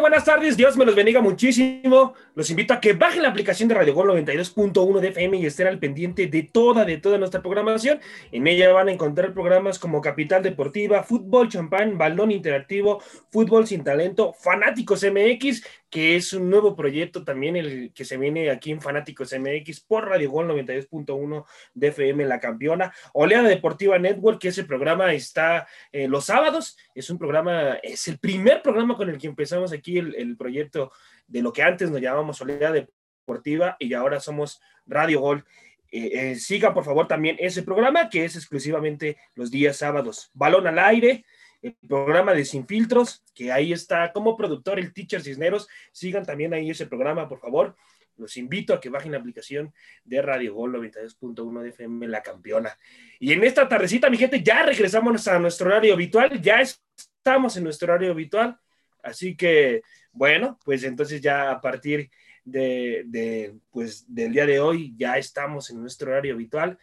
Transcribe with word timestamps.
Buenas 0.00 0.24
tardes, 0.24 0.56
Dios 0.56 0.76
me 0.76 0.84
los 0.84 0.94
bendiga 0.94 1.20
muchísimo. 1.20 2.14
Los 2.34 2.50
invito 2.50 2.74
a 2.74 2.80
que 2.80 2.92
bajen 2.92 3.22
la 3.22 3.28
aplicación 3.28 3.68
de 3.68 3.74
Radio 3.74 3.94
Gol 3.94 4.10
92.1 4.10 5.00
de 5.00 5.08
FM 5.08 5.38
y 5.38 5.46
estén 5.46 5.66
al 5.66 5.78
pendiente 5.78 6.26
de 6.26 6.42
toda, 6.42 6.84
de 6.84 6.98
toda 6.98 7.18
nuestra 7.18 7.40
programación. 7.40 8.00
En 8.32 8.46
ella 8.46 8.72
van 8.72 8.88
a 8.88 8.92
encontrar 8.92 9.32
programas 9.32 9.78
como 9.78 10.00
Capital 10.00 10.42
Deportiva, 10.42 11.02
Fútbol 11.02 11.48
Champán, 11.48 11.96
Balón 11.96 12.30
Interactivo, 12.30 13.02
Fútbol 13.30 13.66
Sin 13.66 13.82
Talento, 13.82 14.34
Fanáticos 14.34 15.04
MX, 15.04 15.62
que 15.92 16.16
es 16.16 16.32
un 16.32 16.48
nuevo 16.48 16.74
proyecto 16.74 17.22
también 17.22 17.54
el 17.54 17.92
que 17.92 18.06
se 18.06 18.16
viene 18.16 18.48
aquí 18.48 18.70
en 18.70 18.80
Fanáticos 18.80 19.34
MX 19.38 19.80
por 19.82 20.08
Radio 20.08 20.30
Gol 20.30 20.48
92.1 20.48 21.44
de 21.74 21.88
FM 21.88 22.24
La 22.24 22.40
Campeona, 22.40 22.94
Oleada 23.12 23.46
Deportiva 23.46 23.98
Network, 23.98 24.40
que 24.40 24.48
ese 24.48 24.64
programa 24.64 25.12
está 25.12 25.68
eh, 25.92 26.08
los 26.08 26.24
sábados, 26.24 26.78
es 26.94 27.10
un 27.10 27.18
programa, 27.18 27.74
es 27.82 28.08
el 28.08 28.18
primer 28.18 28.62
programa 28.62 28.96
con 28.96 29.10
el 29.10 29.18
que 29.18 29.26
empezamos 29.26 29.70
aquí 29.74 29.98
el, 29.98 30.14
el 30.14 30.34
proyecto 30.38 30.92
de 31.26 31.42
lo 31.42 31.52
que 31.52 31.62
antes 31.62 31.90
nos 31.90 32.00
llamábamos 32.00 32.40
Oleada 32.40 32.72
Deportiva 32.72 33.76
y 33.78 33.92
ahora 33.92 34.18
somos 34.18 34.62
Radio 34.86 35.20
Gol. 35.20 35.44
Eh, 35.90 36.30
eh, 36.30 36.34
siga 36.36 36.72
por 36.72 36.84
favor 36.84 37.06
también 37.06 37.36
ese 37.38 37.62
programa 37.62 38.08
que 38.08 38.24
es 38.24 38.34
exclusivamente 38.34 39.18
los 39.34 39.50
días 39.50 39.76
sábados. 39.76 40.30
Balón 40.32 40.66
al 40.66 40.78
aire, 40.78 41.26
el 41.62 41.74
programa 41.88 42.34
de 42.34 42.44
Sin 42.44 42.66
Filtros, 42.66 43.22
que 43.34 43.52
ahí 43.52 43.72
está 43.72 44.12
como 44.12 44.36
productor 44.36 44.78
el 44.78 44.92
Teacher 44.92 45.22
Cisneros. 45.22 45.68
Sigan 45.92 46.26
también 46.26 46.52
ahí 46.52 46.70
ese 46.70 46.86
programa, 46.86 47.28
por 47.28 47.38
favor. 47.38 47.76
Los 48.16 48.36
invito 48.36 48.74
a 48.74 48.80
que 48.80 48.88
bajen 48.88 49.12
la 49.12 49.18
aplicación 49.18 49.72
de 50.04 50.20
Radio 50.20 50.54
Gol 50.54 50.74
92.1 50.74 51.62
de 51.62 51.68
FM 51.70 52.08
La 52.08 52.22
Campeona. 52.22 52.76
Y 53.18 53.32
en 53.32 53.44
esta 53.44 53.68
tardecita, 53.68 54.10
mi 54.10 54.18
gente, 54.18 54.42
ya 54.42 54.64
regresamos 54.64 55.26
a 55.28 55.38
nuestro 55.38 55.68
horario 55.68 55.94
habitual. 55.94 56.40
Ya 56.42 56.60
estamos 56.60 57.56
en 57.56 57.64
nuestro 57.64 57.92
horario 57.92 58.10
habitual. 58.10 58.58
Así 59.02 59.36
que, 59.36 59.82
bueno, 60.12 60.58
pues 60.64 60.82
entonces 60.82 61.20
ya 61.20 61.50
a 61.50 61.60
partir 61.60 62.10
de, 62.44 63.04
de, 63.06 63.54
pues, 63.70 64.04
del 64.12 64.32
día 64.32 64.46
de 64.46 64.60
hoy 64.60 64.94
ya 64.96 65.16
estamos 65.16 65.70
en 65.70 65.80
nuestro 65.80 66.10
horario 66.10 66.34
habitual 66.34 66.78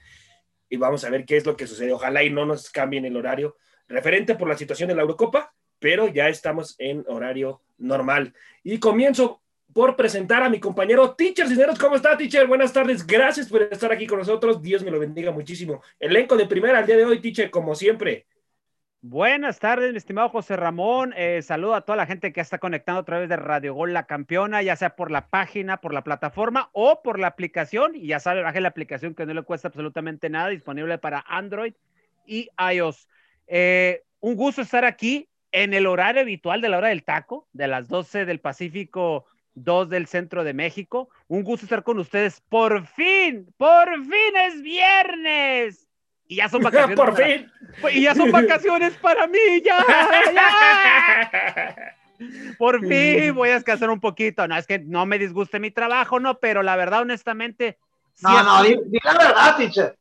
y 0.69 0.77
vamos 0.77 1.03
a 1.03 1.09
ver 1.09 1.25
qué 1.25 1.37
es 1.37 1.45
lo 1.45 1.57
que 1.57 1.67
sucede. 1.67 1.91
Ojalá 1.91 2.23
y 2.23 2.29
no 2.29 2.45
nos 2.45 2.69
cambien 2.69 3.05
el 3.05 3.17
horario 3.17 3.57
referente 3.89 4.35
por 4.35 4.47
la 4.47 4.57
situación 4.57 4.87
de 4.87 4.95
la 4.95 5.01
Eurocopa, 5.01 5.53
pero 5.79 6.07
ya 6.07 6.29
estamos 6.29 6.75
en 6.77 7.03
horario 7.07 7.61
normal. 7.77 8.33
Y 8.63 8.79
comienzo 8.79 9.41
por 9.73 9.95
presentar 9.95 10.43
a 10.43 10.49
mi 10.49 10.59
compañero 10.59 11.11
Teacher 11.15 11.47
Cisneros. 11.47 11.77
¿Cómo 11.77 11.95
está, 11.95 12.17
Teacher? 12.17 12.47
Buenas 12.47 12.73
tardes. 12.73 13.05
Gracias 13.05 13.49
por 13.49 13.61
estar 13.63 13.91
aquí 13.91 14.07
con 14.07 14.19
nosotros. 14.19 14.61
Dios 14.61 14.83
me 14.83 14.91
lo 14.91 14.99
bendiga 14.99 15.31
muchísimo. 15.31 15.81
Elenco 15.99 16.37
de 16.37 16.47
primera 16.47 16.79
al 16.79 16.85
día 16.85 16.97
de 16.97 17.05
hoy, 17.05 17.21
Teacher, 17.21 17.51
como 17.51 17.75
siempre. 17.75 18.25
Buenas 19.01 19.59
tardes, 19.59 19.91
mi 19.91 19.97
estimado 19.97 20.27
José 20.27 20.57
Ramón. 20.57 21.13
Eh, 21.15 21.41
saludo 21.41 21.73
a 21.73 21.81
toda 21.81 21.95
la 21.95 22.05
gente 22.05 22.33
que 22.33 22.41
está 22.41 22.57
conectando 22.57 22.99
a 22.99 23.05
través 23.05 23.29
de 23.29 23.37
Radio 23.37 23.73
Gol 23.73 23.93
La 23.93 24.07
Campeona, 24.07 24.61
ya 24.61 24.75
sea 24.75 24.97
por 24.97 25.09
la 25.09 25.29
página, 25.29 25.77
por 25.77 25.93
la 25.93 26.03
plataforma 26.03 26.69
o 26.73 27.01
por 27.01 27.17
la 27.17 27.27
aplicación. 27.27 27.95
Y 27.95 28.07
ya 28.07 28.19
sabe, 28.19 28.43
baje 28.43 28.59
la 28.59 28.67
aplicación 28.67 29.15
que 29.15 29.25
no 29.25 29.33
le 29.33 29.43
cuesta 29.43 29.69
absolutamente 29.69 30.29
nada, 30.29 30.49
disponible 30.49 30.97
para 30.97 31.23
Android 31.29 31.75
y 32.25 32.49
iOS. 32.73 33.07
Eh, 33.49 34.03
un 34.19 34.35
gusto 34.35 34.61
estar 34.61 34.85
aquí 34.85 35.27
en 35.51 35.73
el 35.73 35.87
horario 35.87 36.21
habitual 36.21 36.61
de 36.61 36.69
la 36.69 36.77
hora 36.77 36.89
del 36.89 37.03
taco, 37.03 37.47
de 37.51 37.67
las 37.67 37.87
12 37.87 38.25
del 38.25 38.39
Pacífico, 38.39 39.25
2 39.55 39.89
del 39.89 40.07
centro 40.07 40.43
de 40.43 40.53
México. 40.53 41.09
Un 41.27 41.43
gusto 41.43 41.65
estar 41.65 41.83
con 41.83 41.97
ustedes. 41.97 42.41
Por 42.47 42.85
fin, 42.85 43.51
por 43.57 43.89
fin 44.03 44.35
es 44.45 44.61
viernes. 44.61 45.87
Y 46.27 46.35
ya 46.35 46.47
son 46.47 46.61
vacaciones. 46.63 46.95
por 46.95 47.15
fin. 47.15 47.51
Y 47.93 48.03
ya 48.03 48.15
son 48.15 48.31
vacaciones 48.31 48.95
para 48.97 49.27
mí, 49.27 49.61
ya, 49.63 49.77
Por 52.57 52.85
fin 52.85 53.33
voy 53.33 53.49
a 53.49 53.53
descansar 53.53 53.89
un 53.89 53.99
poquito. 53.99 54.47
No, 54.47 54.57
es 54.57 54.67
que 54.67 54.79
no 54.79 55.05
me 55.05 55.19
disguste 55.19 55.59
mi 55.59 55.71
trabajo, 55.71 56.19
no, 56.19 56.39
pero 56.39 56.63
la 56.63 56.75
verdad, 56.75 57.01
honestamente. 57.01 57.77
No, 58.21 58.43
no, 58.43 58.63
di, 58.63 58.75
la 59.03 59.13
verdad, 59.13 59.57
teacher. 59.57 59.97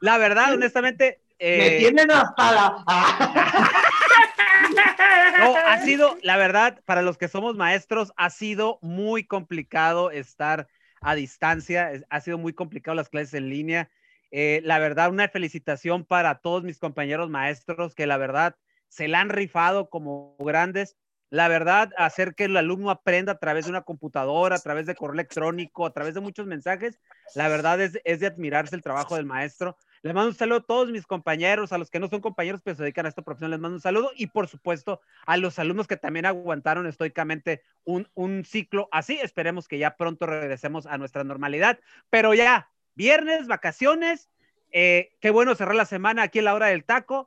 la 0.00 0.18
verdad, 0.18 0.52
honestamente, 0.52 1.20
me 1.38 1.66
eh, 1.66 1.78
tienen 1.78 2.10
hasta 2.10 2.52
la... 2.52 2.84
no, 5.38 5.56
ha 5.56 5.80
sido, 5.82 6.16
la 6.22 6.36
verdad, 6.36 6.80
para 6.84 7.02
los 7.02 7.18
que 7.18 7.28
somos 7.28 7.56
maestros, 7.56 8.12
ha 8.16 8.30
sido 8.30 8.78
muy 8.82 9.24
complicado 9.24 10.10
estar 10.10 10.68
a 11.00 11.14
distancia, 11.14 11.92
ha 12.08 12.20
sido 12.20 12.38
muy 12.38 12.54
complicado 12.54 12.94
las 12.94 13.08
clases 13.08 13.34
en 13.34 13.50
línea. 13.50 13.90
Eh, 14.30 14.60
la 14.64 14.78
verdad, 14.78 15.10
una 15.10 15.28
felicitación 15.28 16.04
para 16.04 16.40
todos 16.40 16.64
mis 16.64 16.78
compañeros 16.78 17.30
maestros 17.30 17.94
que 17.94 18.06
la 18.06 18.16
verdad 18.16 18.56
se 18.88 19.06
la 19.06 19.20
han 19.20 19.28
rifado 19.28 19.90
como 19.90 20.36
grandes. 20.38 20.96
La 21.30 21.48
verdad, 21.48 21.90
hacer 21.98 22.34
que 22.34 22.44
el 22.44 22.56
alumno 22.56 22.90
aprenda 22.90 23.32
a 23.32 23.38
través 23.38 23.64
de 23.64 23.70
una 23.70 23.82
computadora, 23.82 24.56
a 24.56 24.60
través 24.60 24.86
de 24.86 24.94
correo 24.94 25.14
electrónico, 25.14 25.84
a 25.84 25.92
través 25.92 26.14
de 26.14 26.20
muchos 26.20 26.46
mensajes, 26.46 27.00
la 27.34 27.48
verdad 27.48 27.80
es, 27.80 27.98
es 28.04 28.20
de 28.20 28.28
admirarse 28.28 28.76
el 28.76 28.82
trabajo 28.82 29.16
del 29.16 29.26
maestro. 29.26 29.76
Les 30.04 30.12
mando 30.12 30.28
un 30.28 30.34
saludo 30.34 30.58
a 30.58 30.62
todos 30.62 30.90
mis 30.90 31.06
compañeros, 31.06 31.72
a 31.72 31.78
los 31.78 31.90
que 31.90 31.98
no 31.98 32.08
son 32.08 32.20
compañeros, 32.20 32.60
pero 32.62 32.76
se 32.76 32.82
dedican 32.82 33.06
a 33.06 33.08
esta 33.08 33.22
profesión, 33.22 33.50
les 33.50 33.58
mando 33.58 33.76
un 33.76 33.80
saludo. 33.80 34.10
Y 34.14 34.26
por 34.26 34.48
supuesto 34.48 35.00
a 35.24 35.38
los 35.38 35.58
alumnos 35.58 35.86
que 35.86 35.96
también 35.96 36.26
aguantaron 36.26 36.86
estoicamente 36.86 37.62
un, 37.84 38.06
un 38.12 38.44
ciclo 38.44 38.90
así. 38.92 39.18
Esperemos 39.22 39.66
que 39.66 39.78
ya 39.78 39.96
pronto 39.96 40.26
regresemos 40.26 40.84
a 40.84 40.98
nuestra 40.98 41.24
normalidad, 41.24 41.80
pero 42.10 42.34
ya, 42.34 42.70
viernes, 42.94 43.46
vacaciones, 43.46 44.28
eh, 44.72 45.16
qué 45.22 45.30
bueno 45.30 45.54
cerrar 45.54 45.74
la 45.74 45.86
semana 45.86 46.24
aquí 46.24 46.40
en 46.40 46.44
la 46.44 46.54
hora 46.54 46.66
del 46.66 46.84
taco. 46.84 47.26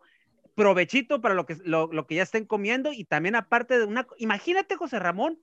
Provechito 0.54 1.19
para 1.19 1.34
lo 1.34 1.48
que, 1.48 1.57
lo, 1.66 1.92
lo 1.92 2.06
que 2.06 2.13
ya 2.13 2.24
estén 2.24 2.46
comiendo. 2.46 2.94
Y 2.94 3.06
también 3.06 3.36
aparte 3.36 3.80
de 3.80 3.86
una, 3.86 4.06
imagínate 4.19 4.75
José 4.75 5.00
Ramón, 5.00 5.40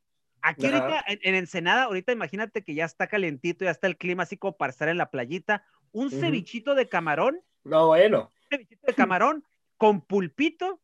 Aquí 0.46 0.66
ahorita 0.66 1.02
en, 1.06 1.34
Ensenada, 1.34 1.84
ahorita 1.84 2.12
imagínate 2.12 2.62
que 2.62 2.74
ya 2.74 2.84
está 2.84 3.06
calentito, 3.06 3.64
ya 3.64 3.70
está 3.70 3.86
el 3.86 3.96
clima 3.96 4.24
así 4.24 4.36
como 4.36 4.58
para 4.58 4.70
estar 4.70 4.90
en 4.90 4.98
la 4.98 5.10
playita, 5.10 5.64
un 5.94 6.10
cevichito 6.10 6.74
de 6.74 6.88
camarón. 6.88 7.40
No, 7.64 7.86
bueno. 7.88 8.30
Un 8.42 8.48
cevichito 8.50 8.86
de 8.86 8.94
camarón 8.94 9.44
con 9.78 10.02
pulpito 10.02 10.80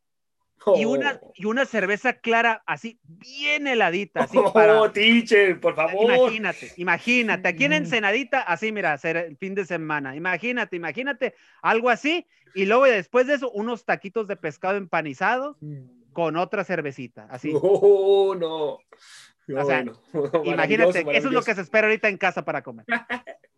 y, 0.77 0.85
una, 0.85 1.19
oh. 1.23 1.33
y 1.35 1.47
una 1.47 1.65
cerveza 1.65 2.15
clara, 2.15 2.63
así 2.67 2.99
bien 3.03 3.67
heladita. 3.67 4.25
Así 4.25 4.39
oh, 4.39 4.53
para... 4.53 4.93
teacher, 4.93 5.59
por 5.61 5.75
favor. 5.75 6.15
Imagínate, 6.15 6.73
imagínate, 6.77 7.49
aquí 7.49 7.65
en 7.65 7.73
Ensenadita, 7.73 8.41
así 8.41 8.71
mira, 8.73 8.93
hacer 8.93 9.17
el 9.17 9.37
fin 9.37 9.55
de 9.55 9.65
semana. 9.65 10.17
Imagínate, 10.17 10.77
imagínate, 10.77 11.35
algo 11.63 11.91
así. 11.91 12.27
Y 12.55 12.67
luego 12.67 12.85
después 12.85 13.27
de 13.27 13.35
eso, 13.35 13.51
unos 13.51 13.85
taquitos 13.85 14.27
de 14.29 14.37
pescado 14.37 14.77
empanizado 14.77 15.57
mm. 15.61 16.13
con 16.13 16.37
otra 16.37 16.65
cervecita, 16.65 17.27
así. 17.31 17.53
Oh, 17.63 18.35
no. 18.35 18.79
imagínate, 20.45 21.01
eso 21.01 21.29
es 21.29 21.33
lo 21.33 21.43
que 21.43 21.55
se 21.55 21.63
espera 21.63 21.89
ahorita 21.89 22.09
en 22.09 22.19
casa 22.19 22.45
para 22.45 22.63
comer. 22.63 22.87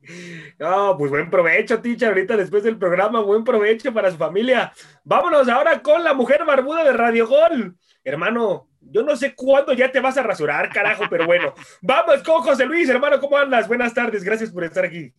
No, 0.58 0.96
pues 0.98 1.10
buen 1.10 1.30
provecho, 1.30 1.80
Ticha, 1.80 2.08
ahorita 2.08 2.36
después 2.36 2.62
del 2.62 2.78
programa, 2.78 3.20
buen 3.20 3.44
provecho 3.44 3.92
para 3.92 4.10
su 4.10 4.16
familia. 4.16 4.72
Vámonos 5.04 5.48
ahora 5.48 5.80
con 5.82 6.02
la 6.02 6.14
mujer 6.14 6.44
barbuda 6.44 6.84
de 6.84 6.92
Radio 6.92 7.26
Gol. 7.26 7.76
Hermano, 8.04 8.68
yo 8.80 9.02
no 9.02 9.16
sé 9.16 9.34
cuándo 9.34 9.72
ya 9.72 9.90
te 9.92 10.00
vas 10.00 10.16
a 10.16 10.22
rasurar, 10.22 10.72
carajo, 10.72 11.04
pero 11.08 11.26
bueno. 11.26 11.54
Vamos 11.82 12.22
con 12.22 12.42
José 12.42 12.66
Luis, 12.66 12.88
hermano, 12.88 13.20
¿cómo 13.20 13.36
andas? 13.36 13.68
Buenas 13.68 13.94
tardes, 13.94 14.24
gracias 14.24 14.50
por 14.50 14.64
estar 14.64 14.84
aquí. 14.84 15.12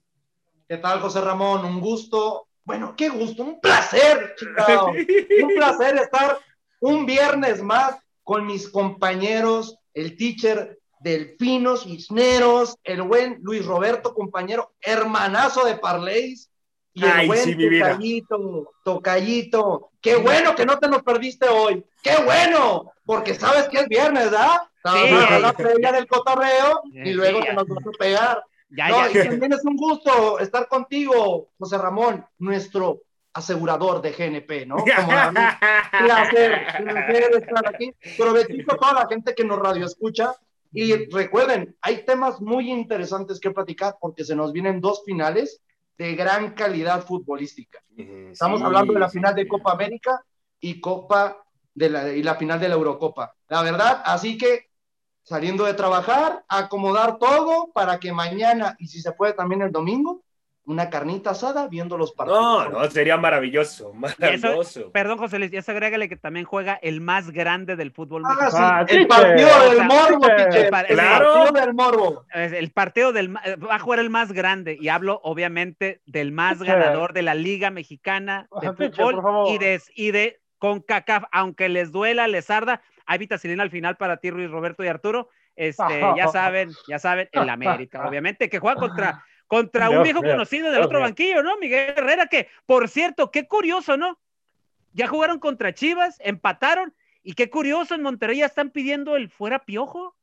¿Qué 0.67 0.77
tal, 0.77 0.99
José 0.99 1.21
Ramón? 1.21 1.65
Un 1.65 1.79
gusto 1.79 2.47
Bueno, 2.63 2.93
qué 2.95 3.09
gusto, 3.09 3.43
un 3.43 3.59
placer. 3.59 4.35
Un 5.43 5.55
placer 5.55 5.95
estar 5.97 6.37
un 6.79 7.05
viernes 7.05 7.61
más 7.61 7.97
con 8.23 8.45
mis 8.45 8.67
compañeros, 8.67 9.77
el 9.93 10.17
teacher 10.17 10.79
Delfinos, 11.03 11.83
Cisneros, 11.83 12.77
el 12.83 13.01
buen 13.01 13.39
Luis 13.43 13.65
Roberto, 13.65 14.13
compañero, 14.13 14.73
hermanazo 14.81 15.65
de 15.65 15.75
Parleis, 15.75 16.49
y 16.93 17.03
el 17.03 17.11
Ay, 17.11 17.27
buen 17.27 17.39
sí. 17.43 17.55
Tocayito, 17.55 18.71
Tocayito. 18.83 19.89
Qué 19.99 20.15
bueno 20.15 20.55
que 20.55 20.65
no 20.65 20.77
te 20.79 20.87
nos 20.87 21.01
perdiste 21.03 21.47
hoy. 21.49 21.83
Qué 22.03 22.15
bueno, 22.23 22.91
porque 23.05 23.33
sabes 23.33 23.67
que 23.67 23.79
es 23.79 23.87
viernes, 23.87 24.25
¿verdad? 24.31 24.61
Sí. 24.85 25.13
A 25.29 25.39
la 25.39 25.53
previa 25.53 25.91
del 25.91 26.07
cotorreo 26.07 26.81
y 26.93 27.11
luego 27.13 27.39
te 27.41 27.53
nos 27.53 27.67
vas 27.67 27.85
a 27.85 27.97
pegar. 27.97 28.43
Ya, 28.69 28.89
No, 28.89 29.09
ya. 29.09 29.21
y 29.21 29.27
también 29.29 29.53
es 29.53 29.63
un 29.65 29.75
gusto 29.75 30.39
estar 30.39 30.67
contigo, 30.67 31.49
José 31.59 31.77
Ramón, 31.77 32.25
nuestro 32.39 33.01
asegurador 33.33 34.01
de 34.01 34.11
GNP, 34.11 34.65
¿no? 34.67 34.77
Como 34.77 35.11
a 35.11 35.31
mí. 35.31 35.39
placer, 36.05 36.65
placer 36.77 37.31
estar 37.41 37.67
aquí. 37.73 37.93
Provechito 38.17 38.73
a 38.73 38.77
toda 38.77 38.93
la 38.93 39.07
gente 39.07 39.33
que 39.33 39.43
nos 39.43 39.59
radio 39.59 39.85
escucha. 39.85 40.33
Y 40.73 41.05
recuerden, 41.11 41.75
hay 41.81 42.03
temas 42.03 42.41
muy 42.41 42.71
interesantes 42.71 43.39
que 43.39 43.51
platicar 43.51 43.97
porque 44.01 44.23
se 44.25 44.35
nos 44.35 44.51
vienen 44.51 44.81
dos 44.81 45.03
finales 45.05 45.61
de 45.97 46.15
gran 46.15 46.55
calidad 46.55 47.05
futbolística. 47.05 47.79
Estamos 47.95 48.59
Sí, 48.59 48.65
hablando 48.65 48.93
de 48.93 48.99
la 48.99 49.09
final 49.09 49.35
de. 49.35 49.47
Copa 49.47 49.71
América 49.73 50.23
y 50.59 50.81
Copa 50.81 51.37
de 51.75 51.89
la, 51.89 52.11
y 52.11 52.23
la 52.23 52.35
final 52.35 52.59
de 52.59 52.69
la 52.69 52.75
Eurocopa. 52.75 53.35
La 53.49 53.61
verdad, 53.61 54.01
así 54.05 54.37
que 54.37 54.69
saliendo 55.21 55.65
de 55.65 55.73
trabajar, 55.75 56.43
acomodar 56.47 57.17
todo 57.19 57.71
para 57.71 57.99
que 57.99 58.11
mañana 58.11 58.75
y 58.79 58.87
si 58.87 58.99
se 59.01 59.11
puede 59.13 59.33
también 59.33 59.61
el 59.61 59.71
domingo, 59.71 60.22
una 60.65 60.89
carnita 60.89 61.31
asada 61.31 61.67
viendo 61.67 61.97
los 61.97 62.13
partidos. 62.13 62.41
No, 62.41 62.69
no, 62.69 62.89
sería 62.89 63.17
maravilloso, 63.17 63.93
maravilloso. 63.93 64.91
Perdón, 64.91 65.17
José 65.17 65.37
Luis, 65.39 65.51
y 65.51 65.57
eso 65.57 65.71
agrégale 65.71 66.07
que 66.07 66.15
también 66.15 66.45
juega 66.45 66.75
el 66.81 67.01
más 67.01 67.31
grande 67.31 67.75
del 67.75 67.91
fútbol 67.91 68.23
Ah, 68.25 68.33
sí, 68.33 68.43
mexicano. 68.45 68.67
Ah, 68.67 68.85
el 68.87 69.07
partido 69.07 69.49
O 69.57 69.63
del 69.69 69.77
sea, 69.77 69.83
morbo, 69.87 70.19
teacher. 70.27 70.49
teacher. 70.49 70.69
Pa- 70.69 70.81
El 70.81 70.95
Claro. 70.95 71.33
partido 71.33 71.61
del 71.65 71.73
morbo. 71.73 72.25
El 72.33 72.71
partido 72.71 73.11
del 73.13 73.35
eh, 73.45 73.55
va 73.57 73.75
a 73.75 73.79
jugar 73.79 73.99
el 73.99 74.09
más 74.09 74.31
grande 74.31 74.77
y 74.79 74.87
hablo 74.87 75.19
obviamente 75.23 76.01
del 76.05 76.31
más 76.31 76.61
ganador 76.63 77.13
de 77.13 77.23
la 77.23 77.35
Liga 77.35 77.69
Mexicana 77.69 78.47
de 78.61 78.73
fútbol 78.73 79.49
y 79.49 79.57
de, 79.57 79.81
y 79.95 80.11
de 80.11 80.39
CONCACAF, 80.59 81.25
aunque 81.33 81.67
les 81.67 81.91
duela, 81.91 82.27
les 82.29 82.49
arda, 82.49 82.81
hay 83.05 83.17
vitacilina 83.17 83.63
al 83.63 83.69
final 83.69 83.97
para 83.97 84.17
ti, 84.17 84.29
Ruiz 84.31 84.49
Roberto 84.49 84.81
y 84.83 84.87
Arturo. 84.87 85.27
Este, 85.57 85.99
ya 86.17 86.27
saben, 86.29 86.71
ya 86.87 86.99
saben, 86.99 87.27
el 87.33 87.49
América, 87.49 88.07
obviamente, 88.07 88.49
que 88.49 88.59
juega 88.59 88.79
contra, 88.79 89.23
contra 89.53 89.89
un 89.89 90.03
viejo 90.03 90.21
conocido 90.21 90.65
del 90.65 90.75
Dios 90.75 90.85
otro 90.87 90.99
banquillo, 90.99 91.43
¿no? 91.43 91.57
Miguel 91.57 91.93
Herrera, 91.95 92.27
que 92.27 92.47
por 92.65 92.89
cierto, 92.89 93.29
qué 93.29 93.47
curioso, 93.47 93.97
¿no? 93.97 94.19
Ya 94.93 95.07
jugaron 95.07 95.39
contra 95.39 95.73
Chivas, 95.73 96.15
empataron, 96.19 96.93
y 97.23 97.33
qué 97.33 97.49
curioso, 97.49 97.95
en 97.95 98.01
Monterrey 98.01 98.39
ya 98.39 98.47
están 98.47 98.69
pidiendo 98.71 99.15
el 99.15 99.29
fuera 99.29 99.59
piojo. 99.63 100.15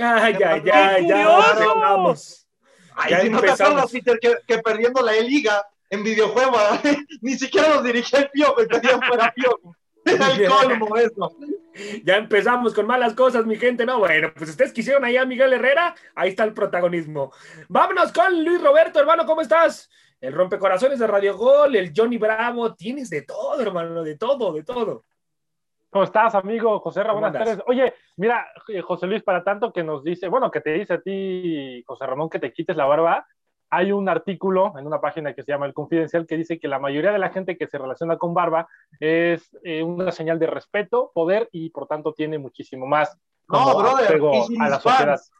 Ay, 0.00 0.36
ya, 0.38 0.60
¡Qué 0.62 0.68
ya, 0.68 0.98
ya. 0.98 0.98
curioso! 0.98 1.78
vamos. 1.78 2.46
Ay, 2.94 3.10
Ya 3.10 3.20
si 3.20 3.30
no 3.30 3.40
te 3.40 3.46
empezamos. 3.46 3.70
acuerdas, 3.72 3.92
Peter, 3.92 4.18
que, 4.20 4.34
que 4.46 4.62
perdiendo 4.62 5.02
la 5.02 5.14
E-Liga 5.16 5.66
en 5.90 6.02
videojuego, 6.02 6.56
ni 7.22 7.36
siquiera 7.38 7.68
nos 7.68 7.84
dirigía 7.84 8.20
el 8.20 8.30
piojo 8.30 8.62
y 8.62 8.66
pedían 8.66 9.00
fuera 9.02 9.32
piojo. 9.32 9.76
Era 10.04 10.30
el 10.32 10.46
colmo 10.48 10.96
eso. 10.96 11.36
Ya 12.04 12.16
empezamos 12.16 12.74
con 12.74 12.86
malas 12.86 13.14
cosas, 13.14 13.46
mi 13.46 13.56
gente. 13.56 13.84
No, 13.84 13.98
bueno, 13.98 14.32
pues 14.36 14.50
ustedes 14.50 14.72
quisieron 14.72 15.04
ahí 15.04 15.16
a 15.16 15.24
Miguel 15.24 15.52
Herrera, 15.52 15.94
ahí 16.14 16.30
está 16.30 16.44
el 16.44 16.52
protagonismo. 16.52 17.32
Vámonos 17.68 18.12
con 18.12 18.44
Luis 18.44 18.62
Roberto, 18.62 19.00
hermano, 19.00 19.26
¿cómo 19.26 19.40
estás? 19.40 19.90
El 20.20 20.32
rompecorazones 20.32 20.98
de 20.98 21.06
Radio 21.06 21.36
Gol, 21.36 21.76
el 21.76 21.92
Johnny 21.94 22.18
Bravo, 22.18 22.74
tienes 22.74 23.10
de 23.10 23.22
todo, 23.22 23.60
hermano, 23.60 24.02
de 24.02 24.16
todo, 24.16 24.52
de 24.52 24.64
todo. 24.64 25.04
¿Cómo 25.90 26.04
estás, 26.04 26.34
amigo 26.34 26.78
José 26.80 27.02
Ramón? 27.02 27.22
¿Cómo 27.22 27.32
Buenas 27.32 27.48
tardes. 27.48 27.64
Oye, 27.66 27.94
mira, 28.16 28.46
eh, 28.68 28.82
José 28.82 29.06
Luis, 29.06 29.22
para 29.22 29.44
tanto 29.44 29.72
que 29.72 29.82
nos 29.82 30.02
dice, 30.02 30.28
bueno, 30.28 30.50
que 30.50 30.60
te 30.60 30.72
dice 30.72 30.94
a 30.94 31.00
ti, 31.00 31.82
José 31.86 32.06
Ramón, 32.06 32.28
que 32.28 32.38
te 32.38 32.52
quites 32.52 32.76
la 32.76 32.86
barba, 32.86 33.26
hay 33.70 33.92
un 33.92 34.08
artículo 34.08 34.72
en 34.78 34.86
una 34.86 35.00
página 35.00 35.34
que 35.34 35.42
se 35.42 35.52
llama 35.52 35.66
El 35.66 35.74
Confidencial 35.74 36.26
que 36.26 36.36
dice 36.36 36.58
que 36.58 36.68
la 36.68 36.78
mayoría 36.78 37.12
de 37.12 37.18
la 37.18 37.30
gente 37.30 37.56
que 37.56 37.66
se 37.66 37.78
relaciona 37.78 38.16
con 38.16 38.34
barba 38.34 38.68
es 39.00 39.56
eh, 39.64 39.82
una 39.82 40.12
señal 40.12 40.38
de 40.38 40.46
respeto, 40.46 41.10
poder 41.14 41.48
y 41.52 41.70
por 41.70 41.86
tanto 41.86 42.12
tiene 42.12 42.38
muchísimo 42.38 42.86
más 42.86 43.16
No, 43.48 43.76
brother, 43.76 44.20
y 44.20 44.42
si 44.46 44.56
a 44.60 44.68
la 44.68 44.80
sociedad. 44.80 45.16
fans, 45.16 45.32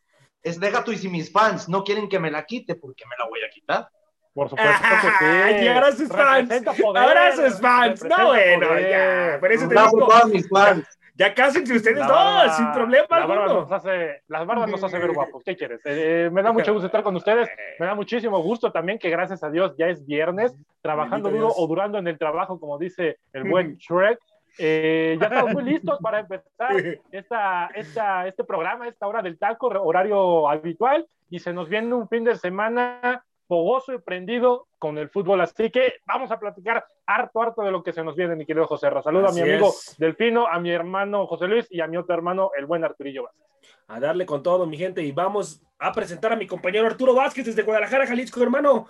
es 0.43 0.61
deja 0.61 0.85
tú 0.85 0.93
y 0.93 0.97
si 0.99 1.09
mis 1.09 1.33
fans 1.33 1.69
no 1.69 1.85
quieren 1.85 2.09
que 2.09 2.19
me 2.19 2.31
la 2.31 2.45
quite, 2.45 2.75
porque 2.77 3.05
me 3.09 3.17
la 3.19 3.29
voy 3.29 3.41
a 3.47 3.51
quitar. 3.51 3.89
Por 4.33 4.51
supuesto 4.51 4.83
que 4.83 5.59
sí. 5.59 5.65
Y 5.65 5.69
ahora 5.69 5.93
sus 5.93 6.09
fans. 6.09 6.49
Poder, 6.81 7.03
Ahora 7.03 7.35
sus 7.35 7.61
fans. 7.61 8.05
No, 8.05 8.27
bueno, 8.29 8.69
poder. 8.69 8.91
ya. 8.91 9.41
Por 9.41 9.51
eso 9.53 9.67
te 9.67 9.75
digo, 9.75 10.07
todos 10.09 10.27
mis 10.27 10.49
fans. 10.49 10.96
Ya 11.17 11.35
cásense 11.35 11.75
ustedes 11.75 11.99
La 11.99 12.07
dos, 12.07 12.17
barba- 12.17 12.53
sin 12.57 12.73
problema 12.73 13.07
la 13.11 13.27
barba 13.27 13.45
alguno. 13.45 13.61
nos 13.63 13.73
hace, 13.73 14.23
las 14.29 14.47
barbas 14.47 14.71
nos 14.71 14.85
hace 14.85 14.99
ver 14.99 15.13
guapos. 15.15 15.43
¿Qué 15.45 15.57
quieres? 15.57 15.81
Eh, 15.85 16.29
me 16.33 16.43
da 16.43 16.53
mucho 16.53 16.73
gusto 16.73 16.87
estar 16.87 17.03
con 17.03 17.17
ustedes. 17.17 17.49
Me 17.79 17.87
da 17.87 17.95
muchísimo 17.95 18.39
gusto 18.43 18.71
también 18.71 18.99
que 18.99 19.09
gracias 19.11 19.43
a 19.43 19.51
Dios 19.51 19.75
ya 19.79 19.87
es 19.89 20.05
viernes, 20.07 20.55
trabajando 20.83 21.31
duro 21.31 21.49
o 21.49 21.67
durando 21.67 21.99
en 21.99 22.07
el 22.07 22.19
trabajo, 22.19 22.61
como 22.61 22.79
dice 22.79 23.19
el 23.33 23.45
buen 23.51 23.77
Shrek. 23.79 24.19
Eh, 24.59 25.19
ya 25.21 25.27
estamos 25.27 25.53
muy 25.53 25.63
listos 25.73 25.99
para 26.01 26.21
empezar 26.21 26.73
esta, 27.11 27.67
esta, 27.75 28.27
este 28.27 28.45
programa, 28.45 28.89
esta 28.89 29.07
hora 29.07 29.21
del 29.23 29.39
taco, 29.39 29.67
horario 29.69 30.49
habitual, 30.49 31.07
y 31.29 31.39
se 31.41 31.53
nos 31.53 31.69
viene 31.69 31.93
un 31.95 32.09
fin 32.09 32.25
de 32.25 32.37
semana 32.37 33.23
fogoso 33.47 33.95
y 33.95 33.99
prendido 33.99 34.69
con 34.79 34.99
el 34.99 35.09
fútbol. 35.09 35.41
Así 35.41 35.71
que 35.71 35.95
vamos 36.07 36.31
a 36.31 36.39
platicar 36.39 36.87
harto, 37.07 37.43
harto 37.43 37.63
de 37.63 37.71
lo 37.71 37.83
que 37.83 37.93
se 37.93 38.03
nos 38.03 38.17
viene, 38.17 38.37
mi 38.37 38.47
querido 38.47 38.67
José 38.67 38.91
Ra. 38.91 39.03
Saludo 39.03 39.29
Así 39.29 39.41
a 39.41 39.45
mi 39.45 39.51
amigo 39.51 39.69
es. 39.69 39.97
Delfino, 39.99 40.47
a 40.47 40.59
mi 40.59 40.71
hermano 40.71 41.27
José 41.27 41.47
Luis 41.47 41.67
y 41.71 41.81
a 41.81 41.87
mi 41.87 41.97
otro 41.97 42.15
hermano, 42.15 42.51
el 42.57 42.67
buen 42.67 42.85
Arturillo 42.85 43.25
Vázquez. 43.25 43.45
a 43.89 44.01
darle 44.01 44.27
con 44.27 44.43
todo, 44.43 44.67
mi 44.67 44.77
gente, 44.77 45.03
y 45.03 45.13
vamos 45.13 45.63
a 45.79 45.93
presentar 45.93 46.33
a 46.33 46.37
mi 46.37 46.47
compañero 46.47 46.87
Arturo 46.87 47.15
Vázquez 47.15 47.47
desde 47.47 47.63
Guadalajara, 47.63 48.07
Jalisco, 48.07 48.43
hermano. 48.43 48.89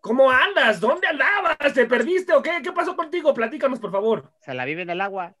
¿Cómo 0.00 0.30
andas? 0.30 0.78
¿Dónde 0.78 1.06
andabas? 1.08 1.74
¿Te 1.74 1.86
perdiste 1.86 2.32
o 2.32 2.42
qué? 2.42 2.60
¿Qué 2.62 2.70
pasó 2.70 2.94
contigo? 2.94 3.34
Platícanos, 3.34 3.80
por 3.80 3.90
favor. 3.90 4.30
Se 4.40 4.54
la 4.54 4.64
vive 4.64 4.82
en 4.82 4.90
el 4.90 5.00
agua. 5.00 5.34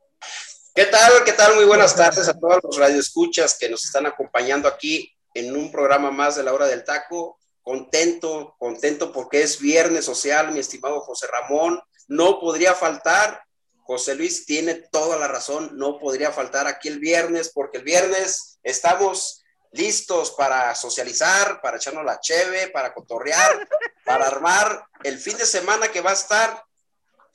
¿Qué 0.74 0.86
tal? 0.86 1.12
¿Qué 1.24 1.32
tal? 1.32 1.54
Muy 1.54 1.64
buenas 1.64 1.94
tardes 1.94 2.28
a 2.28 2.38
todos 2.38 2.58
los 2.64 2.76
radioescuchas 2.76 3.56
que 3.58 3.70
nos 3.70 3.84
están 3.84 4.06
acompañando 4.06 4.66
aquí 4.66 5.14
en 5.34 5.54
un 5.54 5.70
programa 5.70 6.10
más 6.10 6.36
de 6.36 6.42
la 6.42 6.52
hora 6.52 6.66
del 6.66 6.84
taco. 6.84 7.38
Contento, 7.66 8.54
contento 8.60 9.12
porque 9.12 9.42
es 9.42 9.58
viernes 9.58 10.04
social, 10.04 10.52
mi 10.52 10.60
estimado 10.60 11.00
José 11.00 11.26
Ramón. 11.26 11.82
No 12.06 12.38
podría 12.38 12.74
faltar. 12.74 13.42
José 13.82 14.14
Luis 14.14 14.46
tiene 14.46 14.74
toda 14.74 15.16
la 15.16 15.26
razón. 15.26 15.70
No 15.76 15.98
podría 15.98 16.30
faltar 16.30 16.68
aquí 16.68 16.86
el 16.86 17.00
viernes 17.00 17.50
porque 17.52 17.78
el 17.78 17.82
viernes 17.82 18.60
estamos 18.62 19.42
listos 19.72 20.30
para 20.30 20.76
socializar, 20.76 21.60
para 21.60 21.78
echarnos 21.78 22.04
la 22.04 22.20
cheve, 22.20 22.68
para 22.68 22.94
cotorrear, 22.94 23.68
para 24.04 24.28
armar 24.28 24.86
el 25.02 25.18
fin 25.18 25.36
de 25.36 25.44
semana 25.44 25.88
que 25.88 26.00
va 26.00 26.10
a 26.10 26.14
estar 26.14 26.64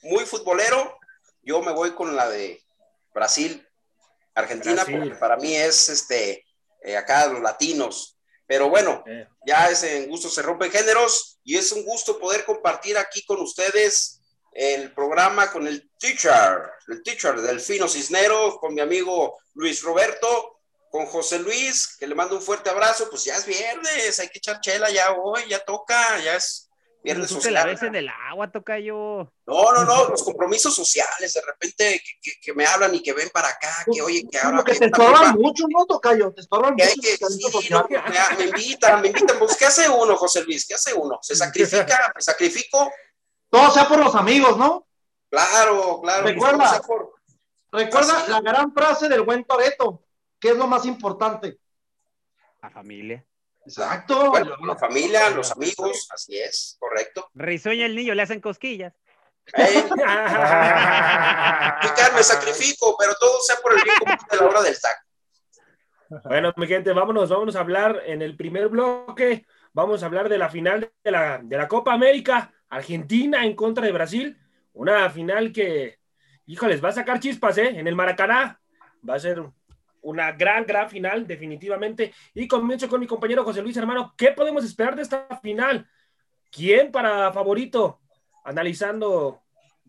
muy 0.00 0.24
futbolero. 0.24 0.98
Yo 1.42 1.60
me 1.60 1.72
voy 1.72 1.90
con 1.90 2.16
la 2.16 2.30
de 2.30 2.58
Brasil, 3.12 3.68
Argentina, 4.34 4.76
Brasil. 4.76 4.98
porque 4.98 5.14
para 5.16 5.36
mí 5.36 5.54
es 5.54 5.90
este, 5.90 6.46
eh, 6.80 6.96
acá 6.96 7.26
los 7.26 7.42
latinos. 7.42 8.16
Pero 8.52 8.68
bueno, 8.68 9.02
ya 9.46 9.70
es 9.70 9.82
en 9.82 10.10
gusto 10.10 10.28
se 10.28 10.42
rompen 10.42 10.70
géneros 10.70 11.38
y 11.42 11.56
es 11.56 11.72
un 11.72 11.86
gusto 11.86 12.18
poder 12.18 12.44
compartir 12.44 12.98
aquí 12.98 13.24
con 13.24 13.40
ustedes 13.40 14.20
el 14.52 14.92
programa 14.92 15.50
con 15.50 15.66
el 15.66 15.90
teacher, 15.98 16.70
el 16.88 17.02
teacher 17.02 17.40
Delfino 17.40 17.88
Cisnero, 17.88 18.58
con 18.60 18.74
mi 18.74 18.82
amigo 18.82 19.38
Luis 19.54 19.80
Roberto, 19.82 20.60
con 20.90 21.06
José 21.06 21.38
Luis, 21.38 21.96
que 21.96 22.06
le 22.06 22.14
mando 22.14 22.36
un 22.36 22.42
fuerte 22.42 22.68
abrazo, 22.68 23.08
pues 23.08 23.24
ya 23.24 23.38
es 23.38 23.46
viernes, 23.46 24.20
hay 24.20 24.28
que 24.28 24.36
echar 24.36 24.60
chela 24.60 24.90
ya 24.90 25.12
hoy, 25.12 25.48
ya 25.48 25.60
toca, 25.60 26.20
ya 26.22 26.36
es 26.36 26.68
viernes 27.02 27.28
Tú 27.28 27.38
te 27.40 27.50
la 27.50 27.60
social. 27.62 27.74
ves 27.74 27.82
en 27.82 27.94
el 27.96 28.08
agua, 28.08 28.50
toca 28.52 28.78
yo. 28.78 29.32
No, 29.46 29.72
no, 29.72 29.84
no, 29.84 30.08
los 30.08 30.22
compromisos 30.22 30.74
sociales, 30.74 31.32
de 31.34 31.40
repente 31.42 32.00
que, 32.04 32.12
que- 32.22 32.40
que 32.40 32.54
me 32.54 32.64
hablan 32.64 32.94
y 32.94 33.02
que 33.02 33.12
ven 33.12 33.28
para 33.30 33.48
acá, 33.48 33.68
que 33.92 34.00
oye, 34.02 34.24
que 34.30 34.38
ahora 34.38 34.50
Como 34.50 34.64
que 34.64 34.72
que 34.72 34.78
te 34.78 34.84
estorban 34.86 35.34
mucho, 35.38 35.64
¿no, 35.68 35.84
Tocayo? 35.86 36.32
Te 36.32 36.40
estorban 36.42 36.74
mucho. 36.74 36.84
que, 37.02 37.18
tus 37.18 37.34
sí, 37.34 37.40
eventos 37.42 37.70
no, 37.70 37.78
sociales. 37.82 38.02
me, 38.30 38.36
me 38.36 38.44
invitan, 38.50 39.00
me 39.00 39.08
invitan, 39.08 39.38
pues 39.38 39.56
¿qué 39.56 39.64
hace 39.66 39.88
uno, 39.88 40.16
José 40.16 40.44
Luis? 40.44 40.66
¿Qué 40.66 40.74
hace 40.74 40.94
uno? 40.94 41.18
¿Se 41.22 41.34
sacrifica? 41.34 42.12
¿Me 42.14 42.22
sacrifico? 42.22 42.92
Todo 43.50 43.70
sea 43.70 43.88
por 43.88 43.98
los 43.98 44.14
amigos, 44.14 44.56
¿no? 44.56 44.86
Claro, 45.30 46.00
claro. 46.02 46.24
Recuerda. 46.26 46.68
pues, 46.70 46.80
por- 46.86 47.12
Recuerda 47.72 48.18
Así. 48.20 48.30
la 48.30 48.40
gran 48.42 48.72
frase 48.74 49.08
del 49.08 49.22
buen 49.22 49.44
Toreto, 49.44 50.04
que 50.38 50.50
es 50.50 50.56
lo 50.56 50.66
más 50.66 50.84
importante. 50.84 51.58
La 52.60 52.70
familia. 52.70 53.24
Exacto. 53.64 54.30
bueno, 54.30 54.56
la 54.66 54.76
familia, 54.76 55.30
los 55.30 55.52
amigos, 55.52 56.08
así 56.12 56.38
es, 56.38 56.76
correcto. 56.78 57.30
Risueña 57.34 57.86
el 57.86 57.94
niño, 57.94 58.14
le 58.14 58.22
hacen 58.22 58.40
cosquillas. 58.40 58.92
Eh, 59.56 59.84
me 62.14 62.22
sacrifico, 62.22 62.96
pero 62.98 63.14
todo 63.18 63.40
sea 63.40 63.56
por 63.62 63.76
el 63.76 63.82
bien 63.82 63.96
común 63.98 64.16
de 64.30 64.36
la 64.36 64.46
hora 64.46 64.62
del 64.62 64.80
taco. 64.80 65.02
Bueno, 66.24 66.52
mi 66.56 66.66
gente, 66.66 66.92
vámonos, 66.92 67.30
vámonos 67.30 67.56
a 67.56 67.60
hablar 67.60 68.02
en 68.06 68.22
el 68.22 68.36
primer 68.36 68.68
bloque. 68.68 69.46
Vamos 69.72 70.02
a 70.02 70.06
hablar 70.06 70.28
de 70.28 70.38
la 70.38 70.50
final 70.50 70.92
de 71.02 71.10
la, 71.10 71.40
de 71.42 71.56
la 71.56 71.68
Copa 71.68 71.94
América. 71.94 72.52
Argentina 72.68 73.44
en 73.44 73.54
contra 73.54 73.84
de 73.84 73.92
Brasil, 73.92 74.38
una 74.72 75.10
final 75.10 75.52
que, 75.52 75.98
híjoles, 76.46 76.82
va 76.82 76.88
a 76.88 76.92
sacar 76.92 77.20
chispas, 77.20 77.58
¿eh? 77.58 77.78
En 77.78 77.86
el 77.86 77.94
Maracaná. 77.94 78.58
Va 79.08 79.16
a 79.16 79.20
ser 79.20 79.42
una 80.02 80.32
gran, 80.32 80.64
gran 80.64 80.88
final, 80.88 81.26
definitivamente. 81.26 82.12
Y 82.34 82.46
comienzo 82.46 82.88
con 82.88 83.00
mi 83.00 83.06
compañero 83.06 83.44
José 83.44 83.62
Luis, 83.62 83.76
hermano. 83.76 84.14
¿Qué 84.16 84.32
podemos 84.32 84.64
esperar 84.64 84.96
de 84.96 85.02
esta 85.02 85.26
final? 85.42 85.88
¿Quién 86.50 86.92
para 86.92 87.32
favorito? 87.32 88.00
Analizando 88.44 89.42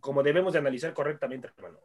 como 0.03 0.21
debemos 0.21 0.51
de 0.51 0.59
analizar 0.59 0.93
correctamente, 0.93 1.49
hermano. 1.55 1.79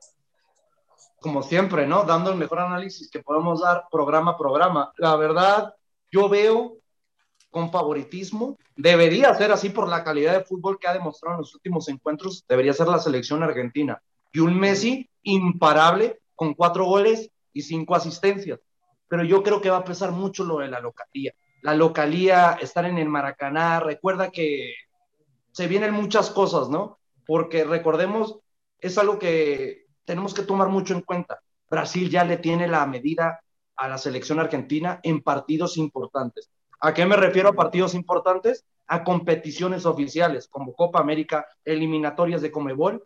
Como 1.20 1.42
siempre, 1.44 1.86
¿no? 1.86 2.02
Dando 2.02 2.32
el 2.32 2.36
mejor 2.36 2.58
análisis 2.58 3.08
que 3.08 3.22
podemos 3.22 3.60
dar 3.60 3.84
programa 3.90 4.32
a 4.32 4.36
programa. 4.36 4.92
La 4.96 5.14
verdad, 5.14 5.74
yo 6.10 6.28
veo 6.28 6.78
con 7.50 7.70
favoritismo. 7.70 8.58
Debería 8.74 9.32
ser 9.34 9.52
así 9.52 9.70
por 9.70 9.88
la 9.88 10.02
calidad 10.02 10.32
de 10.32 10.44
fútbol 10.44 10.80
que 10.80 10.88
ha 10.88 10.92
demostrado 10.92 11.36
en 11.36 11.42
los 11.42 11.54
últimos 11.54 11.88
encuentros. 11.88 12.44
Debería 12.48 12.72
ser 12.72 12.88
la 12.88 12.98
selección 12.98 13.44
argentina. 13.44 14.02
Y 14.32 14.40
un 14.40 14.58
Messi 14.58 15.08
imparable 15.22 16.20
con 16.34 16.54
cuatro 16.54 16.86
goles 16.86 17.30
y 17.58 17.62
cinco 17.62 17.94
asistencias. 17.94 18.60
Pero 19.08 19.24
yo 19.24 19.42
creo 19.42 19.60
que 19.60 19.70
va 19.70 19.78
a 19.78 19.84
pesar 19.84 20.12
mucho 20.12 20.44
lo 20.44 20.58
de 20.58 20.68
la 20.68 20.80
localía. 20.80 21.32
La 21.62 21.74
localía, 21.74 22.58
estar 22.60 22.84
en 22.84 22.98
el 22.98 23.08
Maracaná, 23.08 23.80
recuerda 23.80 24.30
que 24.30 24.74
se 25.50 25.66
vienen 25.66 25.92
muchas 25.92 26.30
cosas, 26.30 26.68
¿no? 26.68 26.98
Porque 27.26 27.64
recordemos, 27.64 28.38
es 28.78 28.96
algo 28.96 29.18
que 29.18 29.86
tenemos 30.04 30.34
que 30.34 30.42
tomar 30.42 30.68
mucho 30.68 30.94
en 30.94 31.02
cuenta. 31.02 31.40
Brasil 31.68 32.08
ya 32.10 32.24
le 32.24 32.36
tiene 32.36 32.68
la 32.68 32.86
medida 32.86 33.40
a 33.76 33.88
la 33.88 33.98
selección 33.98 34.38
argentina 34.38 35.00
en 35.02 35.20
partidos 35.22 35.76
importantes. 35.76 36.50
¿A 36.80 36.94
qué 36.94 37.06
me 37.06 37.16
refiero 37.16 37.48
a 37.48 37.54
partidos 37.54 37.94
importantes? 37.94 38.64
A 38.86 39.02
competiciones 39.02 39.84
oficiales 39.84 40.48
como 40.48 40.74
Copa 40.74 41.00
América, 41.00 41.46
eliminatorias 41.64 42.40
de 42.40 42.52
Comebol. 42.52 43.04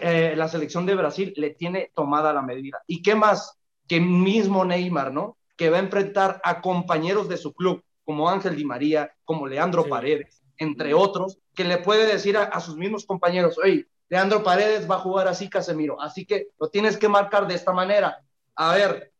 Eh, 0.00 0.34
la 0.36 0.48
selección 0.48 0.86
de 0.86 0.94
Brasil 0.94 1.34
le 1.36 1.50
tiene 1.50 1.90
tomada 1.94 2.32
la 2.32 2.42
medida. 2.42 2.82
¿Y 2.86 3.02
qué 3.02 3.16
más? 3.16 3.58
Que 3.88 4.00
mismo 4.00 4.64
Neymar, 4.64 5.12
¿no? 5.12 5.36
Que 5.56 5.70
va 5.70 5.76
a 5.76 5.80
enfrentar 5.80 6.40
a 6.44 6.60
compañeros 6.60 7.28
de 7.28 7.36
su 7.36 7.52
club, 7.52 7.82
como 8.04 8.28
Ángel 8.28 8.56
Di 8.56 8.64
María, 8.64 9.12
como 9.24 9.46
Leandro 9.46 9.86
Paredes, 9.86 10.42
entre 10.58 10.94
otros, 10.94 11.38
que 11.54 11.64
le 11.64 11.78
puede 11.78 12.06
decir 12.06 12.36
a, 12.36 12.44
a 12.44 12.60
sus 12.60 12.76
mismos 12.76 13.06
compañeros, 13.06 13.58
oye, 13.58 13.86
Leandro 14.08 14.42
Paredes 14.42 14.88
va 14.88 14.96
a 14.96 15.00
jugar 15.00 15.28
así, 15.28 15.48
Casemiro, 15.48 16.00
así 16.00 16.26
que 16.26 16.48
lo 16.60 16.68
tienes 16.68 16.96
que 16.96 17.08
marcar 17.08 17.46
de 17.46 17.54
esta 17.54 17.72
manera. 17.72 18.22
A 18.54 18.74
ver, 18.74 19.12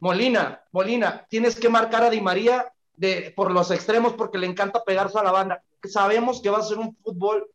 Molina, 0.00 0.62
Molina, 0.72 1.26
tienes 1.28 1.58
que 1.58 1.68
marcar 1.68 2.02
a 2.02 2.10
Di 2.10 2.20
María 2.20 2.72
de, 2.96 3.32
por 3.36 3.50
los 3.50 3.70
extremos 3.70 4.14
porque 4.14 4.38
le 4.38 4.46
encanta 4.46 4.82
pegarse 4.84 5.18
a 5.18 5.22
la 5.22 5.32
banda. 5.32 5.62
Sabemos 5.84 6.40
que 6.40 6.50
va 6.50 6.58
a 6.58 6.62
ser 6.62 6.78
un 6.78 6.96
fútbol 6.96 7.48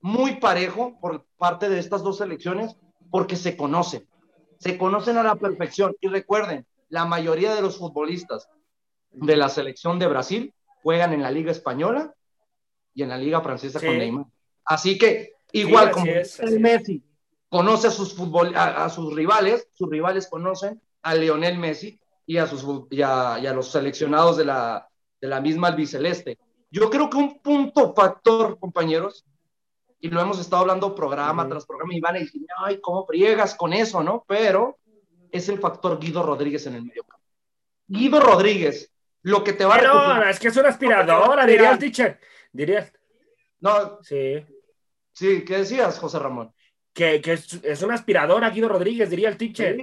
muy 0.00 0.36
parejo 0.36 0.98
por 1.00 1.24
parte 1.36 1.68
de 1.68 1.78
estas 1.78 2.02
dos 2.02 2.18
selecciones 2.18 2.76
porque 3.10 3.36
se 3.36 3.56
conocen, 3.56 4.06
se 4.58 4.78
conocen 4.78 5.16
a 5.18 5.22
la 5.22 5.36
perfección. 5.36 5.94
Y 6.00 6.08
recuerden, 6.08 6.66
la 6.88 7.04
mayoría 7.04 7.54
de 7.54 7.62
los 7.62 7.78
futbolistas 7.78 8.48
de 9.10 9.36
la 9.36 9.48
selección 9.48 9.98
de 9.98 10.06
Brasil 10.06 10.54
juegan 10.82 11.12
en 11.12 11.22
la 11.22 11.30
Liga 11.30 11.50
Española 11.50 12.14
y 12.94 13.02
en 13.02 13.08
la 13.08 13.18
Liga 13.18 13.40
Francesa 13.40 13.80
con 13.80 13.98
Neymar. 13.98 14.26
Así 14.64 14.98
que, 14.98 15.34
igual 15.52 15.90
como 15.90 16.06
el 16.06 16.60
Messi 16.60 17.02
conoce 17.48 17.88
a 17.88 17.90
sus, 17.90 18.14
fútbol, 18.14 18.52
a, 18.54 18.88
sus 18.90 19.14
rivales, 19.14 19.68
sus 19.72 19.88
rivales 19.88 20.28
conocen 20.28 20.80
a 21.02 21.14
Lionel 21.14 21.58
Messi 21.58 21.98
y 22.26 22.36
a, 22.36 22.46
sus, 22.46 22.86
y 22.90 23.00
a, 23.02 23.38
los 23.54 23.70
seleccionados 23.70 24.36
de 24.36 24.44
la, 24.44 24.88
de 25.20 25.28
la 25.28 25.40
misma 25.40 25.68
albiceleste. 25.68 26.38
Yo 26.70 26.90
creo 26.90 27.08
que 27.08 27.16
un 27.16 27.40
punto 27.40 27.94
factor, 27.94 28.58
compañeros, 28.58 29.24
y 30.00 30.08
lo 30.08 30.20
hemos 30.20 30.38
estado 30.38 30.62
hablando 30.62 30.94
programa 30.94 31.48
tras 31.48 31.66
programa, 31.66 31.94
y 31.94 32.00
van 32.00 32.16
a 32.16 32.18
decir, 32.20 32.42
ay, 32.58 32.80
¿cómo 32.80 33.04
friegas 33.06 33.54
con 33.54 33.72
eso, 33.72 34.02
no? 34.02 34.24
Pero 34.26 34.78
es 35.30 35.48
el 35.48 35.58
factor 35.58 35.98
Guido 35.98 36.22
Rodríguez 36.22 36.66
en 36.66 36.74
el 36.74 36.84
medio 36.84 37.04
campo. 37.04 37.26
Guido 37.86 38.20
Rodríguez, 38.20 38.92
lo 39.22 39.42
que 39.42 39.52
te 39.52 39.64
va 39.64 39.76
a 39.76 39.82
No, 39.82 40.22
es 40.28 40.38
que 40.38 40.48
es 40.48 40.56
una 40.56 40.68
aspiradora, 40.68 41.44
diría 41.46 41.72
el 41.72 41.78
teacher. 41.78 42.20
Diría. 42.52 42.90
No. 43.60 43.98
Sí. 44.02 44.44
Sí, 45.12 45.44
¿qué 45.44 45.58
decías, 45.58 45.98
José 45.98 46.18
Ramón? 46.18 46.52
Que, 46.92 47.20
que 47.20 47.32
es, 47.32 47.82
una 47.82 47.94
aspiradora, 47.94 48.50
Guido 48.50 48.68
Rodríguez, 48.68 49.10
diría 49.10 49.28
el 49.28 49.36
teacher. 49.36 49.76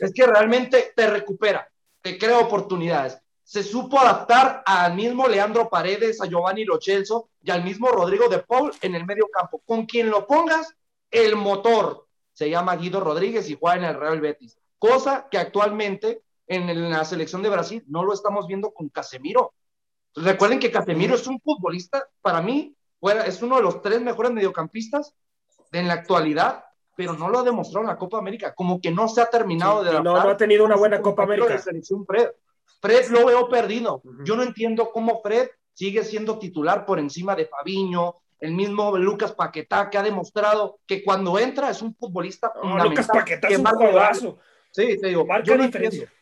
es 0.00 0.12
que 0.12 0.26
realmente 0.26 0.92
te 0.94 1.08
recupera, 1.08 1.68
te 2.00 2.16
crea 2.16 2.38
oportunidades 2.38 3.20
se 3.48 3.62
supo 3.62 3.98
adaptar 3.98 4.62
al 4.66 4.94
mismo 4.94 5.26
Leandro 5.26 5.70
Paredes, 5.70 6.20
a 6.20 6.26
Giovanni 6.26 6.66
Lochelso 6.66 7.30
y 7.48 7.50
al 7.50 7.64
mismo 7.64 7.88
Rodrigo 7.88 8.28
de 8.28 8.40
Paul 8.40 8.72
en 8.82 8.94
el 8.94 9.06
medio 9.06 9.26
campo. 9.32 9.62
Con 9.64 9.86
quien 9.86 10.10
lo 10.10 10.26
pongas, 10.26 10.76
el 11.10 11.34
motor 11.34 12.06
se 12.34 12.50
llama 12.50 12.76
Guido 12.76 13.00
Rodríguez 13.00 13.48
y 13.48 13.56
juega 13.58 13.78
en 13.78 13.84
el 13.84 13.98
Real 13.98 14.20
Betis. 14.20 14.58
Cosa 14.78 15.28
que 15.30 15.38
actualmente 15.38 16.22
en 16.46 16.90
la 16.90 17.06
selección 17.06 17.42
de 17.42 17.48
Brasil 17.48 17.82
no 17.88 18.04
lo 18.04 18.12
estamos 18.12 18.46
viendo 18.46 18.70
con 18.72 18.90
Casemiro. 18.90 19.54
Recuerden 20.14 20.60
que 20.60 20.70
Casemiro 20.70 21.14
es 21.14 21.26
un 21.26 21.40
futbolista, 21.40 22.06
para 22.20 22.42
mí, 22.42 22.76
es 23.24 23.40
uno 23.40 23.56
de 23.56 23.62
los 23.62 23.80
tres 23.80 24.02
mejores 24.02 24.30
mediocampistas 24.30 25.14
en 25.72 25.88
la 25.88 25.94
actualidad, 25.94 26.66
pero 26.96 27.14
no 27.14 27.30
lo 27.30 27.38
ha 27.38 27.42
demostrado 27.44 27.84
en 27.84 27.88
la 27.88 27.96
Copa 27.96 28.18
América. 28.18 28.54
Como 28.54 28.78
que 28.78 28.90
no 28.90 29.08
se 29.08 29.22
ha 29.22 29.30
terminado 29.30 29.82
de 29.82 29.88
adaptar. 29.88 30.04
No, 30.04 30.22
no 30.22 30.28
ha 30.28 30.36
tenido 30.36 30.66
una 30.66 30.76
buena 30.76 31.00
Copa 31.00 31.22
América. 31.22 31.58
Fred 32.82 33.08
lo 33.08 33.24
veo 33.24 33.48
perdido. 33.48 34.02
Yo 34.24 34.36
no 34.36 34.42
entiendo 34.42 34.90
cómo 34.90 35.22
Fred 35.22 35.48
sigue 35.78 36.02
siendo 36.02 36.40
titular 36.40 36.84
por 36.84 36.98
encima 36.98 37.36
de 37.36 37.46
Fabiño, 37.46 38.14
el 38.40 38.52
mismo 38.52 38.98
Lucas 38.98 39.30
Paquetá, 39.30 39.88
que 39.88 39.96
ha 39.96 40.02
demostrado 40.02 40.80
que 40.84 41.04
cuando 41.04 41.38
entra 41.38 41.70
es 41.70 41.82
un 41.82 41.94
futbolista 41.94 42.52
Lucas 42.82 43.06
Paquetá 43.06 43.46
es 43.46 43.60
un 43.60 43.64
jugadorazo. 43.64 44.38
Sí, 44.72 44.98
te 45.00 45.06
digo, 45.06 45.24
marca 45.24 45.56
diferencia. 45.56 46.12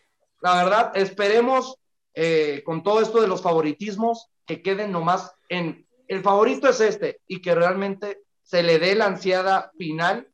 La 0.42 0.62
verdad, 0.62 0.92
esperemos 0.94 1.78
eh, 2.12 2.60
con 2.66 2.82
todo 2.82 3.00
esto 3.00 3.22
de 3.22 3.28
los 3.28 3.40
favoritismos 3.40 4.28
que 4.44 4.60
queden 4.60 4.92
nomás 4.92 5.34
en 5.48 5.86
el 6.06 6.20
favorito 6.20 6.68
es 6.68 6.80
este 6.82 7.22
y 7.26 7.40
que 7.40 7.54
realmente 7.54 8.24
se 8.42 8.62
le 8.62 8.78
dé 8.78 8.94
la 8.94 9.06
ansiada 9.06 9.72
final 9.78 10.28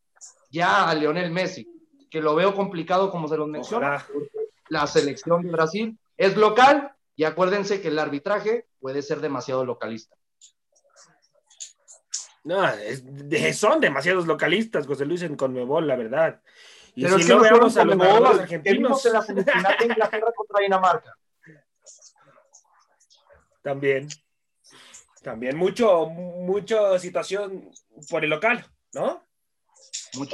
ya 0.51 0.91
a 0.91 0.95
Lionel 0.97 1.31
Messi, 1.31 1.69
que 2.11 2.21
lo 2.21 2.35
veo 2.35 2.57
complicado 2.57 3.09
como 3.13 3.29
se 3.29 3.37
lo 3.37 3.47
menciona, 3.47 4.05
la 4.69 4.89
selección 4.89 5.43
de 5.43 5.53
Brasil 5.53 5.97
es 6.17 6.37
local 6.37 6.93
y 7.17 7.25
acuérdense 7.25 7.81
que 7.81 7.89
el 7.89 7.99
arbitraje 7.99 8.69
puede 8.81 9.03
ser 9.03 9.21
demasiado 9.21 9.65
localista. 9.65 10.17
No, 12.45 12.61
son 13.55 13.81
demasiados 13.81 14.27
localistas, 14.27 14.87
José 14.87 15.05
Luis, 15.05 15.23
en 15.23 15.37
Conmebol, 15.37 15.87
la 15.87 15.97
verdad. 15.97 16.43
Y 16.95 17.05
Pero 17.05 17.19
si 17.19 17.29
no 17.29 17.41
veamos 17.41 17.77
a 17.77 17.85
los 17.85 18.41
argentinos. 18.41 19.07
en 19.07 19.13
la 19.13 19.23
semifinal 19.23 19.77
de 19.79 19.85
Inglaterra 19.87 20.33
contra 20.37 20.61
Dinamarca. 20.61 21.17
También. 23.63 24.09
También 25.23 25.57
mucho, 25.57 26.07
mucho 26.07 26.99
situación 26.99 27.71
por 28.11 28.25
el 28.25 28.31
local, 28.31 28.67
¿no? 28.93 29.25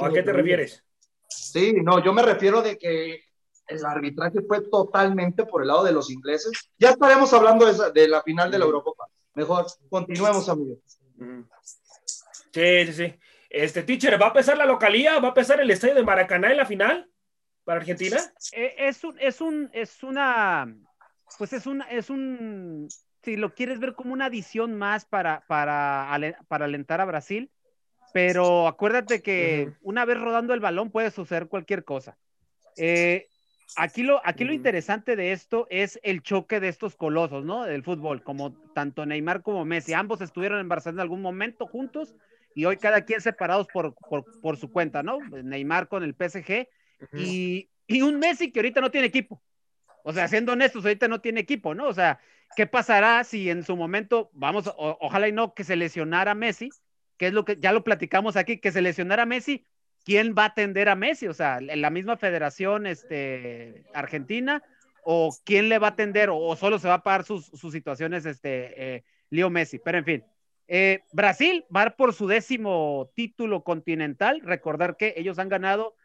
¿A 0.01 0.09
qué 0.11 0.23
te 0.23 0.33
refieres? 0.33 0.83
Sí, 1.27 1.73
no, 1.73 2.03
yo 2.03 2.11
me 2.11 2.23
refiero 2.23 2.63
de 2.63 2.77
que 2.77 3.28
el 3.69 3.85
arbitraje 3.85 4.41
fue 4.41 4.61
totalmente 4.61 5.45
por 5.45 5.61
el 5.61 5.67
lado 5.67 5.83
de 5.83 5.91
los 5.91 6.09
ingleses. 6.09 6.51
Ya 6.77 6.89
estaremos 6.89 7.31
hablando 7.33 7.65
de, 7.65 8.07
la 8.07 8.21
final 8.23 8.51
de 8.51 8.59
la 8.59 8.65
Eurocopa. 8.65 9.07
Mejor, 9.35 9.67
continuemos, 9.89 10.49
amigos. 10.49 10.79
Sí, 12.51 12.85
sí, 12.87 12.93
sí. 12.93 13.15
Este, 13.49 13.83
teacher, 13.83 14.21
¿va 14.21 14.27
a 14.27 14.33
pesar 14.33 14.57
la 14.57 14.65
localía? 14.65 15.19
¿Va 15.19 15.29
a 15.29 15.33
pesar 15.33 15.59
el 15.59 15.71
estadio 15.71 15.95
de 15.95 16.03
Maracaná 16.03 16.51
en 16.51 16.57
la 16.57 16.65
final 16.65 17.09
para 17.63 17.79
Argentina? 17.79 18.17
Eh, 18.51 18.75
es 18.77 19.03
un, 19.03 19.17
es 19.19 19.41
un, 19.41 19.69
es 19.73 20.03
una, 20.03 20.75
pues 21.37 21.53
es 21.53 21.65
un, 21.65 21.83
es 21.89 22.09
un, 22.09 22.87
si 23.23 23.37
lo 23.37 23.53
quieres 23.53 23.79
ver 23.79 23.93
como 23.93 24.13
una 24.13 24.25
adición 24.25 24.77
más 24.77 25.05
para, 25.05 25.43
para, 25.47 26.09
para 26.47 26.65
alentar 26.65 27.01
a 27.01 27.05
Brasil, 27.05 27.51
pero 28.13 28.67
acuérdate 28.67 29.21
que 29.21 29.73
una 29.81 30.05
vez 30.05 30.19
rodando 30.19 30.53
el 30.53 30.59
balón 30.59 30.91
puede 30.91 31.11
suceder 31.11 31.47
cualquier 31.47 31.83
cosa. 31.83 32.17
Eh, 32.77 33.27
Aquí 33.75 34.03
lo, 34.03 34.21
aquí 34.25 34.43
lo 34.43 34.53
interesante 34.53 35.15
de 35.15 35.31
esto 35.31 35.67
es 35.69 35.99
el 36.03 36.21
choque 36.21 36.59
de 36.59 36.69
estos 36.69 36.95
colosos, 36.95 37.45
¿no? 37.45 37.65
Del 37.65 37.83
fútbol, 37.83 38.23
como 38.23 38.53
tanto 38.73 39.05
Neymar 39.05 39.41
como 39.41 39.65
Messi. 39.65 39.93
Ambos 39.93 40.21
estuvieron 40.21 40.59
en 40.59 40.69
Barcelona 40.69 41.01
en 41.01 41.05
algún 41.05 41.21
momento 41.21 41.67
juntos 41.67 42.15
y 42.55 42.65
hoy 42.65 42.77
cada 42.77 43.05
quien 43.05 43.21
separados 43.21 43.67
por, 43.67 43.95
por, 44.41 44.57
su 44.57 44.71
cuenta, 44.71 45.03
¿no? 45.03 45.19
Neymar 45.19 45.87
con 45.87 46.03
el 46.03 46.15
PSG 46.15 46.67
y, 47.13 47.69
un 48.01 48.19
Messi 48.19 48.51
que 48.51 48.59
ahorita 48.59 48.81
no 48.81 48.91
tiene 48.91 49.07
equipo. 49.07 49.41
O 50.03 50.13
sea, 50.13 50.27
siendo 50.27 50.53
honestos, 50.53 50.83
ahorita 50.83 51.07
no 51.07 51.21
tiene 51.21 51.41
equipo, 51.41 51.75
¿no? 51.75 51.87
O 51.87 51.93
sea, 51.93 52.19
¿qué 52.55 52.65
pasará 52.65 53.23
si 53.23 53.49
en 53.49 53.63
su 53.63 53.75
momento, 53.75 54.29
vamos, 54.33 54.71
ojalá 54.77 55.27
y 55.27 55.31
no, 55.31 55.53
que 55.53 55.63
se 55.63 55.75
lesionara 55.75 56.33
Messi, 56.35 56.69
que 57.17 57.27
es 57.27 57.33
lo 57.33 57.45
que 57.45 57.57
ya 57.59 57.71
lo 57.71 57.83
platicamos 57.83 58.35
aquí, 58.35 58.59
que 58.59 58.71
se 58.71 58.81
lesionara 58.81 59.25
Messi, 59.25 59.65
¿quién 60.05 60.35
va 60.37 60.43
a 60.43 60.47
atender 60.47 60.89
a 60.89 60.95
Messi? 60.95 61.27
O 61.27 61.33
sea, 61.33 61.59
la 61.61 61.89
misma 61.89 62.17
federación 62.17 62.87
este, 62.87 63.83
argentina, 63.93 64.63
o 65.03 65.35
quién 65.45 65.69
le 65.69 65.79
va 65.79 65.87
a 65.87 65.91
atender, 65.91 66.29
o, 66.31 66.55
solo 66.55 66.79
se 66.79 66.87
va 66.87 66.95
a 66.95 67.03
pagar 67.03 67.23
sus, 67.23 67.49
situaciones, 67.71 68.25
este, 68.25 68.95
eh, 68.95 69.03
Leo 69.29 69.49
Messi. 69.49 69.79
Pero 69.79 69.97
en 69.97 70.05
fin, 70.05 70.23
Eh, 70.71 70.99
Brasil 71.11 71.65
va 71.75 71.89
por 71.97 72.13
su 72.13 72.27
décimo 72.27 73.09
título 73.15 73.63
continental. 73.63 74.39
Recordar 74.43 74.97
que 74.97 75.15
ellos 75.17 75.39
han 75.39 75.49
ganado 75.49 75.95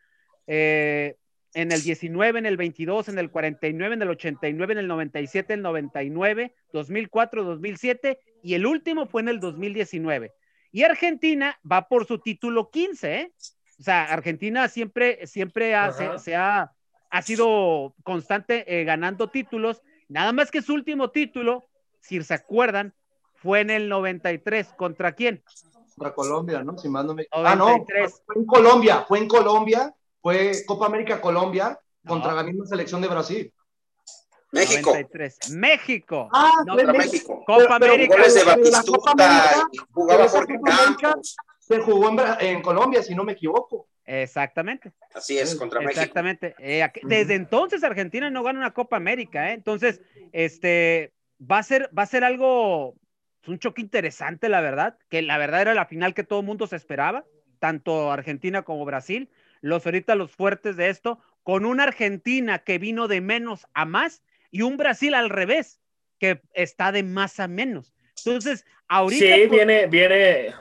eh, 0.46 1.16
en 1.54 1.70
el 1.70 1.82
19, 1.82 2.38
en 2.38 2.46
el 2.46 2.56
22, 2.56 3.08
en 3.10 3.18
el 3.18 3.30
49, 3.30 3.94
en 3.94 4.02
el 4.02 4.10
89, 4.10 4.72
en 4.72 4.78
el 4.78 4.88
97, 4.88 5.54
el 5.54 5.62
99, 5.62 6.54
2004, 6.72 7.44
2007 7.44 8.18
y 8.42 8.54
el 8.54 8.66
último 8.66 9.06
fue 9.06 9.22
en 9.22 9.28
el 9.28 9.40
2019. 9.40 10.32
Y 10.72 10.82
Argentina 10.82 11.58
va 11.70 11.88
por 11.88 12.06
su 12.06 12.18
título 12.18 12.70
15, 12.70 13.14
¿eh? 13.14 13.32
O 13.78 13.82
sea, 13.82 14.04
Argentina 14.04 14.68
siempre, 14.68 15.26
siempre 15.26 15.74
ha, 15.74 16.18
se, 16.18 16.36
ha, 16.36 16.72
ha, 17.10 17.22
sido 17.22 17.94
constante 18.04 18.80
eh, 18.80 18.84
ganando 18.84 19.28
títulos. 19.28 19.82
Nada 20.08 20.32
más 20.32 20.50
que 20.50 20.62
su 20.62 20.74
último 20.74 21.10
título, 21.10 21.68
si 22.00 22.22
se 22.22 22.34
acuerdan, 22.34 22.94
fue 23.34 23.60
en 23.60 23.70
el 23.70 23.88
93. 23.88 24.74
¿Contra 24.76 25.12
quién? 25.12 25.42
Contra 25.96 26.14
Colombia, 26.14 26.62
¿no? 26.62 26.78
Si 26.78 26.88
más 26.88 27.04
no 27.04 27.14
me... 27.14 27.26
Ah, 27.30 27.54
no, 27.56 27.84
fue 27.84 28.36
en 28.36 28.46
Colombia, 28.46 29.04
fue 29.06 29.18
en 29.18 29.28
Colombia, 29.28 29.94
fue 30.22 30.52
Copa 30.66 30.86
América 30.86 31.20
Colombia 31.20 31.78
contra 32.06 32.32
la 32.32 32.42
misma 32.42 32.66
selección 32.66 33.00
de 33.00 33.08
Brasil. 33.08 33.52
México. 34.52 34.90
93. 34.90 35.50
México. 35.50 36.28
Ah, 36.32 36.52
contra 36.66 36.92
México. 36.92 37.42
Copa 37.44 37.76
América. 37.76 38.14
Goles 38.14 38.34
de 38.34 38.44
Batistuta 38.44 39.66
jugaba 39.92 40.28
Jorge 40.28 40.60
Campos. 40.64 41.36
Se 41.66 41.78
jugó 41.80 42.10
en, 42.10 42.18
en, 42.40 42.62
Colombia, 42.62 43.02
si 43.02 43.14
no 43.14 43.24
me 43.24 43.32
equivoco. 43.32 43.88
Exactamente. 44.04 44.92
Así 45.14 45.38
es, 45.38 45.54
contra 45.54 45.80
México. 45.80 46.00
Exactamente. 46.00 46.54
Eh, 46.58 46.86
desde 47.04 47.34
entonces 47.34 47.82
Argentina 47.82 48.30
no 48.30 48.42
gana 48.42 48.58
una 48.58 48.74
Copa 48.74 48.96
América, 48.96 49.50
¿eh? 49.50 49.54
Entonces, 49.54 50.02
este, 50.32 51.14
va 51.40 51.58
a 51.58 51.62
ser, 51.62 51.88
va 51.96 52.02
a 52.02 52.06
ser 52.06 52.22
algo, 52.22 52.96
un 53.46 53.58
choque 53.58 53.80
interesante, 53.80 54.50
la 54.50 54.60
verdad, 54.60 54.98
que 55.08 55.22
la 55.22 55.38
verdad 55.38 55.62
era 55.62 55.74
la 55.74 55.86
final 55.86 56.12
que 56.12 56.24
todo 56.24 56.40
el 56.40 56.46
mundo 56.46 56.66
se 56.66 56.76
esperaba, 56.76 57.24
tanto 57.60 58.12
Argentina 58.12 58.62
como 58.62 58.84
Brasil. 58.84 59.30
Los 59.62 59.86
ahorita 59.86 60.16
los 60.16 60.32
fuertes 60.32 60.76
de 60.76 60.90
esto, 60.90 61.18
con 61.42 61.64
una 61.64 61.84
Argentina 61.84 62.58
que 62.58 62.78
vino 62.78 63.08
de 63.08 63.22
menos 63.22 63.66
a 63.72 63.86
más 63.86 64.22
y 64.50 64.60
un 64.60 64.76
Brasil 64.76 65.14
al 65.14 65.30
revés, 65.30 65.80
que 66.18 66.42
está 66.52 66.92
de 66.92 67.04
más 67.04 67.40
a 67.40 67.48
menos. 67.48 67.94
Entonces, 68.18 68.66
ahorita. 68.88 69.34
Sí, 69.34 69.46
viene, 69.48 69.86
viene, 69.86 70.54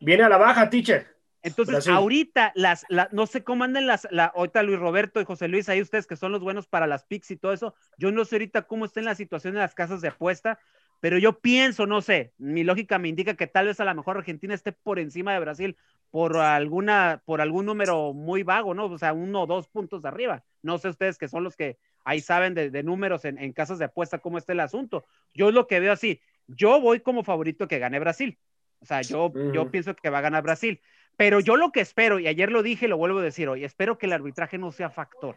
viene 0.00 0.24
a 0.24 0.28
la 0.28 0.38
baja, 0.38 0.68
teacher. 0.70 1.06
Entonces, 1.42 1.88
ahorita, 1.88 2.52
las, 2.54 2.84
no 3.12 3.26
sé 3.26 3.42
cómo 3.42 3.64
andan 3.64 3.86
las, 3.86 4.06
la, 4.10 4.26
ahorita 4.26 4.62
Luis 4.62 4.78
Roberto 4.78 5.20
y 5.20 5.24
José 5.24 5.48
Luis, 5.48 5.68
ahí 5.68 5.80
ustedes 5.80 6.06
que 6.06 6.16
son 6.16 6.32
los 6.32 6.42
buenos 6.42 6.66
para 6.66 6.86
las 6.86 7.04
picks 7.04 7.30
y 7.30 7.36
todo 7.36 7.52
eso, 7.52 7.74
yo 7.96 8.12
no 8.12 8.24
sé 8.26 8.36
ahorita 8.36 8.62
cómo 8.62 8.84
está 8.84 9.00
en 9.00 9.06
la 9.06 9.14
situación 9.14 9.54
de 9.54 9.60
las 9.60 9.74
casas 9.74 10.02
de 10.02 10.08
apuesta, 10.08 10.58
pero 11.00 11.16
yo 11.16 11.40
pienso, 11.40 11.86
no 11.86 12.02
sé, 12.02 12.34
mi 12.36 12.62
lógica 12.62 12.98
me 12.98 13.08
indica 13.08 13.34
que 13.34 13.46
tal 13.46 13.66
vez 13.66 13.80
a 13.80 13.86
lo 13.86 13.94
mejor 13.94 14.18
Argentina 14.18 14.52
esté 14.52 14.72
por 14.72 14.98
encima 14.98 15.32
de 15.32 15.40
Brasil 15.40 15.76
por 16.10 16.36
alguna, 16.36 17.22
por 17.24 17.40
algún 17.40 17.64
número 17.64 18.12
muy 18.12 18.42
vago, 18.42 18.74
¿no? 18.74 18.84
O 18.84 18.98
sea, 18.98 19.14
uno 19.14 19.42
o 19.42 19.46
dos 19.46 19.68
puntos 19.68 20.02
de 20.02 20.08
arriba. 20.08 20.44
No 20.60 20.76
sé 20.76 20.88
ustedes 20.88 21.16
que 21.16 21.28
son 21.28 21.42
los 21.42 21.56
que 21.56 21.78
ahí 22.04 22.20
saben 22.20 22.52
de, 22.52 22.82
números 22.82 23.24
en, 23.24 23.38
en, 23.38 23.54
casas 23.54 23.78
de 23.78 23.86
apuesta 23.86 24.18
cómo 24.18 24.36
está 24.36 24.52
el 24.52 24.60
asunto. 24.60 25.06
Yo 25.32 25.50
lo 25.52 25.66
que 25.66 25.80
veo 25.80 25.92
así, 25.92 26.20
yo 26.48 26.80
voy 26.80 27.00
como 27.00 27.24
favorito 27.24 27.66
que 27.66 27.78
gane 27.78 27.98
Brasil. 27.98 28.38
O 28.80 28.86
sea, 28.86 29.02
yo, 29.02 29.32
yo 29.52 29.70
pienso 29.70 29.94
que 29.94 30.10
va 30.10 30.18
a 30.18 30.22
ganar 30.22 30.42
Brasil. 30.42 30.80
Pero 31.16 31.40
yo 31.40 31.56
lo 31.56 31.70
que 31.70 31.80
espero, 31.80 32.18
y 32.18 32.26
ayer 32.26 32.50
lo 32.50 32.62
dije 32.62 32.86
y 32.86 32.88
lo 32.88 32.96
vuelvo 32.96 33.18
a 33.18 33.22
decir 33.22 33.48
hoy, 33.48 33.64
espero 33.64 33.98
que 33.98 34.06
el 34.06 34.12
arbitraje 34.14 34.56
no 34.56 34.72
sea 34.72 34.88
factor. 34.88 35.36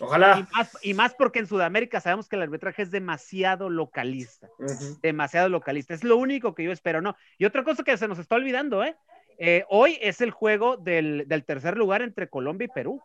Ojalá. 0.00 0.38
Y 0.38 0.54
más, 0.54 0.78
y 0.82 0.94
más, 0.94 1.14
porque 1.14 1.38
en 1.38 1.46
Sudamérica 1.46 2.00
sabemos 2.00 2.28
que 2.28 2.36
el 2.36 2.42
arbitraje 2.42 2.82
es 2.82 2.90
demasiado 2.90 3.70
localista. 3.70 4.48
Demasiado 5.00 5.48
localista. 5.48 5.94
Es 5.94 6.04
lo 6.04 6.16
único 6.16 6.54
que 6.54 6.64
yo 6.64 6.72
espero, 6.72 7.00
¿no? 7.00 7.16
Y 7.38 7.46
otra 7.46 7.64
cosa 7.64 7.82
que 7.82 7.96
se 7.96 8.06
nos 8.06 8.18
está 8.18 8.36
olvidando, 8.36 8.84
¿eh? 8.84 8.96
eh 9.38 9.64
hoy 9.70 9.98
es 10.02 10.20
el 10.20 10.30
juego 10.30 10.76
del, 10.76 11.26
del, 11.26 11.44
tercer 11.44 11.76
lugar 11.76 12.02
entre 12.02 12.28
Colombia 12.28 12.66
y 12.66 12.68
Perú. 12.68 13.00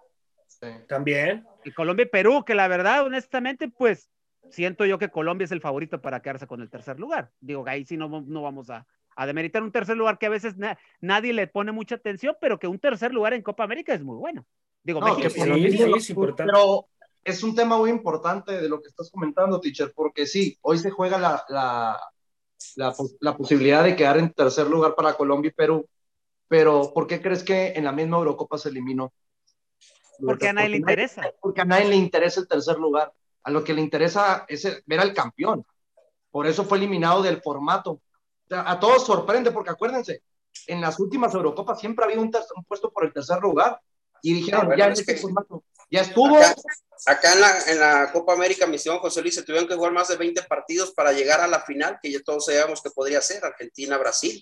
Sí. 0.48 0.68
También. 0.88 1.46
Y 1.64 1.72
Colombia 1.72 2.04
y 2.04 2.10
Perú, 2.10 2.44
que 2.46 2.54
la 2.54 2.68
verdad, 2.68 3.06
honestamente, 3.06 3.70
pues 3.70 4.10
siento 4.50 4.86
yo 4.86 5.00
que 5.00 5.10
Colombia 5.10 5.46
es 5.46 5.52
el 5.52 5.62
favorito 5.62 6.02
para 6.02 6.22
quedarse 6.22 6.48
con 6.48 6.62
el 6.62 6.70
tercer 6.70 7.00
lugar. 7.00 7.32
Digo, 7.40 7.64
ahí 7.66 7.86
sí 7.86 7.98
no, 7.98 8.10
no 8.10 8.42
vamos 8.42 8.70
a, 8.70 8.86
a 9.15 9.26
demeritar 9.26 9.63
un 9.63 9.71
tercer 9.71 9.97
lugar 9.97 10.17
que 10.17 10.26
a 10.26 10.30
veces 10.30 10.56
nadie 11.02 11.34
le 11.34 11.47
pone 11.47 11.71
mucha 11.71 11.95
atención, 11.95 12.36
pero 12.39 12.60
que 12.60 12.67
un 12.67 12.80
tercer 12.80 13.13
lugar 13.13 13.34
en 13.34 13.41
Copa 13.41 13.63
América 13.63 13.93
es 13.93 14.04
muy 14.04 14.17
bueno. 14.17 14.45
Digo, 14.84 14.99
no, 14.99 15.15
México, 15.15 15.30
sí, 15.30 15.78
sí, 15.78 15.93
es 15.95 16.10
importante. 16.10 16.52
Pero 16.52 16.88
es 17.23 17.43
un 17.43 17.56
tema 17.56 17.78
muy 17.78 17.89
importante 17.89 18.60
de 18.60 18.67
lo 18.67 18.82
que 18.82 18.89
estás 18.89 19.10
comentando, 19.10 19.62
teacher, 19.62 19.93
porque 19.95 20.26
sí, 20.26 20.58
hoy 20.62 20.78
se 20.78 20.91
juega 20.91 21.17
la, 21.17 21.43
la, 21.47 21.99
la, 22.76 22.93
la 23.19 23.38
posibilidad 23.38 23.84
de 23.84 23.95
quedar 23.95 24.17
en 24.17 24.34
tercer 24.34 24.67
lugar 24.67 24.95
para 24.95 25.13
Colombia 25.13 25.49
y 25.49 25.54
Perú, 25.54 25.88
pero 26.47 26.91
¿por 26.93 27.08
qué 27.08 27.21
crees 27.21 27.43
que 27.43 27.73
en 27.76 27.86
la 27.86 27.91
misma 27.91 28.17
Eurocopa 28.17 28.58
se 28.58 28.69
eliminó? 28.69 29.13
Porque 30.19 30.49
a 30.49 30.54
nadie 30.54 30.69
le 30.69 30.78
interesa. 30.78 31.23
Porque 31.41 31.62
a 31.62 31.65
nadie 31.65 31.88
le 31.88 31.95
interesa 31.95 32.41
el 32.41 32.47
tercer 32.47 32.78
lugar. 32.78 33.12
A 33.43 33.52
lo 33.52 33.63
que 33.63 33.73
le 33.73 33.82
interesa 33.82 34.45
es 34.47 34.84
ver 34.86 34.99
al 34.99 35.13
campeón. 35.13 35.65
Por 36.32 36.47
eso 36.47 36.63
fue 36.63 36.78
eliminado 36.78 37.21
del 37.21 37.41
formato 37.41 38.02
a 38.56 38.80
todos 38.80 39.06
sorprende, 39.06 39.52
porque 39.52 39.72
acuérdense, 39.72 40.24
en 40.68 40.82
las 40.82 41.00
últimas 41.00 41.34
Eurocopas 41.34 41.80
siempre 41.80 42.04
ha 42.04 42.08
habido 42.08 42.22
un, 42.22 42.32
puesto 42.68 42.92
por 42.92 43.06
el 43.06 43.13
tercer 43.13 43.39
lugar. 43.39 43.80
Y 44.22 44.34
dijeron, 44.36 44.70
ya, 44.78 44.94
ya 45.89 46.02
estuvo. 46.02 46.38
Acá, 47.06 47.34
en, 47.34 47.42
la, 47.42 47.60
en, 47.68 47.80
la, 47.80 48.12
Copa 48.13 48.32
América, 48.32 48.66
misión 48.66 49.00
José 49.00 49.22
Luis, 49.22 49.36
se 49.36 49.44
tuvieron 49.44 49.68
que 49.68 49.76
jugar 49.76 49.92
más 49.92 50.08
de 50.08 50.16
20 50.16 50.44
partidos 50.44 50.94
para 50.94 51.12
llegar 51.12 51.42
a 51.42 51.48
la 51.48 51.60
final, 51.60 52.00
que 52.02 52.10
ya 52.10 52.22
todos 52.24 52.46
sabíamos 52.46 52.82
que 52.82 52.89
podría 52.92 53.22
ser 53.22 53.44
Argentina-Brasil. 53.44 54.42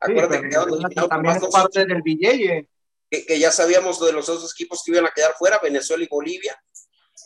Acuérdense 0.00 0.48
que 0.48 1.08
también 1.08 1.36
es 1.36 1.46
parte 1.48 1.84
del 1.84 2.00
billete. 2.00 2.68
Que, 3.10 3.26
que, 3.26 3.38
ya 3.38 3.50
sabíamos 3.50 4.00
de 4.00 4.12
los 4.12 4.26
dos 4.26 4.50
equipos 4.54 4.82
que 4.82 4.92
iban 4.92 5.04
a 5.04 5.10
quedar 5.10 5.34
fuera, 5.34 5.58
Venezuela 5.58 6.02
y 6.02 6.08
Bolivia. 6.08 6.58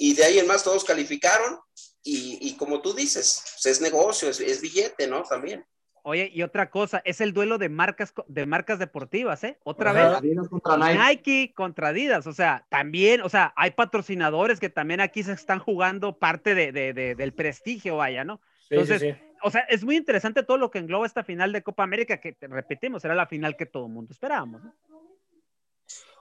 Y 0.00 0.14
de 0.14 0.24
ahí 0.24 0.38
en 0.40 0.48
más 0.48 0.64
todos 0.64 0.82
calificaron. 0.82 1.60
Y, 2.02 2.38
y 2.40 2.56
como 2.56 2.82
tú 2.82 2.92
dices, 2.92 3.40
pues 3.54 3.66
es 3.66 3.80
negocio, 3.80 4.28
es, 4.28 4.40
es 4.40 4.60
billete, 4.60 5.06
¿no? 5.06 5.22
También. 5.22 5.64
Oye, 6.06 6.30
y 6.34 6.42
otra 6.42 6.68
cosa, 6.68 7.00
es 7.06 7.22
el 7.22 7.32
duelo 7.32 7.56
de 7.56 7.70
marcas, 7.70 8.12
de 8.28 8.44
marcas 8.44 8.78
deportivas, 8.78 9.42
¿eh? 9.42 9.56
Otra 9.64 9.94
vez. 9.94 10.20
Contra 10.50 10.76
Nike. 10.76 10.98
Nike. 10.98 11.54
contra 11.54 11.88
Adidas, 11.88 12.26
o 12.26 12.34
sea, 12.34 12.66
también, 12.68 13.22
o 13.22 13.30
sea, 13.30 13.54
hay 13.56 13.70
patrocinadores 13.70 14.60
que 14.60 14.68
también 14.68 15.00
aquí 15.00 15.22
se 15.22 15.32
están 15.32 15.60
jugando 15.60 16.18
parte 16.18 16.54
de, 16.54 16.72
de, 16.72 17.14
del 17.14 17.32
prestigio, 17.32 17.96
vaya, 17.96 18.22
¿no? 18.22 18.42
Entonces, 18.68 19.00
sí, 19.00 19.12
sí, 19.12 19.18
o 19.40 19.50
sea, 19.50 19.62
es 19.62 19.82
muy 19.82 19.96
interesante 19.96 20.42
todo 20.42 20.58
lo 20.58 20.70
que 20.70 20.78
engloba 20.78 21.06
esta 21.06 21.24
final 21.24 21.52
de 21.52 21.62
Copa 21.62 21.84
América, 21.84 22.18
que 22.18 22.36
repetimos, 22.38 23.02
era 23.06 23.14
la 23.14 23.26
final 23.26 23.56
que 23.56 23.64
todo 23.64 23.86
el 23.86 23.92
mundo 23.92 24.12
esperábamos, 24.12 24.62
¿no? 24.62 24.74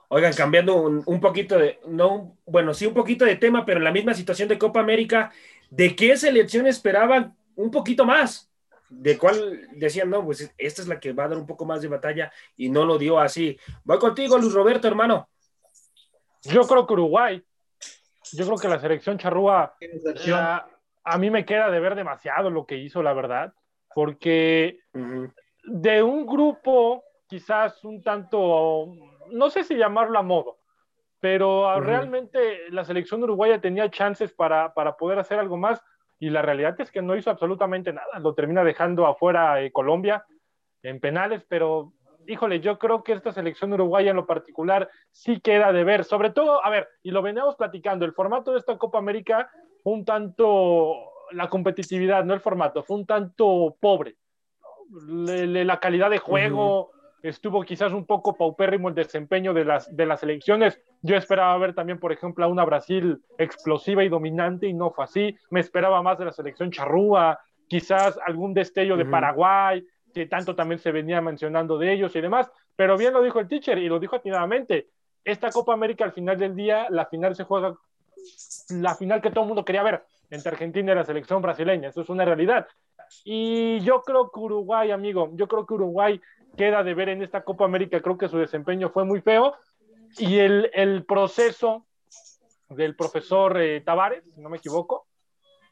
Oigan, 0.08 0.32
cambiando 0.32 0.76
un, 0.76 1.02
un, 1.04 1.20
poquito 1.20 1.58
de, 1.58 1.78
no, 1.88 2.38
bueno, 2.46 2.72
sí, 2.72 2.86
un 2.86 2.94
poquito 2.94 3.26
de 3.26 3.36
tema, 3.36 3.66
pero 3.66 3.80
en 3.80 3.84
la 3.84 3.92
misma 3.92 4.14
situación 4.14 4.48
de 4.48 4.58
Copa 4.58 4.80
América, 4.80 5.30
¿de 5.68 5.94
qué 5.94 6.16
selección 6.16 6.66
esperaban 6.66 7.36
un 7.54 7.70
poquito 7.70 8.06
más? 8.06 8.50
De 9.00 9.18
cuál 9.18 9.68
decían, 9.72 10.10
no, 10.10 10.24
pues 10.24 10.52
esta 10.56 10.82
es 10.82 10.88
la 10.88 11.00
que 11.00 11.12
va 11.12 11.24
a 11.24 11.28
dar 11.28 11.38
un 11.38 11.46
poco 11.46 11.64
más 11.64 11.82
de 11.82 11.88
batalla 11.88 12.32
y 12.56 12.70
no 12.70 12.84
lo 12.84 12.98
dio 12.98 13.18
así. 13.18 13.58
Voy 13.84 13.98
contigo, 13.98 14.38
Luis 14.38 14.52
Roberto, 14.52 14.88
hermano. 14.88 15.28
Yo 16.42 16.62
creo 16.62 16.86
que 16.86 16.92
Uruguay, 16.92 17.42
yo 18.32 18.44
creo 18.46 18.58
que 18.58 18.68
la 18.68 18.78
selección 18.78 19.18
charrúa, 19.18 19.74
a 21.04 21.18
mí 21.18 21.30
me 21.30 21.44
queda 21.44 21.70
de 21.70 21.80
ver 21.80 21.94
demasiado 21.94 22.50
lo 22.50 22.66
que 22.66 22.76
hizo, 22.76 23.02
la 23.02 23.12
verdad, 23.12 23.52
porque 23.94 24.80
de 25.64 26.02
un 26.02 26.26
grupo 26.26 27.04
quizás 27.26 27.82
un 27.84 28.02
tanto, 28.02 28.92
no 29.30 29.50
sé 29.50 29.64
si 29.64 29.76
llamarlo 29.76 30.18
a 30.18 30.22
modo, 30.22 30.58
pero 31.20 31.80
realmente 31.80 32.70
la 32.70 32.84
selección 32.84 33.22
uruguaya 33.22 33.60
tenía 33.60 33.90
chances 33.90 34.32
para, 34.32 34.74
para 34.74 34.96
poder 34.96 35.18
hacer 35.18 35.38
algo 35.38 35.56
más 35.56 35.82
y 36.24 36.30
la 36.30 36.40
realidad 36.40 36.80
es 36.80 36.90
que 36.90 37.02
no 37.02 37.16
hizo 37.16 37.30
absolutamente 37.30 37.92
nada, 37.92 38.18
lo 38.18 38.34
termina 38.34 38.64
dejando 38.64 39.06
afuera 39.06 39.60
eh, 39.60 39.70
Colombia 39.70 40.24
en 40.82 40.98
penales, 40.98 41.44
pero 41.46 41.92
híjole, 42.26 42.60
yo 42.60 42.78
creo 42.78 43.04
que 43.04 43.12
esta 43.12 43.30
selección 43.30 43.74
uruguaya 43.74 44.10
en 44.10 44.16
lo 44.16 44.24
particular 44.24 44.88
sí 45.10 45.40
queda 45.40 45.70
de 45.70 45.84
ver, 45.84 46.04
sobre 46.04 46.30
todo, 46.30 46.64
a 46.64 46.70
ver, 46.70 46.88
y 47.02 47.10
lo 47.10 47.20
veníamos 47.20 47.56
platicando, 47.56 48.06
el 48.06 48.14
formato 48.14 48.52
de 48.52 48.58
esta 48.58 48.78
Copa 48.78 48.96
América 48.96 49.50
fue 49.82 49.92
un 49.92 50.06
tanto, 50.06 50.94
la 51.32 51.50
competitividad, 51.50 52.24
no 52.24 52.32
el 52.32 52.40
formato, 52.40 52.82
fue 52.82 52.96
un 52.96 53.04
tanto 53.04 53.76
pobre, 53.78 54.16
la 54.90 55.78
calidad 55.78 56.08
de 56.08 56.18
juego, 56.18 56.90
estuvo 57.24 57.62
quizás 57.62 57.92
un 57.92 58.04
poco 58.04 58.36
paupérrimo 58.36 58.90
el 58.90 58.94
desempeño 58.94 59.54
de 59.54 59.64
las, 59.64 59.94
de 59.96 60.04
las 60.04 60.22
elecciones. 60.22 60.78
Yo 61.00 61.16
esperaba 61.16 61.56
ver 61.56 61.74
también, 61.74 61.98
por 61.98 62.12
ejemplo, 62.12 62.44
a 62.44 62.48
una 62.48 62.64
Brasil 62.66 63.22
explosiva 63.38 64.04
y 64.04 64.10
dominante 64.10 64.66
y 64.66 64.74
no 64.74 64.90
fue 64.90 65.04
así. 65.04 65.34
Me 65.50 65.60
esperaba 65.60 66.02
más 66.02 66.18
de 66.18 66.26
la 66.26 66.32
selección 66.32 66.70
charrúa, 66.70 67.40
quizás 67.66 68.18
algún 68.26 68.52
destello 68.52 68.98
de 68.98 69.06
Paraguay, 69.06 69.82
que 70.12 70.26
tanto 70.26 70.54
también 70.54 70.78
se 70.78 70.92
venía 70.92 71.22
mencionando 71.22 71.78
de 71.78 71.94
ellos 71.94 72.14
y 72.14 72.20
demás. 72.20 72.50
Pero 72.76 72.98
bien 72.98 73.14
lo 73.14 73.22
dijo 73.22 73.40
el 73.40 73.48
teacher 73.48 73.78
y 73.78 73.88
lo 73.88 73.98
dijo 73.98 74.16
atinadamente. 74.16 74.88
Esta 75.24 75.50
Copa 75.50 75.72
América 75.72 76.04
al 76.04 76.12
final 76.12 76.36
del 76.36 76.54
día, 76.54 76.88
la 76.90 77.06
final 77.06 77.34
se 77.34 77.44
juega, 77.44 77.74
la 78.68 78.94
final 78.96 79.22
que 79.22 79.30
todo 79.30 79.44
el 79.44 79.48
mundo 79.48 79.64
quería 79.64 79.82
ver 79.82 80.04
entre 80.28 80.52
Argentina 80.52 80.92
y 80.92 80.94
la 80.94 81.04
selección 81.04 81.40
brasileña. 81.40 81.88
Eso 81.88 82.02
es 82.02 82.10
una 82.10 82.26
realidad. 82.26 82.66
Y 83.24 83.80
yo 83.80 84.02
creo 84.02 84.30
que 84.30 84.40
Uruguay, 84.40 84.90
amigo, 84.90 85.30
yo 85.34 85.48
creo 85.48 85.64
que 85.64 85.74
Uruguay 85.74 86.20
queda 86.56 86.82
de 86.82 86.94
ver 86.94 87.08
en 87.08 87.22
esta 87.22 87.42
Copa 87.42 87.64
América. 87.64 88.00
Creo 88.00 88.18
que 88.18 88.28
su 88.28 88.38
desempeño 88.38 88.90
fue 88.90 89.04
muy 89.04 89.20
feo. 89.20 89.54
Y 90.18 90.38
el, 90.38 90.70
el 90.74 91.04
proceso 91.04 91.86
del 92.68 92.94
profesor 92.96 93.60
eh, 93.60 93.80
Tavares, 93.80 94.24
si 94.34 94.40
no 94.40 94.48
me 94.48 94.58
equivoco, 94.58 95.06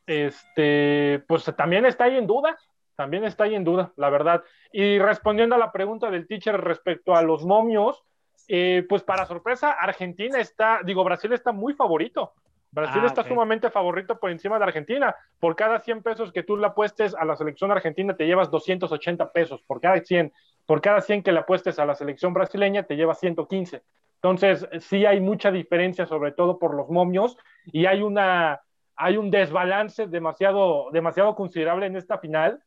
este, 0.07 1.23
pues 1.27 1.45
también 1.57 1.87
está 1.87 2.05
ahí 2.05 2.17
en 2.17 2.27
duda. 2.27 2.57
También 2.97 3.25
está 3.25 3.45
ahí 3.45 3.55
en 3.55 3.65
duda, 3.65 3.93
la 3.97 4.11
verdad. 4.11 4.43
Y 4.73 4.99
respondiendo 4.99 5.55
a 5.55 5.59
la 5.59 5.73
pregunta 5.73 6.11
del 6.11 6.27
teacher 6.27 6.61
respecto 6.61 7.15
a 7.15 7.23
los 7.23 7.45
momios, 7.45 8.03
eh, 8.49 8.85
pues 8.89 9.03
para 9.03 9.25
sorpresa, 9.25 9.73
Argentina 9.73 10.39
está, 10.39 10.81
digo, 10.85 11.03
Brasil 11.03 11.33
está 11.33 11.53
muy 11.53 11.73
favorito. 11.73 12.33
Brasil 12.71 13.03
Ah, 13.03 13.07
está 13.07 13.21
ok. 13.23 13.29
sumamente 13.29 13.71
favorito 13.71 14.19
por 14.19 14.31
encima 14.31 14.59
de 14.59 14.65
Argentina. 14.65 15.15
Por 15.41 15.57
cada 15.57 15.81
100 15.81 16.03
pesos 16.03 16.33
que 16.33 16.43
tú 16.43 16.57
le 16.57 16.67
apuestes 16.67 17.15
a 17.15 17.25
la 17.25 17.37
selección 17.37 17.71
argentina, 17.71 18.15
te 18.15 18.27
llevas 18.27 18.51
280 18.51 19.33
pesos. 19.33 19.63
Por 19.63 19.81
cada 19.81 19.99
100, 20.01 20.33
por 20.73 20.81
cada 20.81 21.03
100 21.03 21.23
que 21.23 21.33
le 21.33 21.41
apuestes 21.41 21.79
a 21.79 21.85
la 21.85 21.95
selección 21.95 22.33
brasileña, 22.33 22.85
te 22.85 22.97
llevas 22.97 23.21
115. 23.21 23.83
Entonces, 24.15 24.67
sí 24.81 25.05
hay 25.05 25.21
mucha 25.21 25.51
diferencia, 25.51 26.07
sobre 26.07 26.33
todo 26.33 26.59
por 26.59 26.73
los 26.73 26.89
momios, 26.89 27.37
y 27.67 27.85
hay, 27.85 28.01
una, 28.01 28.63
hay 28.97 29.19
un 29.19 29.31
desbalance 29.31 30.07
demasiado, 30.07 30.91
demasiado 30.91 31.35
considerable 31.35 31.85
en 31.85 31.97
esta 31.97 32.17
final. 32.17 32.63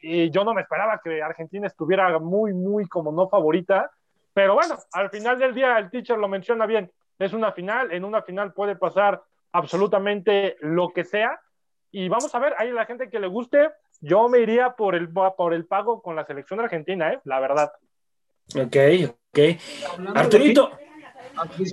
Y 0.00 0.30
yo 0.30 0.44
no 0.44 0.54
me 0.54 0.60
esperaba 0.60 1.00
que 1.02 1.24
Argentina 1.24 1.66
estuviera 1.66 2.20
muy, 2.20 2.54
muy 2.54 2.86
como 2.86 3.10
no 3.10 3.28
favorita. 3.28 3.90
Pero 4.32 4.54
bueno, 4.54 4.76
al 4.92 5.10
final 5.10 5.36
del 5.36 5.54
día 5.54 5.76
el 5.76 5.90
teacher 5.90 6.16
lo 6.16 6.28
menciona 6.28 6.66
bien. 6.66 6.88
Es 7.18 7.32
una 7.32 7.50
final, 7.50 7.90
en 7.90 8.04
una 8.04 8.22
final 8.22 8.52
puede 8.52 8.76
pasar 8.76 9.20
absolutamente 9.50 10.56
lo 10.60 10.90
que 10.90 11.02
sea. 11.02 11.40
Y 11.90 12.08
vamos 12.08 12.32
a 12.32 12.38
ver, 12.38 12.54
hay 12.58 12.70
la 12.70 12.86
gente 12.86 13.10
que 13.10 13.18
le 13.18 13.26
guste. 13.26 13.70
Yo 14.04 14.28
me 14.28 14.40
iría 14.40 14.76
por 14.76 14.94
el, 14.94 15.08
por 15.10 15.54
el 15.54 15.66
pago 15.66 16.02
con 16.02 16.14
la 16.14 16.26
selección 16.26 16.60
argentina, 16.60 17.12
¿eh? 17.12 17.20
la 17.24 17.40
verdad. 17.40 17.72
Ok, 18.54 18.76
ok. 19.08 19.34
De 19.34 19.58
Arturito, 20.14 20.70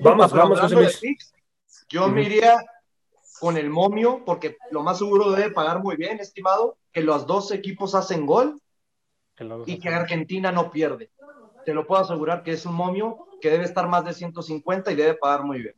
Vamos, 0.02 0.32
vamos, 0.32 0.70
de 0.70 0.90
picks, 1.00 1.34
yo 1.90 2.08
me 2.08 2.24
iría 2.24 2.56
con 3.40 3.58
el 3.58 3.70
momio, 3.70 4.24
porque 4.26 4.58
lo 4.72 4.82
más 4.82 4.98
seguro 4.98 5.32
debe 5.32 5.52
pagar 5.52 5.80
muy 5.80 5.96
bien, 5.96 6.20
estimado, 6.20 6.78
que 6.92 7.02
los 7.02 7.28
dos 7.28 7.52
equipos 7.52 7.96
hacen 7.96 8.26
gol 8.26 8.60
Que 9.36 9.46
y 9.66 9.80
que 9.80 9.90
Argentina 9.90 10.52
no 10.52 10.72
pierde. 10.72 11.12
Te 11.66 11.74
lo 11.74 11.86
puedo 11.86 12.02
asegurar 12.02 12.44
que 12.44 12.52
es 12.52 12.66
un 12.66 12.74
momio 12.74 13.28
que 13.42 13.50
debe 13.50 13.66
estar 13.66 13.88
más 13.88 14.06
de 14.06 14.14
150 14.14 14.92
y 14.92 14.96
debe 14.96 15.16
pagar 15.16 15.44
muy 15.44 15.62
bien. 15.62 15.76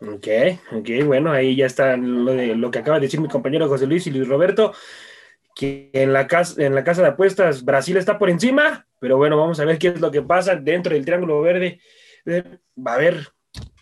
Ok, 0.00 0.28
ok, 0.72 1.06
bueno, 1.06 1.32
ahí 1.32 1.56
ya 1.56 1.66
está 1.66 1.96
lo, 1.96 2.32
de, 2.32 2.54
lo 2.54 2.70
que 2.70 2.78
acaba 2.78 2.98
de 2.98 3.06
decir 3.06 3.20
mi 3.20 3.28
compañero 3.28 3.68
José 3.68 3.86
Luis 3.86 4.06
y 4.06 4.10
Luis 4.10 4.28
Roberto, 4.28 4.72
que 5.54 5.90
en 5.92 6.12
la, 6.12 6.26
casa, 6.26 6.62
en 6.62 6.74
la 6.74 6.82
casa 6.82 7.02
de 7.02 7.08
apuestas 7.08 7.64
Brasil 7.64 7.96
está 7.96 8.18
por 8.18 8.28
encima, 8.28 8.86
pero 9.00 9.16
bueno, 9.16 9.36
vamos 9.36 9.60
a 9.60 9.64
ver 9.64 9.78
qué 9.78 9.88
es 9.88 10.00
lo 10.00 10.10
que 10.10 10.22
pasa 10.22 10.56
dentro 10.56 10.94
del 10.94 11.04
Triángulo 11.04 11.40
Verde. 11.40 11.80
Eh, 12.26 12.58
Va 12.76 12.94
a 12.94 12.98
ver 12.98 13.28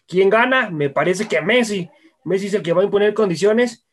quién 0.06 0.28
gana, 0.28 0.68
me 0.70 0.90
parece 0.90 1.26
que 1.26 1.40
Messi, 1.40 1.88
Messi 2.24 2.48
es 2.48 2.54
el 2.54 2.62
que 2.62 2.72
va 2.72 2.82
a 2.82 2.84
imponer 2.84 3.14
condiciones, 3.14 3.86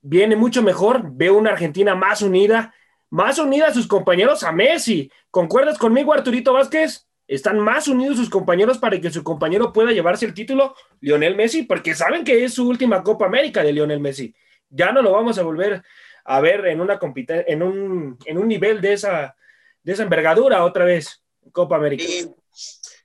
viene 0.00 0.36
mucho 0.36 0.62
mejor, 0.62 1.02
veo 1.12 1.36
una 1.36 1.50
Argentina 1.50 1.94
más 1.94 2.22
unida, 2.22 2.74
más 3.10 3.38
unida 3.38 3.66
a 3.66 3.74
sus 3.74 3.86
compañeros 3.86 4.42
a 4.42 4.52
Messi. 4.52 5.10
¿Concuerdas 5.30 5.76
conmigo, 5.76 6.12
Arturito 6.12 6.54
Vázquez? 6.54 7.06
Están 7.26 7.58
más 7.60 7.86
unidos 7.86 8.16
sus 8.16 8.30
compañeros 8.30 8.78
para 8.78 9.00
que 9.00 9.10
su 9.10 9.22
compañero 9.22 9.72
pueda 9.72 9.92
llevarse 9.92 10.26
el 10.26 10.34
título, 10.34 10.74
Lionel 11.00 11.36
Messi, 11.36 11.62
porque 11.64 11.94
saben 11.94 12.24
que 12.24 12.44
es 12.44 12.54
su 12.54 12.66
última 12.66 13.02
Copa 13.02 13.26
América 13.26 13.62
de 13.62 13.72
Lionel 13.72 14.00
Messi. 14.00 14.34
Ya 14.68 14.90
no 14.90 15.02
lo 15.02 15.12
vamos 15.12 15.38
a 15.38 15.42
volver 15.42 15.82
a 16.32 16.40
ver 16.40 16.64
en, 16.66 16.80
una 16.80 17.00
en, 17.28 17.62
un, 17.62 18.16
en 18.24 18.38
un 18.38 18.46
nivel 18.46 18.80
de 18.80 18.92
esa, 18.92 19.34
de 19.82 19.92
esa 19.92 20.04
envergadura 20.04 20.64
otra 20.64 20.84
vez, 20.84 21.24
Copa 21.50 21.74
América. 21.74 22.04
Sí, 22.06 22.30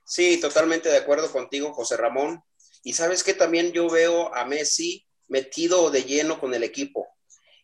sí, 0.04 0.40
totalmente 0.40 0.88
de 0.88 0.98
acuerdo 0.98 1.32
contigo, 1.32 1.72
José 1.72 1.96
Ramón. 1.96 2.40
Y 2.84 2.92
sabes 2.92 3.24
que 3.24 3.34
también 3.34 3.72
yo 3.72 3.90
veo 3.90 4.32
a 4.32 4.44
Messi 4.44 5.04
metido 5.26 5.90
de 5.90 6.04
lleno 6.04 6.38
con 6.38 6.54
el 6.54 6.62
equipo. 6.62 7.08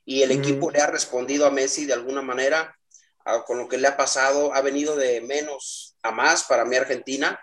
Y 0.05 0.23
el 0.23 0.31
Mm. 0.31 0.41
equipo 0.41 0.71
le 0.73 0.81
ha 0.81 0.89
respondido 0.89 1.47
a 1.47 1.53
Messi 1.53 1.87
de 1.87 1.93
alguna 1.93 2.23
manera 2.23 2.77
a- 3.25 3.45
con 3.45 3.59
lo 3.59 3.69
que 3.69 3.79
le 3.79 3.87
ha 3.87 3.97
pasado. 3.97 4.53
Ha 4.53 4.63
venido 4.63 4.97
de 4.97 5.21
menos 5.21 5.97
a 6.03 6.11
más 6.11 6.43
para 6.43 6.65
mí 6.65 6.75
Argentina. 6.75 7.39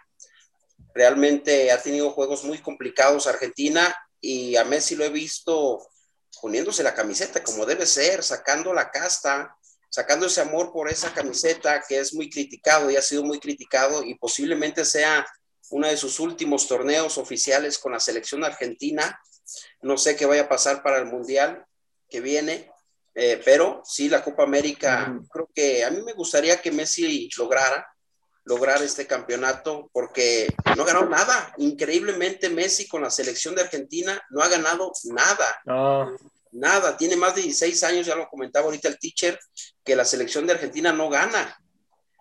Realmente 0.94 1.72
ha 1.72 1.82
tenido 1.82 2.12
juegos 2.12 2.44
muy 2.44 2.58
complicados 2.58 3.28
Argentina 3.28 3.96
y 4.20 4.58
a 4.58 4.66
Messi 4.66 4.98
lo 4.98 5.06
he 5.06 5.10
visto 5.10 5.88
poniéndose 6.42 6.84
la 6.84 6.94
camiseta 6.94 7.44
como 7.44 7.66
debe 7.66 7.86
ser, 7.86 8.24
sacando 8.24 8.74
la 8.74 8.92
casta, 8.92 9.56
sacando 9.90 10.28
ese 10.28 10.42
amor 10.42 10.72
por 10.72 10.90
esa 10.90 11.14
camiseta 11.14 11.84
que 11.88 12.00
es 12.00 12.14
muy 12.14 12.30
criticado 12.30 12.90
y 12.90 12.96
ha 12.96 13.02
sido 13.02 13.24
muy 13.24 13.40
criticado 13.40 14.04
y 14.04 14.16
posiblemente 14.16 14.86
sea 14.86 15.26
uno 15.72 15.88
de 15.88 15.98
sus 15.98 16.20
últimos 16.20 16.68
torneos 16.68 17.18
oficiales 17.18 17.78
con 17.78 17.92
la 17.92 18.00
selección 18.00 18.44
argentina. 18.44 19.20
No 19.82 19.98
sé 19.98 20.16
qué 20.16 20.26
vaya 20.26 20.44
a 20.44 20.50
pasar 20.50 20.84
para 20.84 20.98
el 20.98 21.06
Mundial 21.06 21.66
que 22.08 22.22
viene, 22.22 22.72
eh, 23.16 23.42
pero 23.44 23.82
sí, 23.86 24.10
la 24.10 24.24
Copa 24.24 24.44
América, 24.44 25.20
creo 25.32 25.50
que 25.54 25.84
a 25.84 25.92
mí 25.92 26.02
me 26.02 26.14
gustaría 26.14 26.62
que 26.62 26.72
Messi 26.72 27.30
lograra 27.38 27.88
lograr 28.50 28.82
este 28.82 29.06
campeonato 29.06 29.92
porque 29.94 30.48
no 30.76 30.82
ha 30.82 30.86
ganado 30.88 31.06
nada. 31.08 31.54
Increíblemente 31.58 32.50
Messi 32.50 32.88
con 32.88 33.04
la 33.04 33.12
selección 33.12 33.54
de 33.54 33.62
Argentina 33.62 34.20
no 34.32 34.42
ha 34.42 34.48
ganado 34.48 34.92
nada 35.04 35.46
No, 35.66 36.18
nada, 36.52 36.98
tiene 36.98 37.16
más 37.16 37.36
de 37.36 37.44
16 37.44 37.84
años, 37.84 38.08
ya 38.08 38.16
lo 38.16 38.28
comentaba 38.28 38.66
ahorita 38.66 38.88
el 38.88 38.98
teacher, 38.98 39.40
que 39.86 39.96
la 39.96 40.04
selección 40.04 40.48
de 40.48 40.54
Argentina 40.54 40.92
no 40.92 41.10
gana. 41.10 41.62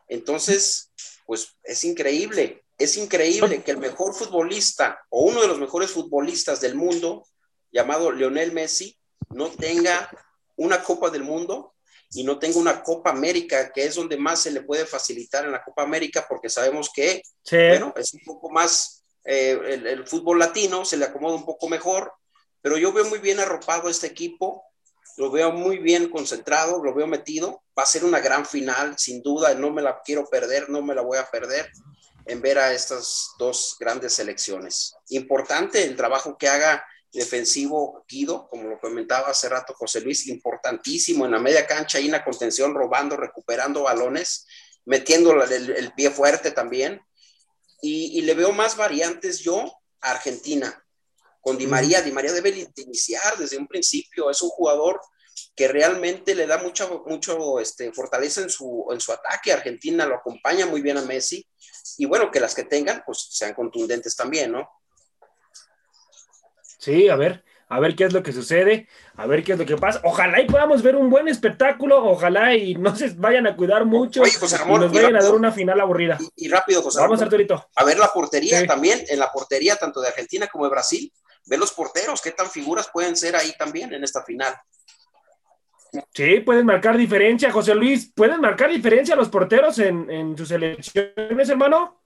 Entonces, 0.07 0.93
pues 1.25 1.57
es 1.63 1.83
increíble, 1.85 2.63
es 2.77 2.99
increíble 2.99 3.63
que 3.63 3.71
el 3.71 3.79
mejor 3.79 4.13
futbolista 4.15 5.01
o 5.09 5.23
uno 5.23 5.41
de 5.41 5.49
los 5.49 5.59
mejores 5.59 5.93
futbolistas 5.93 6.61
del 6.61 6.75
mundo, 6.75 7.27
llamado 7.73 8.13
Lionel 8.13 8.53
Messi, 8.53 8.99
no 9.31 9.49
tenga 9.49 10.11
una 10.57 10.83
Copa 10.83 11.09
del 11.09 11.23
Mundo 11.23 11.73
y 12.13 12.25
no 12.25 12.39
tenga 12.39 12.59
una 12.59 12.83
Copa 12.83 13.11
América, 13.11 13.71
que 13.73 13.85
es 13.85 13.95
donde 13.95 14.17
más 14.17 14.41
se 14.41 14.51
le 14.51 14.63
puede 14.63 14.87
facilitar 14.87 15.45
en 15.45 15.53
la 15.53 15.63
Copa 15.63 15.83
América, 15.83 16.27
porque 16.29 16.49
sabemos 16.49 16.91
que 16.95 17.23
sí, 17.43 17.57
bueno, 17.69 17.93
es 17.97 18.15
un 18.15 18.21
poco 18.25 18.51
más, 18.51 19.03
eh, 19.25 19.59
el, 19.67 19.87
el 19.87 20.07
fútbol 20.07 20.39
latino 20.39 20.85
se 20.85 20.97
le 20.97 21.05
acomoda 21.05 21.37
un 21.37 21.45
poco 21.45 21.69
mejor, 21.69 22.13
pero 22.63 22.79
yo 22.79 22.93
veo 22.93 23.05
muy 23.05 23.19
bien 23.19 23.41
arropado 23.41 23.89
este 23.89 24.07
equipo, 24.07 24.65
lo 25.17 25.31
veo 25.31 25.53
muy 25.53 25.79
bien 25.79 26.11
concentrado, 26.11 26.83
lo 26.83 26.95
veo 26.95 27.07
metido, 27.07 27.63
va 27.77 27.83
a 27.83 27.87
ser 27.87 28.05
una 28.05 28.21
gran 28.21 28.47
final, 28.47 28.97
sin 28.99 29.23
duda, 29.23 29.55
no 29.55 29.71
me 29.71 29.83
la 29.83 30.01
quiero 30.03 30.27
perder, 30.27 30.71
no 30.71 30.81
me 30.81 30.95
la 30.95 31.03
voy 31.03 31.19
a 31.19 31.29
perder 31.31 31.71
en 32.25 32.41
ver 32.41 32.59
a 32.59 32.73
estas 32.73 33.33
dos 33.39 33.77
grandes 33.81 34.15
selecciones. 34.15 34.95
Importante 35.09 35.83
el 35.83 35.97
trabajo 35.97 36.37
que 36.39 36.49
haga 36.49 36.85
defensivo 37.13 38.05
Guido, 38.09 38.49
como 38.49 38.69
lo 38.69 38.79
comentaba 38.79 39.29
hace 39.29 39.49
rato 39.49 39.75
José 39.75 40.01
Luis, 40.01 40.27
importantísimo 40.27 41.25
en 41.25 41.33
la 41.33 41.39
media 41.39 41.67
cancha, 41.67 41.99
ahí 41.99 42.07
en 42.07 42.13
la 42.13 42.25
contención, 42.25 42.75
robando, 42.75 43.17
recuperando 43.17 43.85
balones, 43.85 44.47
metiendo 44.85 45.43
el, 45.43 45.71
el 45.71 45.93
pie 45.95 46.11
fuerte 46.11 46.51
también. 46.51 47.01
Y, 47.81 48.19
y, 48.19 48.23
le 48.23 48.35
veo 48.35 48.53
más 48.53 48.77
variantes 48.77 49.39
yo 49.41 49.73
a 50.01 50.11
Argentina. 50.11 50.85
Con 51.41 51.57
Di 51.57 51.67
María, 51.67 52.03
Di 52.03 52.11
María 52.11 52.33
debe 52.33 52.69
iniciar 52.77 53.39
desde 53.39 53.57
un 53.57 53.69
principio, 53.69 54.31
es 54.31 54.43
un 54.43 54.51
jugador 54.51 55.01
que 55.55 55.69
realmente 55.69 56.35
le 56.35 56.47
da 56.47 56.59
mucha 56.59 56.89
mucho, 57.07 57.61
este, 57.61 57.93
fortaleza 57.93 58.43
en 58.43 58.51
su, 58.51 58.87
en 58.91 59.01
su 59.01 59.13
ataque. 59.13 59.53
Argentina 59.53 60.07
lo 60.07 60.17
acompaña 60.17 60.67
muy 60.67 60.83
bien 60.83 60.99
a 60.99 61.03
Messi. 61.03 61.47
Y 61.97 62.07
bueno, 62.07 62.31
que 62.31 62.41
las 62.41 62.55
que 62.55 62.65
tengan, 62.65 63.03
pues 63.05 63.29
sean 63.31 63.55
contundentes 63.55 64.15
también, 64.15 64.53
¿no? 64.53 64.69
Sí, 66.79 67.09
a 67.09 67.17
ver, 67.17 67.45
a 67.69 67.81
ver 67.81 67.95
qué 67.97 68.05
es 68.05 68.13
lo 68.13 68.23
que 68.23 68.33
sucede, 68.33 68.89
a 69.17 69.27
ver 69.27 69.43
qué 69.45 69.53
es 69.53 69.59
lo 69.59 69.67
que 69.67 69.77
pasa. 69.77 70.01
Ojalá 70.05 70.41
y 70.41 70.47
podamos 70.47 70.83
ver 70.83 70.97
un 70.97 71.11
buen 71.11 71.29
espectáculo, 71.29 72.03
ojalá 72.05 72.55
y 72.55 72.75
no 72.77 72.95
se 72.97 73.11
vayan 73.11 73.47
a 73.47 73.57
cuidar 73.57 73.85
mucho 73.85 74.23
Oye, 74.23 74.33
José 74.33 74.57
Ramón, 74.59 74.83
y 74.83 74.85
nos 74.85 74.93
y 74.93 74.97
vayan 74.97 75.11
a 75.11 75.19
rápido. 75.19 75.31
dar 75.33 75.39
una 75.39 75.53
final 75.53 75.81
aburrida. 75.81 76.19
Y, 76.37 76.47
y 76.47 76.49
rápido, 76.49 76.81
José 76.83 77.01
Vamos, 77.01 77.19
Ramón, 77.19 77.25
Arturito. 77.25 77.69
a 77.75 77.85
ver 77.85 77.99
la 77.99 78.09
portería 78.13 78.61
Sí. 78.61 78.67
también, 78.67 79.05
en 79.09 79.19
la 79.19 79.31
portería 79.33 79.77
tanto 79.77 80.01
de 80.01 80.09
Argentina 80.09 80.47
como 80.47 80.65
de 80.65 80.71
Brasil, 80.71 81.13
ver 81.47 81.59
los 81.59 81.73
porteros, 81.73 82.23
qué 82.23 82.31
tan 82.31 82.49
figuras 82.49 82.89
pueden 82.93 83.17
ser 83.17 83.35
ahí 83.37 83.53
también 83.59 83.93
en 83.93 84.05
esta 84.05 84.23
final. 84.23 84.55
Sí, 86.13 86.41
pueden 86.41 86.67
marcar 86.67 86.97
diferencia, 86.99 87.51
José 87.51 87.75
Luis. 87.75 88.13
¿Pueden 88.15 88.41
marcar 88.43 88.69
diferencia 88.71 89.17
los 89.17 89.31
porteros 89.31 89.79
en, 89.79 90.11
en 90.11 90.37
sus 90.37 90.51
elecciones, 90.51 91.49
hermano? 91.49 91.98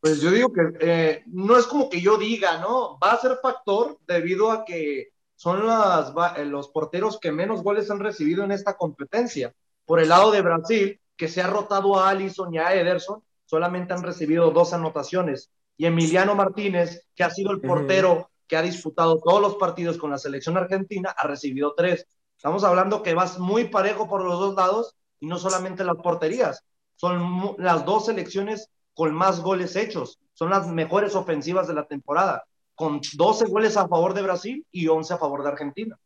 Pues 0.00 0.20
yo 0.20 0.30
digo 0.30 0.50
que 0.52 0.62
eh, 0.80 1.22
no 1.26 1.58
es 1.58 1.66
como 1.66 1.90
que 1.90 2.00
yo 2.00 2.16
diga, 2.16 2.58
¿no? 2.58 2.98
Va 2.98 3.12
a 3.12 3.20
ser 3.20 3.38
factor 3.42 3.98
debido 4.06 4.50
a 4.50 4.64
que 4.64 5.12
son 5.36 5.66
las, 5.66 6.12
eh, 6.36 6.44
los 6.46 6.68
porteros 6.68 7.18
que 7.20 7.32
menos 7.32 7.62
goles 7.62 7.90
han 7.90 8.00
recibido 8.00 8.42
en 8.42 8.52
esta 8.52 8.76
competencia. 8.76 9.54
Por 9.84 10.00
el 10.00 10.08
lado 10.08 10.30
de 10.30 10.40
Brasil, 10.40 11.00
que 11.16 11.28
se 11.28 11.42
ha 11.42 11.46
rotado 11.46 11.98
a 11.98 12.08
Allison 12.08 12.52
y 12.54 12.58
a 12.58 12.74
Ederson, 12.74 13.22
solamente 13.44 13.92
han 13.92 14.02
recibido 14.02 14.50
dos 14.52 14.72
anotaciones. 14.72 15.50
Y 15.76 15.86
Emiliano 15.86 16.34
Martínez, 16.34 17.06
que 17.14 17.24
ha 17.24 17.30
sido 17.30 17.50
el 17.50 17.60
portero 17.60 18.30
que 18.46 18.56
ha 18.56 18.62
disputado 18.62 19.18
todos 19.18 19.40
los 19.40 19.56
partidos 19.56 19.98
con 19.98 20.10
la 20.10 20.18
selección 20.18 20.56
argentina, 20.56 21.14
ha 21.16 21.26
recibido 21.26 21.74
tres. 21.76 22.06
Estamos 22.36 22.64
hablando 22.64 23.02
que 23.02 23.14
vas 23.14 23.38
muy 23.38 23.68
parejo 23.68 24.08
por 24.08 24.24
los 24.24 24.38
dos 24.38 24.54
lados 24.54 24.96
y 25.20 25.26
no 25.26 25.38
solamente 25.38 25.84
las 25.84 25.96
porterías. 25.96 26.64
Son 26.96 27.54
las 27.58 27.84
dos 27.84 28.06
selecciones 28.06 28.70
con 29.00 29.14
más 29.14 29.40
goles 29.40 29.76
hechos. 29.76 30.20
Son 30.34 30.50
las 30.50 30.68
mejores 30.68 31.14
ofensivas 31.14 31.66
de 31.66 31.72
la 31.72 31.86
temporada, 31.86 32.44
con 32.74 33.00
12 33.14 33.46
goles 33.46 33.78
a 33.78 33.88
favor 33.88 34.12
de 34.12 34.20
Brasil 34.20 34.66
y 34.70 34.88
11 34.88 35.14
a 35.14 35.16
favor 35.16 35.42
de 35.42 35.48
Argentina. 35.48 35.98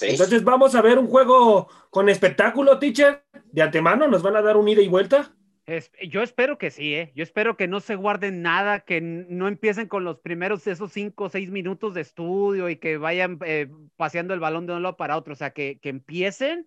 Entonces 0.00 0.42
vamos 0.42 0.74
a 0.74 0.82
ver 0.82 0.98
un 0.98 1.06
juego 1.06 1.68
con 1.90 2.08
espectáculo, 2.08 2.80
teacher. 2.80 3.22
De 3.52 3.62
antemano 3.62 4.08
nos 4.08 4.20
van 4.20 4.34
a 4.34 4.42
dar 4.42 4.56
un 4.56 4.66
ida 4.66 4.82
y 4.82 4.88
vuelta. 4.88 5.32
yo 6.08 6.24
espero 6.24 6.58
que 6.58 6.72
sí, 6.72 6.92
¿eh? 6.92 7.12
Yo 7.14 7.22
espero 7.22 7.56
que 7.56 7.68
no 7.68 7.78
se 7.78 7.94
guarden 7.94 8.42
nada, 8.42 8.80
que 8.80 9.00
no 9.00 9.46
empiecen 9.46 9.86
con 9.86 10.02
los 10.02 10.18
primeros 10.18 10.66
esos 10.66 10.90
cinco 10.90 11.26
o 11.26 11.28
seis 11.28 11.52
minutos 11.52 11.94
de 11.94 12.00
estudio 12.00 12.68
y 12.68 12.78
que 12.78 12.96
vayan 12.96 13.38
eh, 13.46 13.68
paseando 13.96 14.34
el 14.34 14.40
balón 14.40 14.66
de 14.66 14.72
un 14.72 14.82
lado 14.82 14.96
para 14.96 15.16
otro. 15.16 15.34
O 15.34 15.36
sea, 15.36 15.52
que, 15.52 15.78
empiecen 15.84 16.66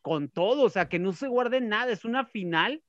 con 0.00 0.28
todo, 0.28 0.64
o 0.64 0.70
sea, 0.70 0.88
que 0.88 0.98
no 0.98 1.12
se 1.12 1.28
guarden 1.28 1.68
nada. 1.68 1.92
Es 1.92 2.04
una 2.04 2.24
final 2.24 2.82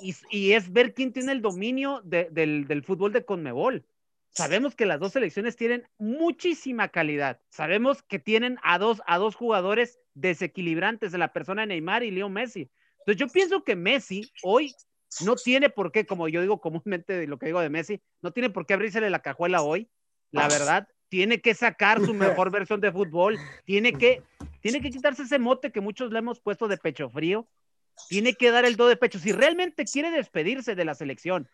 y, 0.00 0.52
es 0.52 0.72
ver 0.72 0.94
quién 0.94 1.12
tiene 1.12 1.32
el 1.32 1.42
dominio 1.42 2.00
del, 2.04 2.66
del 2.66 2.82
fútbol 2.82 3.12
de 3.12 3.24
Conmebol. 3.24 3.84
Sabemos 4.30 4.76
que 4.76 4.86
las 4.86 5.00
dos 5.00 5.12
selecciones 5.12 5.56
tienen 5.56 5.88
muchísima 5.98 6.88
calidad. 6.88 7.40
Sabemos 7.48 8.02
que 8.02 8.18
tienen 8.18 8.58
a 8.62 8.78
dos, 8.78 9.02
a 9.06 9.18
dos 9.18 9.34
jugadores 9.34 9.98
desequilibrantes 10.14 11.10
de 11.12 11.18
la 11.18 11.32
persona 11.32 11.62
de 11.62 11.68
Neymar 11.68 12.04
y 12.04 12.10
Leo 12.10 12.28
Messi. 12.28 12.70
Entonces 13.00 13.16
yo 13.16 13.28
pienso 13.28 13.64
que 13.64 13.74
Messi 13.74 14.30
hoy 14.42 14.72
no 15.24 15.34
tiene 15.34 15.68
por 15.68 15.90
qué, 15.90 16.06
como 16.06 16.28
yo 16.28 16.40
digo 16.40 16.60
comúnmente 16.60 17.14
de 17.14 17.26
lo 17.26 17.38
que 17.38 17.46
digo 17.46 17.60
de 17.60 17.70
Messi, 17.70 18.00
no 18.22 18.30
tiene 18.32 18.50
por 18.50 18.66
qué 18.66 18.74
abrírsele 18.74 19.10
la 19.10 19.22
cajuela 19.22 19.62
hoy. 19.62 19.88
La 20.30 20.46
verdad, 20.46 20.86
tiene 21.08 21.40
que 21.40 21.54
sacar 21.54 22.00
su 22.00 22.14
mejor 22.14 22.52
versión 22.52 22.80
de 22.80 22.92
fútbol, 22.92 23.36
tiene 23.64 23.92
que, 23.92 24.22
tiene 24.60 24.80
que 24.80 24.90
quitarse 24.90 25.24
ese 25.24 25.40
mote 25.40 25.72
que 25.72 25.80
muchos 25.80 26.12
le 26.12 26.20
hemos 26.20 26.40
puesto 26.40 26.68
de 26.68 26.76
pecho 26.76 27.10
frío, 27.10 27.48
tiene 28.08 28.34
que 28.34 28.50
dar 28.50 28.64
el 28.64 28.76
do 28.76 28.88
de 28.88 28.96
pecho. 28.96 29.18
Si 29.18 29.32
realmente 29.32 29.84
quiere 29.84 30.10
despedirse 30.10 30.74
de 30.74 30.84
la 30.84 30.94
selección, 30.94 31.48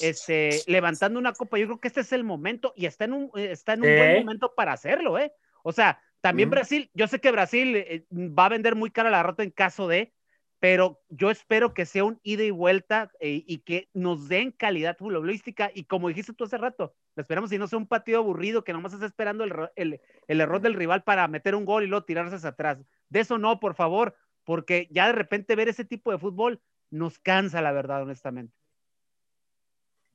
este, 0.00 0.62
levantando 0.66 1.18
una 1.18 1.32
copa. 1.32 1.58
Yo 1.58 1.66
creo 1.66 1.80
que 1.80 1.88
este 1.88 2.00
es 2.00 2.12
el 2.12 2.24
momento 2.24 2.72
y 2.76 2.86
está 2.86 3.04
en 3.04 3.12
un, 3.12 3.30
eh, 3.36 3.50
está 3.52 3.74
en 3.74 3.82
un 3.82 3.96
buen 3.96 4.24
momento 4.24 4.54
para 4.54 4.72
hacerlo, 4.72 5.18
¿eh? 5.18 5.32
O 5.62 5.72
sea, 5.72 6.00
también 6.20 6.50
Brasil, 6.50 6.90
yo 6.94 7.08
sé 7.08 7.20
que 7.20 7.32
Brasil 7.32 7.76
eh, 7.76 8.06
va 8.10 8.46
a 8.46 8.50
vender 8.50 8.74
muy 8.74 8.90
cara 8.90 9.10
la 9.10 9.22
rota 9.22 9.42
en 9.42 9.50
caso 9.50 9.88
de, 9.88 10.12
pero 10.60 11.00
yo 11.08 11.30
espero 11.30 11.74
que 11.74 11.86
sea 11.86 12.04
un 12.04 12.20
ida 12.22 12.44
y 12.44 12.52
vuelta 12.52 13.10
eh, 13.18 13.42
y 13.44 13.58
que 13.58 13.88
nos 13.92 14.28
den 14.28 14.52
calidad 14.52 14.96
futbolística 14.96 15.72
y 15.74 15.84
como 15.84 16.06
dijiste 16.06 16.32
tú 16.32 16.44
hace 16.44 16.58
rato, 16.58 16.94
esperamos 17.16 17.50
si 17.50 17.58
no 17.58 17.66
sea 17.66 17.78
un 17.78 17.88
partido 17.88 18.18
aburrido 18.18 18.62
que 18.62 18.72
nomás 18.72 18.92
estás 18.92 19.08
esperando 19.08 19.42
el, 19.42 19.52
el, 19.74 20.00
el, 20.28 20.40
error 20.40 20.60
del 20.60 20.74
rival 20.74 21.02
para 21.02 21.26
meter 21.26 21.56
un 21.56 21.64
gol 21.64 21.82
y 21.82 21.88
luego 21.88 22.04
tirarse 22.04 22.36
hacia 22.36 22.50
atrás. 22.50 22.78
De 23.08 23.18
eso 23.18 23.38
no, 23.38 23.58
por 23.58 23.74
favor, 23.74 24.14
porque 24.44 24.88
ya 24.90 25.06
de 25.06 25.12
repente 25.12 25.56
ver 25.56 25.68
ese 25.68 25.84
tipo 25.84 26.10
de 26.10 26.18
fútbol 26.18 26.60
nos 26.90 27.18
cansa, 27.18 27.62
la 27.62 27.72
verdad, 27.72 28.02
honestamente. 28.02 28.54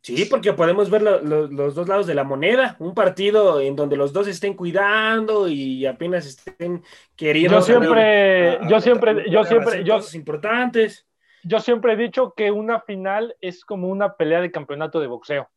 Sí, 0.01 0.25
porque 0.29 0.53
podemos 0.53 0.89
ver 0.89 1.01
los 1.01 1.75
dos 1.75 1.87
lados 1.87 2.07
de 2.07 2.15
la 2.15 2.23
moneda, 2.23 2.77
un 2.79 2.93
partido 2.93 3.59
en 3.59 3.75
donde 3.75 3.97
los 3.97 4.13
dos 4.13 4.27
estén 4.27 4.53
cuidando 4.53 5.49
y 5.49 5.85
apenas 5.85 6.25
estén 6.25 6.81
queriendo. 7.15 7.57
Yo 7.57 7.61
siempre, 7.61 8.59
yo 8.69 8.79
siempre, 8.79 9.29
yo 9.29 9.43
siempre, 9.43 9.83
yo 9.83 9.99
importantes. 10.13 11.05
Yo 11.43 11.59
siempre 11.59 11.93
he 11.93 11.97
dicho 11.97 12.33
que 12.35 12.51
una 12.51 12.79
final 12.81 13.35
es 13.41 13.65
como 13.65 13.89
una 13.89 14.15
pelea 14.15 14.41
de 14.41 14.51
campeonato 14.51 14.99
de 14.99 15.07
boxeo. 15.07 15.49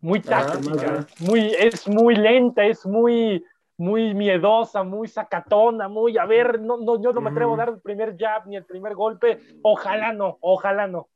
Muy 0.00 0.20
táctica, 0.20 1.06
muy, 1.20 1.54
es 1.58 1.86
muy 1.86 2.16
lenta, 2.16 2.64
es 2.64 2.84
muy, 2.84 3.44
muy 3.82 4.14
miedosa, 4.14 4.84
muy 4.84 5.08
sacatona, 5.08 5.88
muy, 5.88 6.16
a 6.16 6.24
ver, 6.24 6.60
no, 6.60 6.76
no, 6.76 7.02
yo 7.02 7.12
no 7.12 7.20
me 7.20 7.30
atrevo 7.30 7.54
a 7.54 7.56
dar 7.56 7.68
el 7.70 7.80
primer 7.80 8.16
jab 8.16 8.46
ni 8.46 8.56
el 8.56 8.64
primer 8.64 8.94
golpe, 8.94 9.40
ojalá 9.62 10.12
no, 10.12 10.38
ojalá 10.40 10.86
no. 10.86 11.08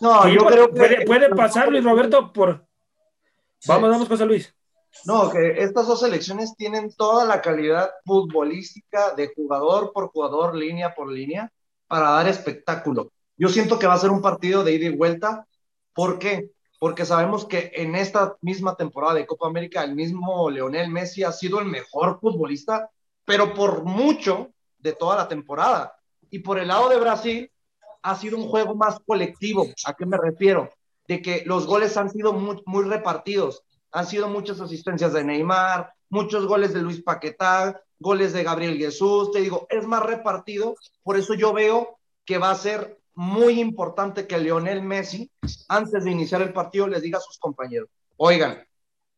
No, 0.00 0.28
yo 0.28 0.44
creo 0.44 0.68
que. 0.68 0.78
Puede, 0.78 1.06
puede 1.06 1.28
pasar, 1.30 1.70
Luis 1.70 1.82
Roberto, 1.82 2.30
por. 2.30 2.66
Vamos, 3.66 3.90
vamos, 3.90 4.08
José 4.08 4.26
Luis. 4.26 4.54
No, 5.06 5.30
que 5.30 5.62
estas 5.62 5.86
dos 5.86 6.00
selecciones 6.00 6.54
tienen 6.56 6.94
toda 6.94 7.24
la 7.24 7.40
calidad 7.40 7.90
futbolística 8.04 9.14
de 9.14 9.32
jugador 9.34 9.92
por 9.94 10.10
jugador, 10.10 10.54
línea 10.54 10.94
por 10.94 11.10
línea, 11.10 11.50
para 11.86 12.10
dar 12.10 12.28
espectáculo. 12.28 13.10
Yo 13.38 13.48
siento 13.48 13.78
que 13.78 13.86
va 13.86 13.94
a 13.94 13.98
ser 13.98 14.10
un 14.10 14.20
partido 14.20 14.62
de 14.62 14.74
ida 14.74 14.86
y 14.88 14.96
vuelta. 14.96 15.46
¿Por 15.94 16.18
qué? 16.18 16.50
Porque 16.82 17.06
sabemos 17.06 17.46
que 17.46 17.70
en 17.76 17.94
esta 17.94 18.36
misma 18.40 18.74
temporada 18.74 19.14
de 19.14 19.24
Copa 19.24 19.46
América, 19.46 19.84
el 19.84 19.94
mismo 19.94 20.50
Leonel 20.50 20.90
Messi 20.90 21.22
ha 21.22 21.30
sido 21.30 21.60
el 21.60 21.66
mejor 21.66 22.18
futbolista, 22.18 22.90
pero 23.24 23.54
por 23.54 23.84
mucho 23.84 24.50
de 24.80 24.92
toda 24.92 25.14
la 25.14 25.28
temporada. 25.28 25.94
Y 26.28 26.40
por 26.40 26.58
el 26.58 26.66
lado 26.66 26.88
de 26.88 26.98
Brasil, 26.98 27.52
ha 28.02 28.16
sido 28.16 28.36
un 28.36 28.48
juego 28.48 28.74
más 28.74 28.98
colectivo. 29.06 29.68
¿A 29.84 29.94
qué 29.94 30.06
me 30.06 30.18
refiero? 30.18 30.70
De 31.06 31.22
que 31.22 31.44
los 31.46 31.68
goles 31.68 31.96
han 31.96 32.10
sido 32.10 32.32
muy, 32.32 32.60
muy 32.66 32.82
repartidos. 32.82 33.62
Han 33.92 34.08
sido 34.08 34.28
muchas 34.28 34.60
asistencias 34.60 35.12
de 35.12 35.22
Neymar, 35.22 35.92
muchos 36.10 36.46
goles 36.46 36.74
de 36.74 36.82
Luis 36.82 37.00
Paquetá, 37.00 37.80
goles 38.00 38.32
de 38.32 38.42
Gabriel 38.42 38.76
Jesús. 38.76 39.30
Te 39.30 39.40
digo, 39.40 39.68
es 39.70 39.86
más 39.86 40.02
repartido. 40.02 40.74
Por 41.04 41.16
eso 41.16 41.34
yo 41.34 41.52
veo 41.52 42.00
que 42.24 42.38
va 42.38 42.50
a 42.50 42.56
ser 42.56 42.98
muy 43.14 43.60
importante 43.60 44.26
que 44.26 44.38
Lionel 44.38 44.82
Messi, 44.82 45.30
antes 45.68 46.04
de 46.04 46.10
iniciar 46.10 46.42
el 46.42 46.52
partido, 46.52 46.86
les 46.86 47.02
diga 47.02 47.18
a 47.18 47.22
sus 47.22 47.38
compañeros, 47.38 47.88
oigan, 48.16 48.66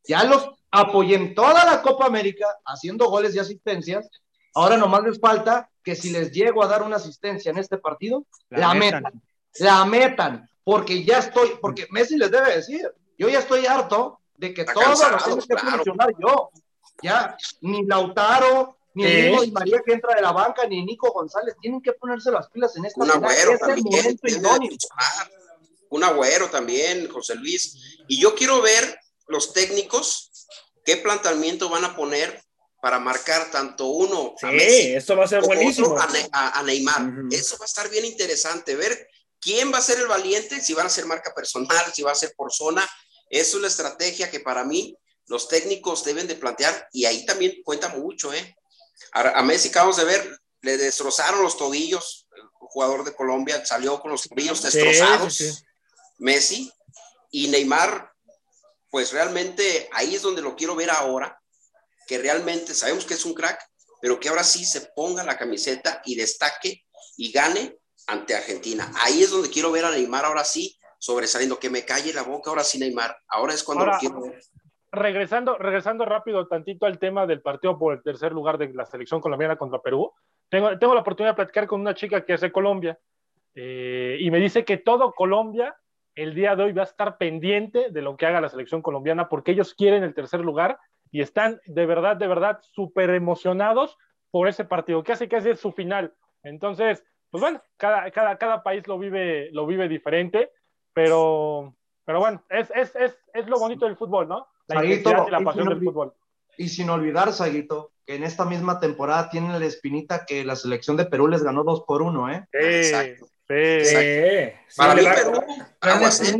ya 0.04 0.24
los 0.24 0.50
apoyé 0.70 1.14
en 1.14 1.34
toda 1.34 1.64
la 1.64 1.82
Copa 1.82 2.06
América 2.06 2.46
haciendo 2.64 3.08
goles 3.08 3.34
y 3.34 3.38
asistencias, 3.38 4.08
ahora 4.54 4.76
nomás 4.76 5.04
les 5.04 5.20
falta 5.20 5.70
que 5.82 5.94
si 5.94 6.10
les 6.10 6.32
llego 6.32 6.62
a 6.62 6.66
dar 6.66 6.82
una 6.82 6.96
asistencia 6.96 7.50
en 7.50 7.58
este 7.58 7.78
partido, 7.78 8.26
la, 8.48 8.74
metan. 8.74 9.22
La 9.58 9.84
metan. 9.84 10.48
Porque 10.64 11.04
ya 11.04 11.18
estoy, 11.18 11.50
porque 11.60 11.86
Messi 11.90 12.16
les 12.16 12.30
debe 12.30 12.56
decir, 12.56 12.90
yo 13.18 13.28
ya 13.28 13.40
estoy 13.40 13.66
harto 13.66 14.20
de 14.36 14.54
que 14.54 14.64
todo 14.64 15.10
lo 15.10 15.18
tengo 15.18 15.38
que 15.38 15.56
funcionar 15.56 16.08
yo. 16.18 16.50
Ya, 17.02 17.36
ni 17.60 17.84
Lautaro, 17.84 18.78
ni 18.94 19.04
Nico 19.04 19.42
Di 19.42 19.50
María 19.50 19.82
que 19.84 19.92
entra 19.92 20.14
de 20.14 20.22
la 20.22 20.32
banca, 20.32 20.66
ni 20.66 20.84
Nico 20.84 21.12
González, 21.12 21.56
tienen 21.60 21.82
que 21.82 21.92
ponerse 21.92 22.30
las 22.30 22.48
pilas 22.48 22.76
en 22.76 22.84
esta 22.84 23.02
Un 23.02 23.10
agüero 23.10 23.58
también. 23.58 24.18
Un 25.90 26.04
agüero 26.04 26.48
también, 26.50 27.08
José 27.08 27.34
Luis. 27.34 27.98
Y 28.08 28.20
yo 28.20 28.34
quiero 28.34 28.62
ver 28.62 28.98
los 29.26 29.52
técnicos 29.52 30.30
qué 30.84 30.96
planteamiento 30.96 31.68
van 31.68 31.84
a 31.84 31.96
poner 31.96 32.42
para 32.80 32.98
marcar 33.00 33.50
tanto 33.50 33.86
uno 33.86 34.34
a 34.42 34.52
Messi 34.52 34.94
esto 34.94 35.16
va 35.16 35.24
a 35.24 35.28
ser 35.28 35.40
buenísimo. 35.40 35.96
a, 36.32 36.62
Neymar. 36.62 37.12
Eso 37.30 37.56
va 37.58 37.64
a 37.64 37.66
estar 37.66 37.88
bien 37.88 38.04
interesante, 38.04 38.76
ver 38.76 39.08
quién 39.40 39.72
va 39.72 39.78
a 39.78 39.82
ser 39.82 39.98
el 39.98 40.06
valiente, 40.06 40.60
si 40.60 40.74
van 40.74 40.86
a 40.86 40.90
ser 40.90 41.06
marca 41.06 41.32
personal, 41.34 41.92
si 41.94 42.02
va 42.02 42.12
a 42.12 42.14
ser 42.14 42.34
por 42.36 42.52
zona. 42.52 42.86
Eso 43.30 43.56
es 43.56 43.62
la 43.62 43.68
estrategia 43.68 44.30
que 44.30 44.40
para 44.40 44.64
mí 44.64 44.96
los 45.26 45.48
técnicos 45.48 46.04
deben 46.04 46.26
de 46.26 46.34
plantear 46.34 46.88
y 46.92 47.06
ahí 47.06 47.24
también 47.24 47.62
cuenta 47.64 47.88
mucho, 47.88 48.32
¿eh? 48.34 48.54
A, 49.12 49.42
Messi 49.42 49.68
acabamos 49.68 49.96
de 49.96 50.04
ver, 50.04 50.40
le 50.62 50.76
destrozaron 50.76 51.42
los 51.42 51.56
tobillos, 51.56 52.26
el 52.36 52.42
jugador 52.50 53.04
de 53.04 53.14
Colombia 53.14 53.64
salió 53.64 54.00
con 54.00 54.10
los 54.10 54.22
tobillos 54.22 54.62
destrozados, 54.62 55.64
Messi, 56.18 56.72
y 57.30 57.48
Neymar, 57.48 58.12
pues 58.90 59.12
realmente 59.12 59.88
ahí 59.92 60.14
es 60.14 60.22
donde 60.22 60.42
lo 60.42 60.54
quiero 60.54 60.76
ver 60.76 60.90
ahora, 60.90 61.40
que 62.06 62.18
realmente 62.18 62.74
sabemos 62.74 63.04
que 63.04 63.14
es 63.14 63.24
un 63.24 63.34
crack, 63.34 63.60
pero 64.00 64.20
que 64.20 64.28
ahora 64.28 64.44
sí 64.44 64.64
se 64.64 64.82
ponga 64.94 65.24
la 65.24 65.36
camiseta 65.36 66.00
y 66.04 66.14
destaque 66.14 66.84
y 67.16 67.32
gane 67.32 67.76
ante 68.06 68.34
Argentina. 68.34 68.92
Ahí 68.96 69.22
es 69.22 69.30
donde 69.30 69.50
quiero 69.50 69.72
ver 69.72 69.84
a 69.84 69.90
Neymar 69.90 70.24
ahora 70.24 70.44
sí 70.44 70.78
sobresaliendo, 70.98 71.58
que 71.58 71.70
me 71.70 71.84
calle 71.84 72.12
la 72.12 72.22
boca 72.22 72.50
ahora 72.50 72.64
sí 72.64 72.78
Neymar. 72.78 73.16
Ahora 73.28 73.52
es 73.52 73.62
cuando 73.62 73.86
lo 73.86 73.98
quiero 73.98 74.22
ver. 74.22 74.40
Regresando, 74.94 75.58
regresando 75.58 76.04
rápido 76.04 76.46
tantito 76.46 76.86
al 76.86 76.98
tema 76.98 77.26
del 77.26 77.42
partido 77.42 77.78
por 77.78 77.94
el 77.94 78.02
tercer 78.02 78.32
lugar 78.32 78.58
de 78.58 78.72
la 78.72 78.86
selección 78.86 79.20
colombiana 79.20 79.56
contra 79.56 79.80
Perú, 79.80 80.12
tengo, 80.48 80.78
tengo 80.78 80.94
la 80.94 81.00
oportunidad 81.00 81.32
de 81.32 81.36
platicar 81.36 81.66
con 81.66 81.80
una 81.80 81.94
chica 81.94 82.24
que 82.24 82.34
es 82.34 82.40
de 82.40 82.52
Colombia 82.52 82.98
eh, 83.54 84.16
y 84.20 84.30
me 84.30 84.38
dice 84.38 84.64
que 84.64 84.76
todo 84.76 85.12
Colombia 85.12 85.76
el 86.14 86.34
día 86.34 86.54
de 86.54 86.64
hoy 86.64 86.72
va 86.72 86.82
a 86.82 86.86
estar 86.86 87.18
pendiente 87.18 87.90
de 87.90 88.02
lo 88.02 88.16
que 88.16 88.26
haga 88.26 88.40
la 88.40 88.48
selección 88.48 88.82
colombiana 88.82 89.28
porque 89.28 89.52
ellos 89.52 89.74
quieren 89.74 90.04
el 90.04 90.14
tercer 90.14 90.40
lugar 90.40 90.78
y 91.10 91.20
están 91.20 91.60
de 91.66 91.86
verdad, 91.86 92.16
de 92.16 92.26
verdad 92.26 92.60
súper 92.62 93.10
emocionados 93.10 93.98
por 94.30 94.48
ese 94.48 94.64
partido, 94.64 95.02
que 95.02 95.12
hace 95.12 95.28
que 95.28 95.36
es 95.36 95.60
su 95.60 95.72
final. 95.72 96.14
Entonces, 96.42 97.04
pues 97.30 97.40
bueno, 97.40 97.62
cada, 97.76 98.10
cada, 98.10 98.36
cada 98.36 98.62
país 98.62 98.86
lo 98.86 98.98
vive, 98.98 99.50
lo 99.52 99.66
vive 99.66 99.88
diferente, 99.88 100.50
pero, 100.92 101.74
pero 102.04 102.20
bueno, 102.20 102.42
es, 102.48 102.70
es, 102.74 102.94
es, 102.96 103.18
es 103.32 103.48
lo 103.48 103.58
bonito 103.58 103.86
del 103.86 103.96
fútbol, 103.96 104.28
¿no? 104.28 104.48
La 104.66 104.84
y 104.84 105.02
la 105.02 105.40
pasión 105.40 105.68
del 105.68 105.78
fútbol. 105.78 106.14
Y 106.56 106.68
sin 106.68 106.88
olvidar, 106.90 107.32
Saguito, 107.32 107.92
que 108.06 108.14
en 108.14 108.24
esta 108.24 108.44
misma 108.44 108.80
temporada 108.80 109.28
tiene 109.28 109.58
la 109.58 109.64
espinita 109.64 110.24
que 110.24 110.44
la 110.44 110.56
selección 110.56 110.96
de 110.96 111.06
Perú 111.06 111.28
les 111.28 111.42
ganó 111.42 111.64
2 111.64 111.84
por 111.86 112.02
1, 112.02 112.32
¿eh? 112.32 112.48
Exacto. 112.52 113.26
Sí. 113.46 114.76
Para 114.76 114.94
mí, 114.94 115.02
Perú, 115.02 115.42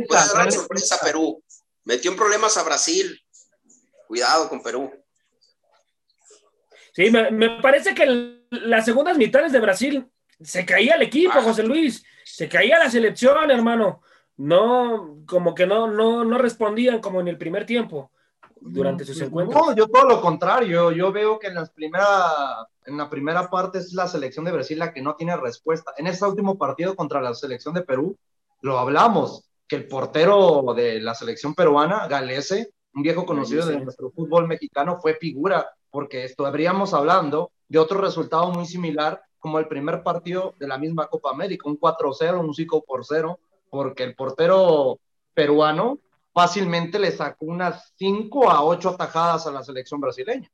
puede 0.07 0.33
dar 0.33 0.51
sorpresa 0.51 0.95
a 0.95 1.05
Perú. 1.05 1.43
Metió 1.83 2.11
en 2.11 2.17
problemas 2.17 2.57
a 2.57 2.63
Brasil, 2.63 3.21
Cuidado 4.07 4.49
con 4.49 4.61
Perú. 4.61 4.91
Sí, 6.93 7.11
me, 7.11 7.61
parece 7.61 7.93
que 7.93 8.45
las 8.49 8.85
segundas 8.85 9.17
mitades 9.17 9.51
de 9.51 9.59
Brasil 9.59 10.07
se 10.41 10.65
caía 10.65 10.95
el 10.95 11.01
equipo, 11.01 11.33
ah. 11.35 11.41
José 11.41 11.63
Luis, 11.63 12.03
se 12.23 12.47
caía 12.47 12.79
la 12.79 12.89
selección, 12.89 13.51
hermano. 13.51 14.01
No, 14.37 15.23
como 15.27 15.53
que 15.53 15.65
no, 15.65 15.87
no, 15.87 16.23
no 16.23 16.37
respondían 16.37 16.99
como 17.01 17.19
en 17.21 17.27
el 17.27 17.37
primer 17.37 17.65
tiempo 17.65 18.11
durante 18.65 19.05
sus 19.05 19.21
encuentros. 19.21 19.67
No, 19.67 19.75
yo 19.75 19.87
todo 19.87 20.05
lo 20.05 20.21
contrario. 20.21 20.91
Yo 20.91 21.11
veo 21.11 21.39
que 21.39 21.47
en, 21.47 21.55
las 21.55 21.69
primera, 21.69 22.05
en 22.85 22.97
la 22.97 23.09
primera 23.09 23.49
parte 23.49 23.79
es 23.79 23.93
la 23.93 24.07
selección 24.07 24.45
de 24.45 24.51
Brasil 24.51 24.79
la 24.79 24.93
que 24.93 25.01
no 25.01 25.15
tiene 25.15 25.37
respuesta. 25.37 25.93
En 25.97 26.07
este 26.07 26.25
último 26.25 26.57
partido 26.57 26.95
contra 26.95 27.21
la 27.21 27.33
selección 27.33 27.73
de 27.73 27.83
Perú, 27.83 28.17
lo 28.61 28.79
hablamos, 28.79 29.49
que 29.67 29.75
el 29.75 29.87
portero 29.87 30.73
de 30.75 30.99
la 30.99 31.15
selección 31.15 31.55
peruana, 31.55 32.07
Galese, 32.07 32.71
un 32.93 33.03
viejo 33.03 33.25
conocido 33.25 33.65
de 33.65 33.79
nuestro 33.79 34.11
fútbol 34.11 34.47
mexicano, 34.47 34.99
fue 35.01 35.15
figura 35.15 35.69
porque 35.91 36.23
estaríamos 36.23 36.93
hablando 36.93 37.51
de 37.67 37.79
otro 37.79 37.99
resultado 37.99 38.51
muy 38.51 38.65
similar 38.65 39.21
como 39.39 39.59
el 39.59 39.67
primer 39.67 40.01
partido 40.01 40.55
de 40.59 40.67
la 40.67 40.77
misma 40.77 41.07
Copa 41.07 41.29
América, 41.29 41.69
un 41.69 41.79
4-0, 41.79 42.39
un 42.39 42.53
5 42.53 42.83
por 42.83 43.05
0, 43.05 43.39
porque 43.69 44.03
el 44.03 44.15
portero 44.15 44.99
peruano 45.33 45.99
fácilmente 46.35 46.99
le 46.99 47.11
sacó 47.11 47.45
unas 47.45 47.93
5 47.97 48.51
a 48.51 48.61
8 48.61 48.89
atajadas 48.89 49.47
a 49.47 49.51
la 49.51 49.63
selección 49.63 50.01
brasileña. 50.01 50.51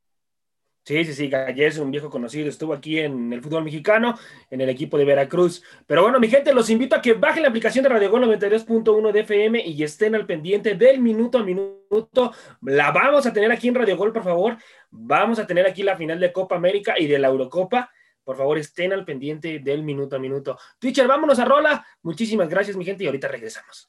Sí, 0.84 1.04
sí, 1.04 1.12
sí, 1.12 1.28
Gallés, 1.28 1.78
un 1.78 1.90
viejo 1.90 2.08
conocido, 2.08 2.48
estuvo 2.48 2.72
aquí 2.72 3.00
en 3.00 3.32
el 3.32 3.40
fútbol 3.40 3.64
mexicano, 3.64 4.16
en 4.50 4.60
el 4.60 4.68
equipo 4.68 4.96
de 4.96 5.04
Veracruz. 5.04 5.62
Pero 5.86 6.02
bueno, 6.02 6.20
mi 6.20 6.28
gente, 6.28 6.54
los 6.54 6.70
invito 6.70 6.96
a 6.96 7.02
que 7.02 7.14
bajen 7.14 7.42
la 7.42 7.48
aplicación 7.48 7.82
de 7.82 7.88
Radio 7.88 8.10
Gol 8.10 8.22
92.1 8.24 9.12
de 9.12 9.20
FM 9.20 9.64
y 9.66 9.82
estén 9.82 10.14
al 10.14 10.26
pendiente 10.26 10.74
del 10.74 11.00
minuto 11.00 11.38
a 11.38 11.42
minuto. 11.42 12.32
La 12.62 12.92
vamos 12.92 13.26
a 13.26 13.32
tener 13.32 13.50
aquí 13.50 13.68
en 13.68 13.74
Radio 13.74 13.96
Gol, 13.96 14.12
por 14.12 14.24
favor. 14.24 14.56
Vamos 14.90 15.40
a 15.40 15.46
tener 15.46 15.66
aquí 15.66 15.82
la 15.82 15.96
final 15.96 16.20
de 16.20 16.32
Copa 16.32 16.56
América 16.56 16.94
y 16.96 17.08
de 17.08 17.18
la 17.18 17.28
Eurocopa. 17.28 17.90
Por 18.24 18.36
favor, 18.36 18.56
estén 18.58 18.92
al 18.92 19.04
pendiente 19.04 19.58
del 19.58 19.82
minuto 19.82 20.14
a 20.14 20.18
minuto. 20.20 20.58
Teacher, 20.78 21.08
vámonos 21.08 21.40
a 21.40 21.44
Rola. 21.44 21.84
Muchísimas 22.02 22.48
gracias, 22.48 22.76
mi 22.76 22.84
gente, 22.84 23.02
y 23.02 23.06
ahorita 23.06 23.26
regresamos. 23.28 23.88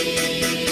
Thank 0.00 0.62
you. 0.62 0.67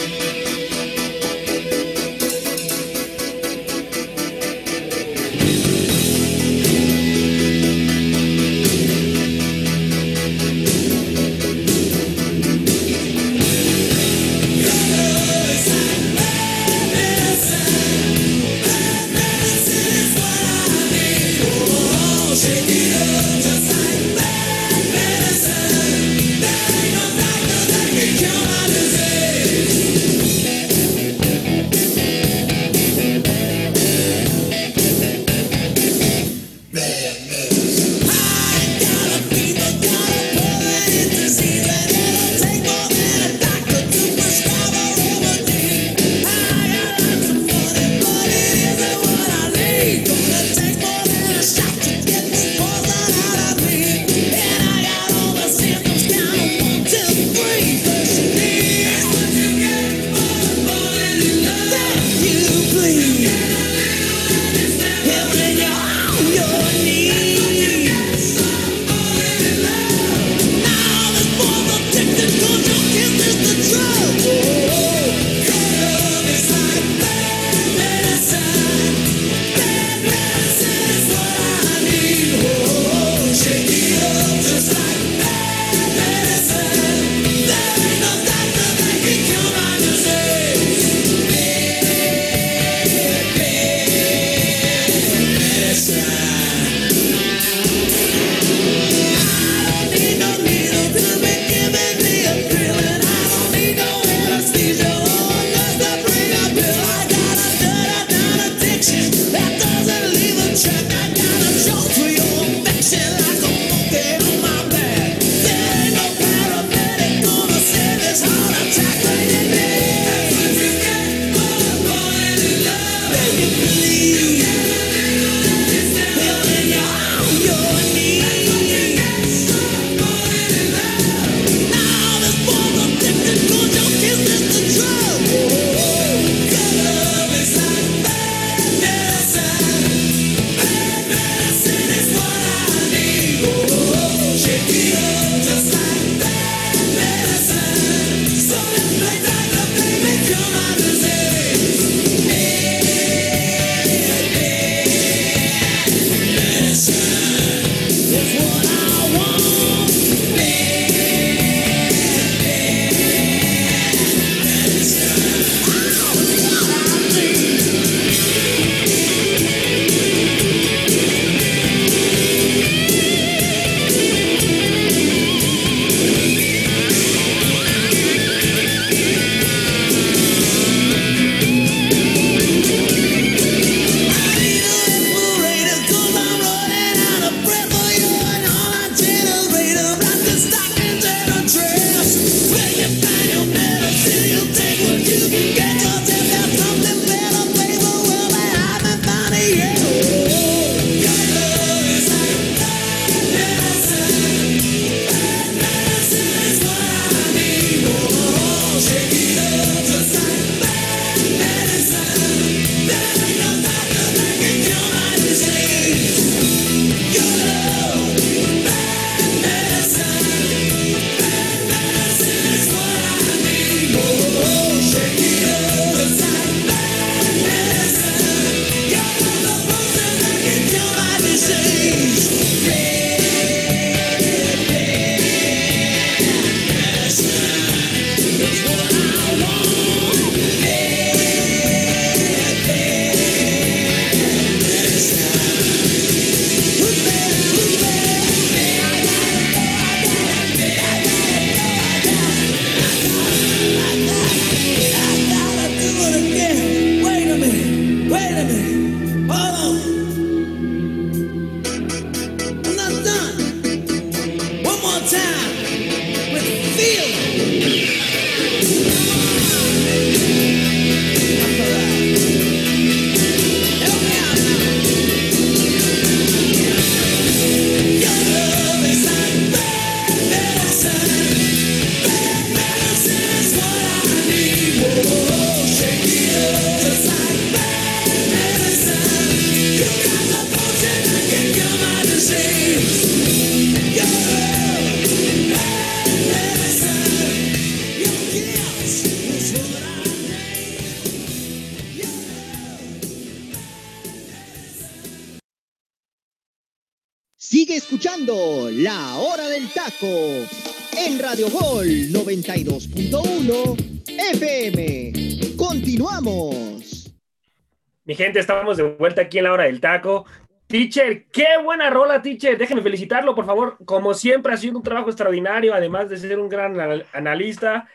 Gente, 318.16 318.40
estamos 318.40 318.76
de 318.76 318.82
vuelta 318.82 319.22
aquí 319.22 319.38
en 319.38 319.44
La 319.44 319.52
Hora 319.52 319.64
del 319.64 319.80
Taco. 319.80 320.26
Teacher, 320.66 321.26
qué 321.26 321.46
buena 321.62 321.90
rola, 321.90 322.22
teacher. 322.22 322.58
Déjenme 322.58 322.82
felicitarlo, 322.82 323.34
por 323.34 323.46
favor. 323.46 323.76
Como 323.84 324.14
siempre, 324.14 324.52
ha 324.52 324.56
sido 324.56 324.78
un 324.78 324.82
trabajo 324.82 325.08
extraordinario, 325.08 325.74
además 325.74 326.08
de 326.08 326.16
ser 326.16 326.40
un 326.40 326.48
gran 326.48 327.04
analista, 327.12 327.88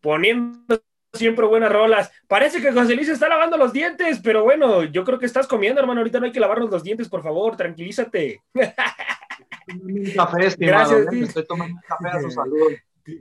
poniendo 0.00 0.80
siempre 1.12 1.46
buenas 1.46 1.72
rolas. 1.72 2.12
Parece 2.28 2.62
que 2.62 2.72
José 2.72 2.94
Luis 2.94 3.08
está 3.08 3.28
lavando 3.28 3.56
los 3.56 3.72
dientes, 3.72 4.20
pero 4.22 4.44
bueno, 4.44 4.84
yo 4.84 5.04
creo 5.04 5.18
que 5.18 5.26
estás 5.26 5.48
comiendo, 5.48 5.80
hermano. 5.80 6.00
Ahorita 6.00 6.20
no 6.20 6.26
hay 6.26 6.32
que 6.32 6.40
lavarnos 6.40 6.70
los 6.70 6.84
dientes, 6.84 7.08
por 7.08 7.22
favor, 7.22 7.56
tranquilízate. 7.56 8.42
Un 8.54 10.04
café, 10.16 10.46
estimado. 10.46 10.90
Gracias, 10.90 11.12
¿eh? 11.12 11.24
estoy 11.24 11.46
tomando 11.46 11.74
un 11.74 11.80
café 11.80 12.16
a 12.16 12.20
su 12.20 12.30
salud. 12.30 12.72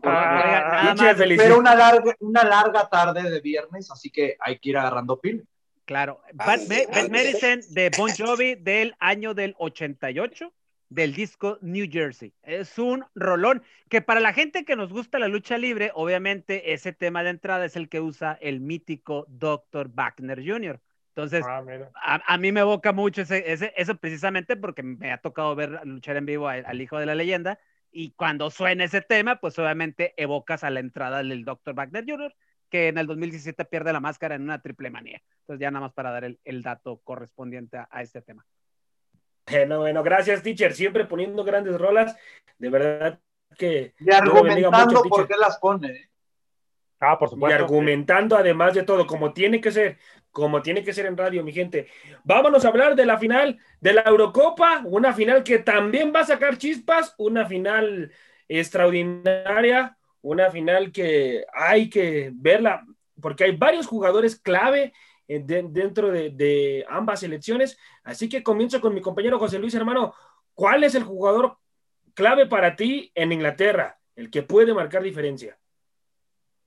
Ah, 0.03 0.93
pero 1.38 1.57
una 1.57 1.74
larga, 1.74 2.16
una 2.20 2.43
larga 2.43 2.88
tarde 2.88 3.30
de 3.30 3.41
viernes, 3.41 3.89
así 3.89 4.12
que 4.12 4.38
hay 4.39 4.59
que 4.59 4.70
ir 4.70 4.78
agarrando 4.78 5.20
pil. 5.20 5.43
Claro. 5.91 6.21
Bad, 6.35 6.61
Medicine 7.09 7.61
de 7.71 7.91
Bon 7.97 8.09
Jovi 8.17 8.55
del 8.55 8.95
año 8.99 9.33
del 9.33 9.55
88 9.57 10.53
del 10.87 11.13
disco 11.13 11.57
New 11.59 11.85
Jersey. 11.91 12.33
Es 12.43 12.79
un 12.79 13.03
rolón 13.13 13.61
que 13.89 14.01
para 14.01 14.21
la 14.21 14.31
gente 14.31 14.63
que 14.63 14.77
nos 14.77 14.93
gusta 14.93 15.19
la 15.19 15.27
lucha 15.27 15.57
libre, 15.57 15.91
obviamente 15.93 16.71
ese 16.71 16.93
tema 16.93 17.23
de 17.23 17.31
entrada 17.31 17.65
es 17.65 17.75
el 17.75 17.89
que 17.89 17.99
usa 17.99 18.37
el 18.39 18.61
mítico 18.61 19.25
Dr. 19.27 19.89
Wagner 19.93 20.41
Jr. 20.41 20.79
Entonces, 21.09 21.43
ah, 21.45 22.21
a, 22.25 22.37
mí 22.37 22.53
me 22.53 22.61
evoca 22.61 22.93
mucho 22.93 23.23
ese, 23.23 23.51
ese, 23.51 23.73
eso 23.75 23.97
precisamente 23.97 24.55
porque 24.55 24.83
me 24.83 25.11
ha 25.11 25.17
tocado 25.17 25.53
ver 25.55 25.81
luchar 25.83 26.15
en 26.15 26.25
vivo 26.25 26.47
al, 26.47 26.79
hijo 26.79 26.99
de 26.99 27.05
la 27.05 27.15
leyenda 27.15 27.59
y 27.91 28.11
cuando 28.11 28.49
suena 28.49 28.85
ese 28.85 29.01
tema, 29.01 29.41
pues 29.41 29.59
obviamente 29.59 30.13
evocas 30.15 30.63
a 30.63 30.69
la 30.69 30.79
entrada 30.79 31.21
del 31.21 31.43
Dr. 31.43 31.73
Wagner 31.73 32.05
Jr., 32.07 32.33
que 32.72 32.88
en 32.88 32.97
el 32.97 33.05
2017 33.05 33.65
pierde 33.65 33.93
la 33.93 33.99
máscara 33.99 34.36
en 34.36 34.43
una 34.43 34.61
triple 34.61 34.89
manía. 34.89 35.22
Entonces 35.41 35.61
ya 35.61 35.69
nada 35.69 35.86
más 35.86 35.93
para 35.93 36.09
dar 36.09 36.24
el, 36.24 36.63
dato 36.63 37.01
correspondiente 37.03 37.78
a 37.78 38.01
este 38.01 38.22
tema. 38.22 38.45
Bueno, 39.49 39.80
bueno, 39.80 40.01
gracias, 40.01 40.41
teacher. 40.41 40.74
Siempre 40.74 41.05
poniendo 41.05 41.43
grandes 41.43 41.78
rolas. 41.78 42.15
De 42.57 42.69
verdad 42.69 43.19
que. 43.57 43.93
Y 43.99 44.11
argumentando 44.11 45.03
por 45.03 45.28
qué 45.28 45.36
las 45.38 45.57
pone. 45.59 45.89
¿eh? 45.89 46.09
Ah, 47.01 47.19
por 47.19 47.30
supuesto. 47.30 47.57
Y 47.57 47.61
argumentando 47.61 48.38
además 48.38 48.74
de 48.74 48.84
todo, 48.84 49.05
como 49.05 49.34
tiene 49.34 49.59
que 49.59 49.72
ser, 49.72 49.97
como 50.32 50.61
tiene 50.61 50.84
que 50.84 50.93
ser 50.93 51.07
en 51.07 51.17
radio, 51.17 51.43
mi 51.43 51.51
gente. 51.51 51.88
Vámonos 52.24 52.63
a 52.63 52.69
hablar 52.69 52.95
de 52.95 53.05
la 53.05 53.17
final 53.17 53.59
de 53.82 53.93
la 53.93 54.03
Eurocopa, 54.03 54.84
una 54.86 55.11
final 55.11 55.43
que 55.43 55.59
también 55.59 56.13
va 56.15 56.22
a 56.22 56.26
sacar 56.26 56.57
chispas, 56.57 57.15
una 57.17 57.45
final 57.45 58.13
extraordinaria, 58.47 59.97
una 60.22 60.51
final 60.51 60.91
que 60.91 61.45
hay 61.53 61.89
que 61.89 62.32
verla, 62.34 62.86
porque 63.19 63.45
hay 63.45 63.55
varios 63.55 63.88
jugadores 63.88 64.39
clave 64.39 64.93
eh, 65.28 65.41
dentro 65.45 66.11
de, 66.11 66.86
ambas 66.89 67.24
elecciones. 67.24 67.78
Así 68.03 68.30
que 68.30 68.43
comienzo 68.43 68.82
con 68.82 68.93
mi 68.93 69.01
compañero 69.01 69.39
José 69.39 69.59
Luis, 69.59 69.74
hermano. 69.74 70.13
¿Cuál 70.53 70.84
es 70.84 70.95
el 70.95 71.03
jugador 71.03 71.57
clave 72.13 72.45
para 72.45 72.76
ti 72.76 73.11
en 73.15 73.32
Inglaterra? 73.32 73.99
El 74.15 74.30
que 74.30 74.43
puede 74.43 74.74
marcar 74.74 75.01
diferencia. 75.03 75.57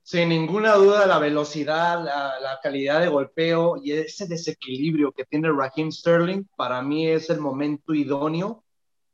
Sin 0.03 0.29
ninguna 0.29 0.75
duda, 0.75 1.07
la 1.07 1.19
velocidad, 1.19 2.03
la, 2.03 2.59
calidad 2.63 3.01
de 3.01 3.09
golpeo 3.09 3.77
y 3.83 3.93
ese 3.93 4.27
desequilibrio 4.27 5.13
que 5.13 5.25
tiene 5.25 5.51
Raheem 5.51 5.91
Sterling, 5.91 6.45
para 6.57 6.83
mí 6.83 7.09
es 7.09 7.31
el 7.31 7.41
momento 7.41 7.95
idóneo 7.95 8.65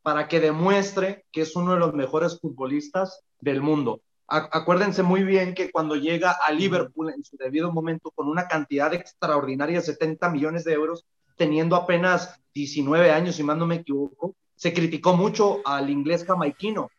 para 0.02 0.26
que 0.28 0.40
demuestre 0.40 1.26
que 1.30 1.42
es 1.42 1.54
uno 1.54 1.74
de 1.74 1.78
los 1.78 1.94
mejores 1.94 2.40
futbolistas 2.40 3.22
del 3.40 3.60
mundo 3.60 4.00
acuérdense 4.30 5.02
muy 5.02 5.24
bien 5.24 5.54
que 5.54 5.70
cuando 5.70 5.96
llega 5.96 6.30
a 6.32 6.52
Liverpool 6.52 7.12
en 7.12 7.24
su 7.24 7.36
debido 7.36 7.72
momento 7.72 8.12
con 8.12 8.28
una 8.28 8.46
cantidad 8.46 8.94
extraordinaria 8.94 9.80
de 9.80 9.84
70 9.84 10.30
millones 10.30 10.64
de 10.64 10.72
euros, 10.72 11.04
teniendo 11.36 11.74
apenas 11.74 12.40
19 12.54 13.10
años, 13.10 13.36
si 13.36 13.42
más 13.42 13.56
no 13.56 13.66
me 13.66 13.76
equivoco, 13.76 14.36
se 14.54 14.72
criticó 14.72 15.16
mucho 15.16 15.60
al 15.64 15.90
inglés 15.90 16.24
jamaiquino. 16.24 16.90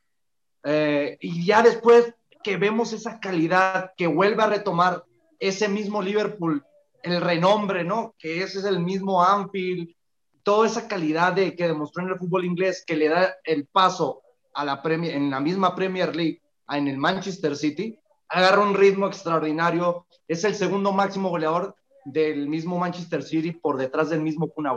Eh, 0.64 1.18
y 1.22 1.46
ya 1.46 1.62
después 1.62 2.14
que 2.44 2.58
vemos 2.58 2.92
esa 2.92 3.20
calidad, 3.20 3.94
que 3.96 4.08
vuelve 4.08 4.44
a 4.44 4.48
retomar 4.48 5.06
ese 5.40 5.70
mismo 5.70 6.02
Liverpool, 6.02 6.66
el 7.04 7.22
renombre, 7.22 7.84
¿no? 7.84 8.14
Que 8.18 8.44
ese 8.44 8.60
es 8.60 8.66
el 8.66 8.80
mismo 8.80 9.24
Anfield, 9.24 9.96
toda 10.44 10.68
esa 10.68 10.88
calidad 10.88 11.34
de, 11.34 11.56
que 11.56 11.68
demostró 11.68 12.04
en 12.04 12.10
el 12.10 12.18
fútbol 12.18 12.46
inglés, 12.46 12.84
que 12.86 12.98
le 12.98 13.08
da 13.08 13.36
el 13.44 13.68
paso 13.68 14.22
a 14.54 14.66
la 14.66 14.82
en 14.84 15.30
la 15.30 15.40
misma 15.40 15.76
Premier 15.76 16.14
League 16.16 16.41
en 16.78 16.88
el 16.88 16.97
Manchester 16.97 17.55
City, 17.55 17.97
agarra 18.30 18.61
un 18.61 18.74
ritmo 18.74 19.07
extraordinario, 19.07 20.05
es 20.28 20.43
el 20.43 20.55
segundo 20.55 20.91
máximo 20.93 21.30
goleador 21.30 21.76
del 22.05 22.47
mismo 22.47 22.80
Manchester 22.80 23.24
City 23.24 23.51
por 23.51 23.78
detrás 23.78 24.09
del 24.09 24.22
mismo 24.22 24.49
Kun 24.49 24.67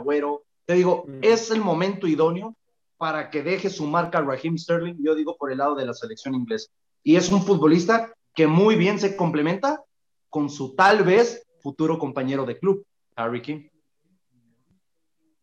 Te 0.65 0.73
digo, 0.73 1.05
mm. 1.07 1.19
es 1.21 1.51
el 1.51 1.61
momento 1.61 2.07
idóneo 2.07 2.55
para 2.97 3.29
que 3.29 3.43
deje 3.43 3.69
su 3.69 3.85
marca 3.85 4.21
Raheem 4.21 4.57
Sterling, 4.57 4.95
yo 4.99 5.15
digo 5.15 5.35
por 5.37 5.51
el 5.51 5.57
lado 5.57 5.75
de 5.75 5.85
la 5.85 5.93
selección 5.93 6.35
inglesa. 6.35 6.69
Y 7.03 7.15
es 7.15 7.31
un 7.31 7.41
futbolista 7.41 8.13
que 8.33 8.47
muy 8.47 8.75
bien 8.75 8.99
se 8.99 9.15
complementa 9.15 9.81
con 10.29 10.49
su 10.49 10.75
tal 10.75 11.03
vez 11.03 11.45
futuro 11.61 11.97
compañero 11.97 12.45
de 12.45 12.57
club, 12.57 12.85
Harry 13.15 13.41
King. 13.41 13.67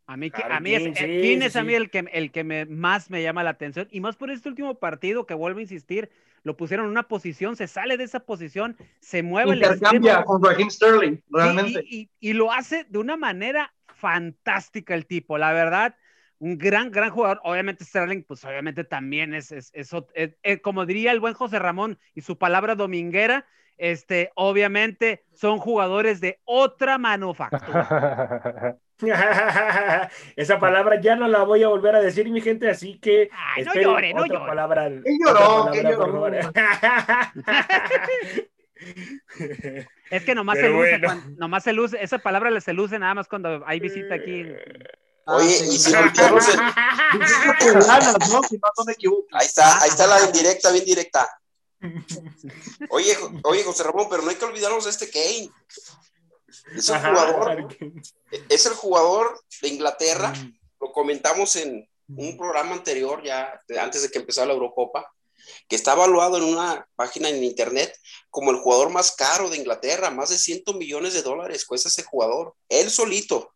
A 0.07 0.17
mí, 0.17 0.31
a 0.35 0.61
mí 0.61 0.75
es, 0.75 1.01
eh, 1.01 1.35
es 1.43 1.57
a 1.57 1.65
mí 1.65 1.73
el 1.73 1.89
que, 1.89 2.05
el 2.13 2.33
que 2.33 2.45
me, 2.45 2.67
más 2.67 3.09
me 3.09 3.23
llama 3.23 3.43
la 3.43 3.51
atención? 3.51 3.89
Y 3.91 4.01
más 4.01 4.17
por 4.17 4.31
este 4.31 4.49
último 4.49 4.75
partido 4.75 5.25
que 5.25 5.33
vuelvo 5.33 5.61
a 5.61 5.63
insistir, 5.63 6.11
lo 6.45 6.57
pusieron 6.57 6.87
en 6.87 6.93
una 6.93 7.05
posición, 7.05 7.57
se 7.57 7.67
sale 7.67 7.97
de 7.97 8.05
esa 8.05 8.21
posición, 8.21 8.77
se 9.01 9.23
mueve 9.23 9.55
Intercambia 9.55 10.25
con 10.25 10.43
Raheem 10.43 10.71
Sterling, 10.71 11.19
realmente. 11.31 11.85
Y, 11.87 12.33
lo 12.33 12.53
hace 12.53 12.85
de 12.89 12.99
una 12.99 13.17
manera 13.17 13.73
fantástica 13.87 14.95
el 14.95 15.07
tipo, 15.07 15.39
la 15.39 15.53
verdad. 15.53 15.97
Un 16.39 16.59
gran, 16.59 16.91
gran 16.91 17.11
jugador. 17.11 17.41
Obviamente 17.45 17.85
Sterling, 17.85 18.25
pues 18.25 18.45
obviamente 18.45 18.83
también 18.83 19.33
es, 19.33 19.53
es, 19.53 19.71
es, 19.73 20.61
como 20.61 20.87
diría 20.87 21.13
el 21.13 21.21
buen 21.21 21.35
José 21.35 21.61
Ramón 21.61 22.01
y 22.15 22.23
su 22.23 22.37
palabra 22.37 22.75
dominguera, 22.75 23.47
este, 23.79 24.33
obviamente 24.35 25.25
son 25.33 25.59
jugadores 25.59 26.21
de 26.21 26.41
otra 26.45 26.99
manufactura. 26.99 28.79
Esa 30.37 30.59
palabra 30.59 31.01
ya 31.01 31.17
no 31.17 31.29
la 31.29 31.45
voy 31.45 31.63
a 31.63 31.69
volver 31.69 31.97
a 31.97 32.01
decir, 32.01 32.31
mi 32.31 32.41
gente, 32.41 32.71
así 32.71 32.99
que. 32.99 33.29
Ay, 33.33 33.65
no 33.65 33.75
llore, 33.75 34.15
no 34.15 34.25
llore. 34.27 34.47
Palabra, 34.47 34.89
es 40.11 40.25
que 40.25 40.35
nomás 40.35 40.59
se, 40.59 40.69
luce, 40.69 41.01
nomás 41.37 41.63
se 41.63 41.73
luce, 41.73 42.03
esa 42.03 42.19
palabra 42.19 42.61
se 42.61 42.73
luce 42.73 42.99
nada 42.99 43.15
más 43.15 43.29
cuando 43.29 43.63
hay 43.67 43.79
visita 43.81 44.15
aquí. 44.15 44.47
Oye, 45.27 45.57
y 45.57 45.79
si 45.79 45.93
no, 45.93 46.01
Ahí 49.33 49.47
está, 49.47 49.83
ahí 49.83 49.89
está 49.89 50.07
la 50.07 50.25
indirecta, 50.25 50.71
bien 50.73 50.85
directa. 50.85 51.29
Oye, 52.91 53.17
oye, 53.45 53.65
José 53.65 53.85
Ramón, 53.85 54.09
pero 54.11 54.23
no 54.23 54.31
hay 54.31 54.37
que 54.37 54.45
olvidarnos 54.45 54.85
de 54.85 54.91
este 54.91 55.11
Kane. 55.11 55.51
Es 56.77 56.89
el, 56.89 56.99
jugador, 56.99 57.69
es 58.49 58.67
el 58.67 58.73
jugador 58.75 59.41
de 59.61 59.69
Inglaterra, 59.69 60.31
mm. 60.31 60.59
lo 60.81 60.93
comentamos 60.93 61.57
en 61.57 61.89
un 62.09 62.37
programa 62.37 62.73
anterior, 62.73 63.23
ya 63.23 63.61
antes 63.81 64.03
de 64.03 64.11
que 64.11 64.19
empezara 64.19 64.47
la 64.47 64.55
Eurocopa, 64.55 65.13
que 65.69 65.77
está 65.77 65.95
evaluado 65.95 66.37
en 66.37 66.45
una 66.45 66.87
página 66.95 67.29
en 67.29 67.43
internet 67.43 67.99
como 68.31 68.51
el 68.51 68.59
jugador 68.59 68.91
más 68.91 69.13
caro 69.13 69.51
de 69.51 69.57
Inglaterra, 69.57 70.11
más 70.11 70.31
de 70.31 70.39
100 70.39 70.63
millones 70.77 71.15
de 71.15 71.23
dólares 71.23 71.65
cuesta 71.65 71.89
ese 71.89 72.05
jugador, 72.05 72.55
él 72.69 72.91
solito, 72.91 73.55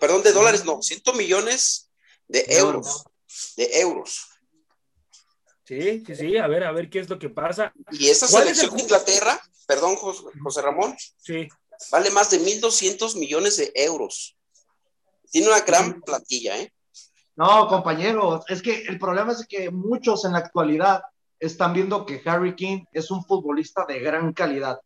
perdón, 0.00 0.22
de 0.22 0.32
dólares 0.32 0.64
no, 0.64 0.80
100 0.80 1.16
millones 1.16 1.90
de 2.28 2.44
euros, 2.48 3.04
de 3.56 3.80
euros. 3.80 4.28
Sí, 5.64 6.02
sí, 6.06 6.16
sí, 6.16 6.36
a 6.38 6.46
ver, 6.46 6.64
a 6.64 6.72
ver 6.72 6.88
qué 6.88 7.00
es 7.00 7.10
lo 7.10 7.18
que 7.18 7.28
pasa. 7.28 7.74
Y 7.90 8.08
esa 8.08 8.26
selección 8.26 8.74
de 8.74 8.82
Inglaterra, 8.82 9.38
perdón, 9.66 9.96
José 9.96 10.62
Ramón, 10.62 10.96
sí 11.18 11.48
vale 11.90 12.10
más 12.10 12.30
de 12.30 12.40
1.200 12.40 13.18
millones 13.18 13.56
de 13.56 13.72
euros. 13.74 14.36
Tiene 15.30 15.48
una 15.48 15.60
gran 15.60 16.00
plantilla, 16.00 16.58
¿eh? 16.58 16.72
No, 17.36 17.68
compañeros, 17.68 18.44
es 18.48 18.62
que 18.62 18.82
el 18.82 18.98
problema 18.98 19.32
es 19.32 19.46
que 19.46 19.70
muchos 19.70 20.24
en 20.24 20.32
la 20.32 20.38
actualidad 20.38 21.02
están 21.38 21.72
viendo 21.72 22.04
que 22.04 22.20
Harry 22.24 22.56
King 22.56 22.84
es 22.92 23.12
un 23.12 23.24
futbolista 23.24 23.84
de 23.86 24.00
gran 24.00 24.32
calidad, 24.32 24.80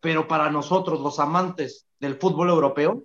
pero 0.00 0.28
para 0.28 0.48
nosotros, 0.48 1.00
los 1.00 1.18
amantes 1.18 1.86
del 1.98 2.16
fútbol 2.16 2.50
europeo, 2.50 3.02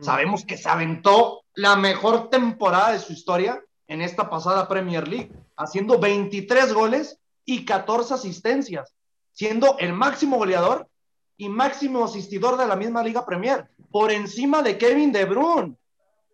sabemos 0.00 0.44
que 0.46 0.56
se 0.56 0.68
aventó 0.68 1.42
la 1.54 1.76
mejor 1.76 2.30
temporada 2.30 2.92
de 2.92 2.98
su 2.98 3.12
historia 3.12 3.62
en 3.88 4.00
esta 4.00 4.30
pasada 4.30 4.68
Premier 4.68 5.06
League, 5.06 5.30
haciendo 5.56 5.98
23 5.98 6.72
goles 6.72 7.18
y 7.44 7.66
14 7.66 8.14
asistencias, 8.14 8.94
siendo 9.32 9.76
el 9.78 9.92
máximo 9.92 10.38
goleador 10.38 10.88
y 11.36 11.48
máximo 11.48 12.04
asistidor 12.04 12.56
de 12.56 12.66
la 12.66 12.76
misma 12.76 13.02
Liga 13.02 13.24
Premier, 13.24 13.68
por 13.90 14.10
encima 14.10 14.62
de 14.62 14.78
Kevin 14.78 15.12
De 15.12 15.24
Bruyne. 15.24 15.76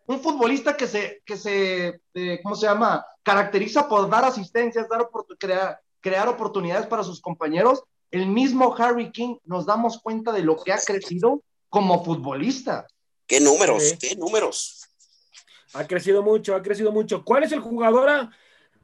un 0.06 0.20
futbolista 0.20 0.76
que 0.76 0.86
se, 0.86 1.22
que 1.24 1.36
se 1.36 2.00
eh, 2.14 2.40
¿cómo 2.42 2.54
se 2.54 2.66
llama? 2.66 3.04
Caracteriza 3.22 3.88
por 3.88 4.08
dar 4.10 4.24
asistencias, 4.24 4.88
dar 4.88 5.08
crear, 5.38 5.80
crear 6.00 6.28
oportunidades 6.28 6.86
para 6.86 7.04
sus 7.04 7.20
compañeros. 7.20 7.82
El 8.10 8.26
mismo 8.26 8.74
Harry 8.76 9.12
King 9.12 9.36
nos 9.44 9.66
damos 9.66 10.00
cuenta 10.02 10.32
de 10.32 10.42
lo 10.42 10.56
que 10.62 10.72
ha 10.72 10.78
crecido 10.78 11.42
como 11.68 12.04
futbolista. 12.04 12.86
¿Qué 13.26 13.40
números? 13.40 13.94
¿Qué 14.00 14.16
números? 14.16 14.88
Ha 15.72 15.86
crecido 15.86 16.22
mucho, 16.22 16.56
ha 16.56 16.62
crecido 16.62 16.90
mucho. 16.90 17.24
¿Cuál 17.24 17.44
es 17.44 17.52
el 17.52 17.60
jugador 17.60 18.10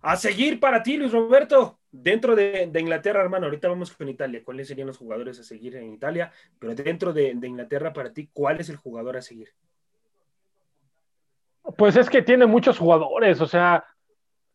a, 0.02 0.16
seguir 0.16 0.60
para 0.60 0.82
ti, 0.82 0.96
Luis 0.96 1.10
Roberto? 1.10 1.80
Dentro 2.02 2.36
de, 2.36 2.70
Inglaterra, 2.74 3.20
hermano, 3.20 3.46
ahorita 3.46 3.68
vamos 3.68 3.92
con 3.92 4.08
Italia. 4.08 4.42
¿Cuáles 4.44 4.68
serían 4.68 4.86
los 4.86 4.98
jugadores 4.98 5.38
a 5.40 5.42
seguir 5.42 5.76
en 5.76 5.92
Italia? 5.92 6.30
Pero 6.58 6.74
dentro 6.74 7.12
de, 7.12 7.34
de 7.34 7.48
Inglaterra, 7.48 7.92
para 7.92 8.12
ti, 8.12 8.30
¿cuál 8.32 8.60
es 8.60 8.68
el 8.68 8.76
jugador 8.76 9.16
a 9.16 9.22
seguir? 9.22 9.48
Pues 11.76 11.96
es 11.96 12.08
que 12.08 12.22
tiene 12.22 12.46
muchos 12.46 12.78
jugadores, 12.78 13.40
o 13.40 13.46
sea, 13.46 13.84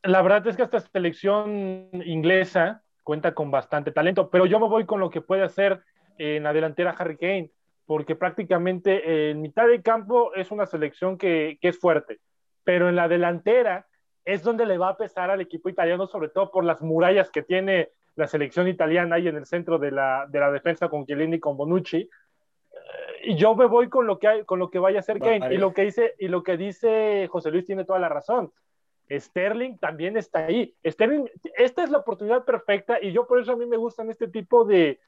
la 0.04 0.22
verdad 0.22 0.48
es 0.48 0.56
que 0.56 0.64
esta 0.64 0.80
selección 0.80 1.90
inglesa 2.06 2.84
cuenta 3.04 3.34
con 3.34 3.52
bastante 3.52 3.92
talento, 3.92 4.30
pero 4.30 4.46
yo 4.46 4.60
me 4.60 4.68
voy 4.68 4.86
con 4.86 5.00
lo 5.00 5.10
que 5.10 5.22
puede 5.22 5.44
hacer 5.44 5.82
en 6.18 6.44
la 6.44 6.54
delantera 6.54 6.96
Harry 6.98 7.18
Kane, 7.18 7.52
porque 7.86 8.16
prácticamente 8.16 9.32
en 9.32 9.42
mitad 9.42 9.68
de 9.68 9.82
campo 9.82 10.34
es 10.36 10.52
una 10.52 10.66
selección 10.66 11.18
que, 11.18 11.58
es 11.62 11.80
fuerte, 11.80 12.20
pero 12.64 12.90
en 12.90 12.96
la 12.96 13.08
delantera 13.08 13.88
es 14.26 14.44
donde 14.44 14.66
le 14.66 14.78
va 14.78 14.90
a 14.90 14.98
pesar 14.98 15.30
al 15.30 15.42
equipo 15.42 15.70
italiano, 15.70 16.08
sobre 16.08 16.30
todo 16.30 16.52
por 16.52 16.64
las 16.64 16.82
murallas 16.82 17.32
que 17.32 17.42
tiene 17.42 17.90
la 18.16 18.28
selección 18.28 18.68
italiana 18.68 19.16
ahí 19.16 19.28
en 19.28 19.38
el 19.38 19.46
centro 19.46 19.80
de 19.80 19.92
la, 19.92 20.28
defensa 20.52 20.90
con 20.90 21.06
Chiellini 21.06 21.38
y 21.38 21.40
con 21.40 21.58
Bonucci, 21.58 22.10
y 23.24 23.36
yo 23.36 23.56
me 23.56 23.66
voy 23.66 23.90
con 23.90 24.08
lo 24.08 24.20
que 24.20 24.28
hay, 24.28 24.46
con 24.46 24.60
lo 24.60 24.70
que 24.70 24.80
vaya 24.80 24.98
a 24.98 25.02
hacer 25.02 25.20
Kane. 25.20 25.54
Y 25.54 25.58
lo 25.58 25.74
que 25.74 25.84
dice, 25.84 26.16
y 26.18 26.28
lo 26.28 26.44
que 26.44 26.58
dice 26.58 27.28
José 27.30 27.52
Luis 27.52 27.66
tiene 27.66 27.86
toda 27.86 28.00
la 28.00 28.10
razón. 28.10 28.52
Sterling 29.10 29.78
también 29.78 30.18
está 30.18 30.46
ahí. 30.46 30.76
Sterling, 30.86 31.26
esta 31.56 31.84
es 31.84 31.90
la 31.90 32.00
oportunidad 32.00 32.46
perfecta 32.46 33.02
y 33.02 33.12
yo 33.12 33.28
por 33.28 33.40
eso 33.40 33.52
a 33.52 33.56
mí 33.58 33.66
me 33.66 33.78
gustan 33.78 34.10
este 34.10 34.28
tipo 34.28 34.66
de, 34.66 35.00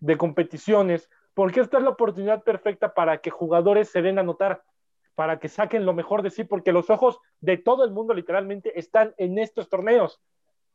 de 0.00 0.16
competiciones, 0.16 1.10
porque 1.34 1.60
esta 1.60 1.78
es 1.78 1.84
la 1.84 1.90
oportunidad 1.90 2.42
perfecta 2.42 2.94
para 2.94 3.18
que 3.18 3.30
jugadores 3.30 3.88
se 3.88 4.02
den 4.02 4.18
a 4.18 4.22
notar, 4.22 4.62
para 5.18 5.40
que 5.40 5.48
saquen 5.48 5.84
lo 5.84 5.94
mejor 5.94 6.22
de 6.22 6.30
sí, 6.30 6.44
porque 6.44 6.70
los 6.70 6.90
ojos 6.90 7.18
de 7.40 7.56
todo 7.56 7.84
el 7.84 7.90
mundo 7.90 8.14
literalmente 8.14 8.78
están 8.78 9.14
en 9.18 9.36
estos 9.40 9.68
torneos. 9.68 10.20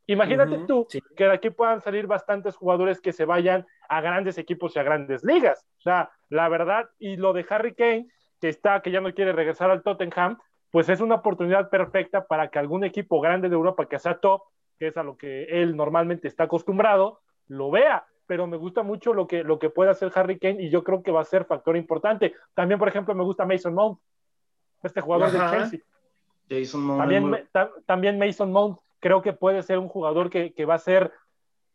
Imagínate 0.05 0.65
tú 0.67 0.85
que 1.15 1.23
de 1.23 1.31
aquí 1.31 1.49
puedan 1.49 1.79
salir 1.79 2.07
bastantes 2.07 2.57
jugadores 2.57 2.99
que 2.99 3.13
se 3.13 3.23
vayan 3.23 3.65
a 3.87 4.01
grandes 4.01 4.37
equipos 4.37 4.75
y 4.75 4.79
a 4.79 4.83
grandes 4.83 5.23
ligas. 5.23 5.65
O 5.77 5.81
sea, 5.83 6.11
la 6.27 6.49
verdad, 6.49 6.89
y 6.99 7.15
lo 7.15 7.31
de 7.31 7.45
Harry 7.49 7.73
Kane, 7.73 8.09
que 8.41 8.49
está, 8.49 8.81
que 8.81 8.91
ya 8.91 8.99
no 8.99 9.13
quiere 9.13 9.31
regresar 9.31 9.71
al 9.71 9.81
Tottenham, 9.81 10.37
pues 10.71 10.89
es 10.89 10.99
una 10.99 11.15
oportunidad 11.15 11.69
perfecta 11.69 12.27
para 12.27 12.49
que 12.49 12.59
algún 12.59 12.83
equipo 12.83 13.21
grande 13.21 13.47
de 13.47 13.55
Europa 13.55 13.87
que 13.87 13.97
sea 13.97 14.19
top, 14.19 14.41
que 14.77 14.87
es 14.87 14.97
a 14.97 15.03
lo 15.03 15.15
que 15.15 15.45
él 15.45 15.77
normalmente 15.77 16.27
está 16.27 16.43
acostumbrado, 16.43 17.21
lo 17.47 17.71
vea. 17.71 18.05
Pero 18.27 18.45
me 18.45 18.57
gusta 18.57 18.83
mucho 18.83 19.13
lo 19.13 19.25
que, 19.25 19.41
lo 19.45 19.57
que 19.57 19.69
puede 19.69 19.91
hacer 19.91 20.11
Harry 20.15 20.37
Kane 20.37 20.63
y 20.63 20.69
yo 20.69 20.83
creo 20.83 21.01
que 21.01 21.13
va 21.13 21.21
a 21.21 21.25
ser 21.25 21.45
factor 21.45 21.77
importante. 21.77 22.33
También, 22.53 22.77
por 22.77 22.89
ejemplo, 22.89 23.15
me 23.15 23.23
gusta 23.23 23.45
Mason 23.45 23.73
Mount, 23.73 23.99
este 24.87 25.01
jugador 25.01 25.31
de 25.31 25.39
Chelsea. 25.39 25.79
También, 26.97 27.47
también 27.85 28.19
Mason 28.19 28.51
Mount 28.51 28.79
creo 28.99 29.21
que 29.21 29.33
puede 29.33 29.63
ser 29.63 29.79
un 29.79 29.89
jugador 29.89 30.29
que, 30.29 30.65
va 30.65 30.75
a 30.75 30.79
ser 30.79 31.11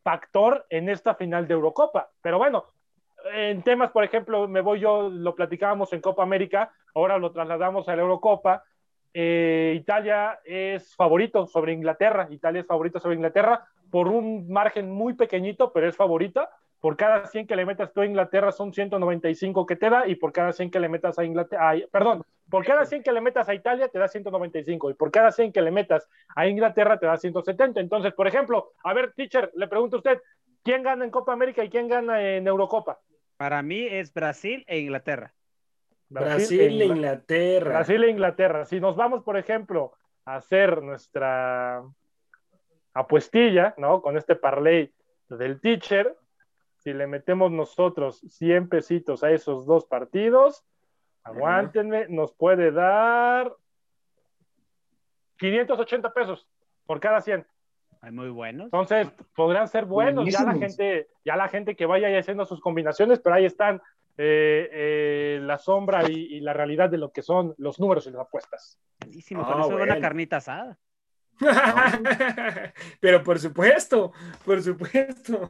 factor 0.02 0.66
en 0.70 0.88
esta 0.88 1.14
final 1.14 1.46
de 1.46 1.54
Eurocopa. 1.54 2.10
Pero 2.22 2.38
bueno, 2.38 2.64
en 3.34 3.62
temas, 3.62 3.90
por 3.90 4.04
ejemplo, 4.04 4.48
me 4.48 4.60
voy 4.60 4.80
yo, 4.80 5.10
lo 5.10 5.34
platicábamos 5.34 5.92
en 5.92 6.00
Copa 6.00 6.22
América, 6.22 6.72
ahora 6.94 7.18
lo 7.18 7.30
trasladamos 7.32 7.88
a 7.88 7.96
la 7.96 8.02
Eurocopa. 8.02 8.64
Eh, 9.12 9.74
Italia 9.76 10.40
es 10.44 10.94
favorito 10.94 11.46
sobre 11.46 11.72
Inglaterra, 11.72 12.28
Italia 12.30 12.60
es 12.60 12.66
favorito 12.66 13.00
sobre 13.00 13.16
Inglaterra 13.16 13.66
por 13.90 14.08
un 14.08 14.50
margen 14.50 14.90
muy 14.90 15.14
pequeñito, 15.14 15.72
pero 15.72 15.88
es 15.88 15.96
favorita 15.96 16.50
por 16.80 16.96
cada 16.96 17.26
100 17.26 17.46
que 17.46 17.56
le 17.56 17.66
metas 17.66 17.92
tú 17.92 18.00
a 18.00 18.06
Inglaterra 18.06 18.52
son 18.52 18.72
195 18.72 19.66
que 19.66 19.76
te 19.76 19.90
da 19.90 20.06
y 20.06 20.14
por 20.14 20.32
cada 20.32 20.52
100 20.52 20.70
que 20.70 20.80
le 20.80 20.88
metas 20.88 21.18
a 21.18 21.24
Inglaterra, 21.24 21.74
perdón, 21.90 22.22
por 22.50 22.64
cada 22.64 22.84
100 22.84 23.02
que 23.02 23.12
le 23.12 23.20
metas 23.20 23.48
a 23.48 23.54
Italia 23.54 23.88
te 23.88 23.98
da 23.98 24.08
195 24.08 24.90
y 24.90 24.94
por 24.94 25.10
cada 25.10 25.32
100 25.32 25.52
que 25.52 25.62
le 25.62 25.70
metas 25.70 26.08
a 26.34 26.46
Inglaterra 26.46 26.98
te 26.98 27.06
da 27.06 27.16
170. 27.16 27.80
Entonces, 27.80 28.12
por 28.14 28.26
ejemplo, 28.26 28.72
a 28.82 28.94
ver, 28.94 29.12
teacher, 29.12 29.50
le 29.54 29.68
pregunto 29.68 29.96
a 29.96 29.98
usted, 29.98 30.22
¿quién 30.62 30.82
gana 30.82 31.04
en 31.04 31.10
Copa 31.10 31.32
América 31.32 31.62
y 31.62 31.70
quién 31.70 31.88
gana 31.88 32.22
en 32.22 32.46
Eurocopa? 32.46 33.00
Para 33.36 33.62
mí 33.62 33.86
es 33.86 34.12
Brasil 34.12 34.64
e 34.66 34.78
Inglaterra. 34.78 35.34
Brasil, 36.08 36.80
e 36.80 36.86
Inglaterra. 36.86 37.70
Brasil 37.70 38.04
e 38.04 38.10
Inglaterra. 38.10 38.64
Si 38.64 38.80
nos 38.80 38.96
vamos, 38.96 39.22
por 39.22 39.36
ejemplo, 39.36 39.92
a 40.24 40.36
hacer 40.36 40.82
nuestra 40.82 41.82
apuestilla, 42.94 43.74
¿no? 43.76 44.00
Con 44.00 44.16
este 44.16 44.34
parlay 44.34 44.92
del 45.28 45.60
teacher, 45.60 46.16
si 46.78 46.94
le 46.94 47.06
metemos 47.06 47.52
nosotros 47.52 48.20
100 48.28 48.68
pesitos 48.68 49.22
a 49.22 49.30
esos 49.30 49.66
dos 49.66 49.84
partidos, 49.84 50.64
aguántenme, 51.22 52.06
nos 52.08 52.32
puede 52.32 52.72
dar 52.72 53.54
580 55.38 56.12
pesos 56.12 56.46
por 56.86 57.00
cada 57.00 57.20
100. 57.20 57.46
Hay 58.00 58.12
muy 58.12 58.28
buenos. 58.28 58.66
Entonces, 58.66 59.08
podrán 59.34 59.68
ser 59.68 59.84
buenos. 59.84 60.28
Ya 60.30 60.44
la 60.44 60.54
gente, 60.54 61.08
ya 61.24 61.36
la 61.36 61.48
gente 61.48 61.74
que 61.74 61.86
vaya 61.86 62.16
haciendo 62.18 62.44
sus 62.44 62.60
combinaciones, 62.60 63.18
pero 63.18 63.34
ahí 63.34 63.44
están 63.44 63.82
eh, 64.16 64.68
eh, 64.72 65.40
la 65.42 65.58
sombra 65.58 66.08
y, 66.08 66.40
la 66.40 66.52
realidad 66.52 66.90
de 66.90 66.98
lo 66.98 67.12
que 67.12 67.22
son 67.22 67.54
los 67.58 67.78
números 67.78 68.06
y 68.06 68.10
las 68.10 68.22
apuestas. 68.22 68.78
Buenísimo, 69.00 69.44
con 69.44 69.60
ah, 69.60 69.66
eso 69.66 69.76
una 69.76 70.00
carnita 70.00 70.36
asada. 70.38 70.78
Pero 73.00 73.22
por 73.22 73.38
supuesto, 73.38 74.12
por 74.44 74.60
supuesto. 74.60 75.48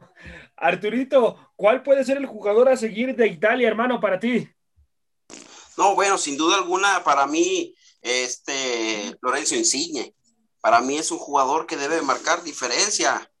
Arturito, 0.55 1.51
¿cuál 1.55 1.81
puede 1.81 2.03
ser 2.03 2.17
el 2.17 2.27
jugador 2.27 2.69
a 2.69 2.77
seguir 2.77 3.15
de 3.15 3.27
Italia, 3.27 3.67
hermano, 3.67 3.99
para 3.99 4.19
ti? 4.19 4.47
No, 5.79 5.95
bueno, 5.95 6.17
sin 6.17 6.35
duda 6.35 6.57
alguna, 6.57 7.05
para 7.05 7.25
mí, 7.25 7.73
este 8.01 9.17
Lorenzo 9.21 9.55
Insigne, 9.55 10.13
para 10.59 10.81
mí 10.81 10.97
es 10.97 11.09
un 11.09 11.19
jugador 11.19 11.65
que 11.65 11.77
debe 11.77 12.01
marcar 12.01 12.43
diferencia. 12.43 13.31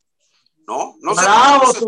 ¿No? 0.65 0.95
No 1.01 1.13
Bravo, 1.13 1.73
sé. 1.73 1.81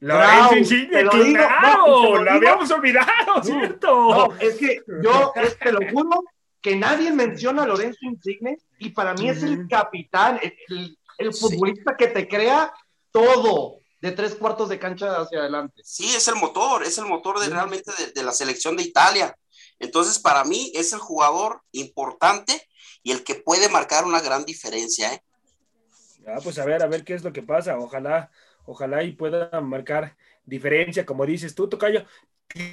Lorenzo 0.00 0.56
Insigne, 0.56 1.04
claro, 1.32 2.16
lo, 2.18 2.30
habíamos 2.32 2.68
olvidado, 2.72 3.44
¿cierto? 3.44 3.94
No, 4.10 4.34
es 4.40 4.56
que 4.56 4.80
yo, 5.04 5.32
te 5.62 5.70
lo 5.70 5.78
juro, 5.92 6.24
que 6.60 6.74
nadie 6.74 7.12
menciona 7.12 7.62
a 7.62 7.66
Lorenzo 7.66 8.00
Insigne 8.02 8.58
y 8.80 8.88
para 8.90 9.14
mí 9.14 9.28
es 9.28 9.44
el 9.44 9.68
capitán, 9.68 10.40
el, 10.68 11.32
futbolista 11.32 11.96
que 11.96 12.08
te 12.08 12.26
crea 12.26 12.72
todo 13.12 13.76
de 14.00 14.10
tres 14.10 14.34
cuartos 14.34 14.68
de 14.68 14.80
cancha 14.80 15.20
hacia 15.20 15.38
adelante. 15.38 15.80
Sí, 15.84 16.12
es 16.16 16.26
el 16.26 16.34
motor, 16.34 16.82
es 16.82 16.98
el 16.98 17.04
motor 17.04 17.38
de, 17.38 17.50
realmente 17.50 17.92
de, 18.12 18.22
la 18.24 18.32
selección 18.32 18.76
de 18.76 18.82
Italia. 18.82 19.36
Entonces, 19.80 20.18
para 20.18 20.44
mí 20.44 20.70
es 20.74 20.92
el 20.92 21.00
jugador 21.00 21.62
importante 21.72 22.68
y 23.02 23.10
el 23.10 23.24
que 23.24 23.34
puede 23.34 23.68
marcar 23.68 24.04
una 24.04 24.20
gran 24.20 24.44
diferencia. 24.44 25.12
¿eh? 25.12 25.22
Ah, 26.26 26.38
pues 26.42 26.58
a 26.58 26.64
ver, 26.64 26.82
a 26.82 26.86
ver 26.86 27.02
qué 27.02 27.14
es 27.14 27.24
lo 27.24 27.32
que 27.32 27.42
pasa. 27.42 27.78
Ojalá, 27.78 28.30
ojalá 28.64 29.02
y 29.02 29.12
pueda 29.12 29.60
marcar 29.60 30.16
diferencia, 30.44 31.04
como 31.04 31.26
dices 31.26 31.54
tú, 31.54 31.68
Tocayo. 31.68 32.04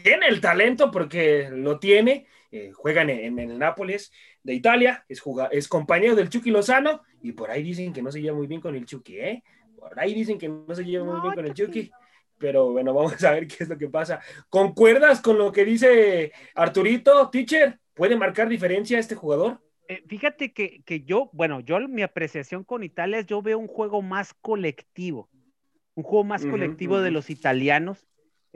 Tiene 0.03 0.27
el 0.27 0.41
talento 0.41 0.91
porque 0.91 1.49
lo 1.51 1.79
tiene 1.79 2.27
eh, 2.49 2.71
juegan 2.71 3.09
en, 3.09 3.37
el 3.39 3.59
Nápoles 3.59 4.11
de 4.41 4.53
Italia, 4.53 5.05
es, 5.09 5.21
es 5.51 5.67
compañero 5.67 6.15
del 6.15 6.29
Chucky 6.29 6.49
Lozano, 6.49 7.01
y 7.21 7.33
por 7.33 7.51
ahí 7.51 7.61
dicen 7.61 7.91
que 7.91 8.01
no 8.01 8.09
se 8.09 8.21
lleva 8.21 8.37
muy 8.37 8.47
bien 8.47 8.61
con 8.61 8.73
el 8.75 8.85
Chucky, 8.85 9.19
¿eh? 9.19 9.43
Por 9.77 9.99
ahí 9.99 10.13
dicen 10.13 10.37
que 10.37 10.47
no 10.47 10.73
se 10.73 10.85
lleva 10.85 11.03
muy 11.03 11.19
bien 11.21 11.33
con 11.33 11.45
el 11.45 11.53
Chucky, 11.53 11.91
pero 12.37 12.71
bueno, 12.71 12.93
vamos 12.93 13.23
a 13.23 13.31
ver 13.31 13.47
qué 13.47 13.63
es 13.63 13.69
lo 13.69 13.77
que 13.77 13.87
pasa. 13.87 14.19
¿Concuerdas 14.49 15.21
con 15.21 15.37
lo 15.37 15.51
que 15.51 15.65
dice 15.65 16.31
Arturito, 16.55 17.29
teacher? 17.29 17.79
¿Puede 17.93 18.15
marcar 18.15 18.47
diferencia 18.47 18.99
este 18.99 19.15
jugador? 19.15 19.59
Eh, 19.87 20.03
fíjate 20.07 20.51
que, 20.51 21.03
yo, 21.05 21.29
bueno, 21.33 21.61
yo 21.61 21.79
mi 21.87 22.01
apreciación 22.01 22.63
con 22.63 22.83
Italia 22.83 23.19
es 23.19 23.25
yo 23.25 23.41
veo 23.41 23.57
un 23.57 23.67
juego 23.67 24.01
más 24.01 24.33
colectivo, 24.33 25.29
un 25.95 26.03
juego 26.03 26.25
más 26.25 26.45
colectivo 26.45 26.99
de 26.99 27.11
los 27.11 27.29
italianos 27.29 28.07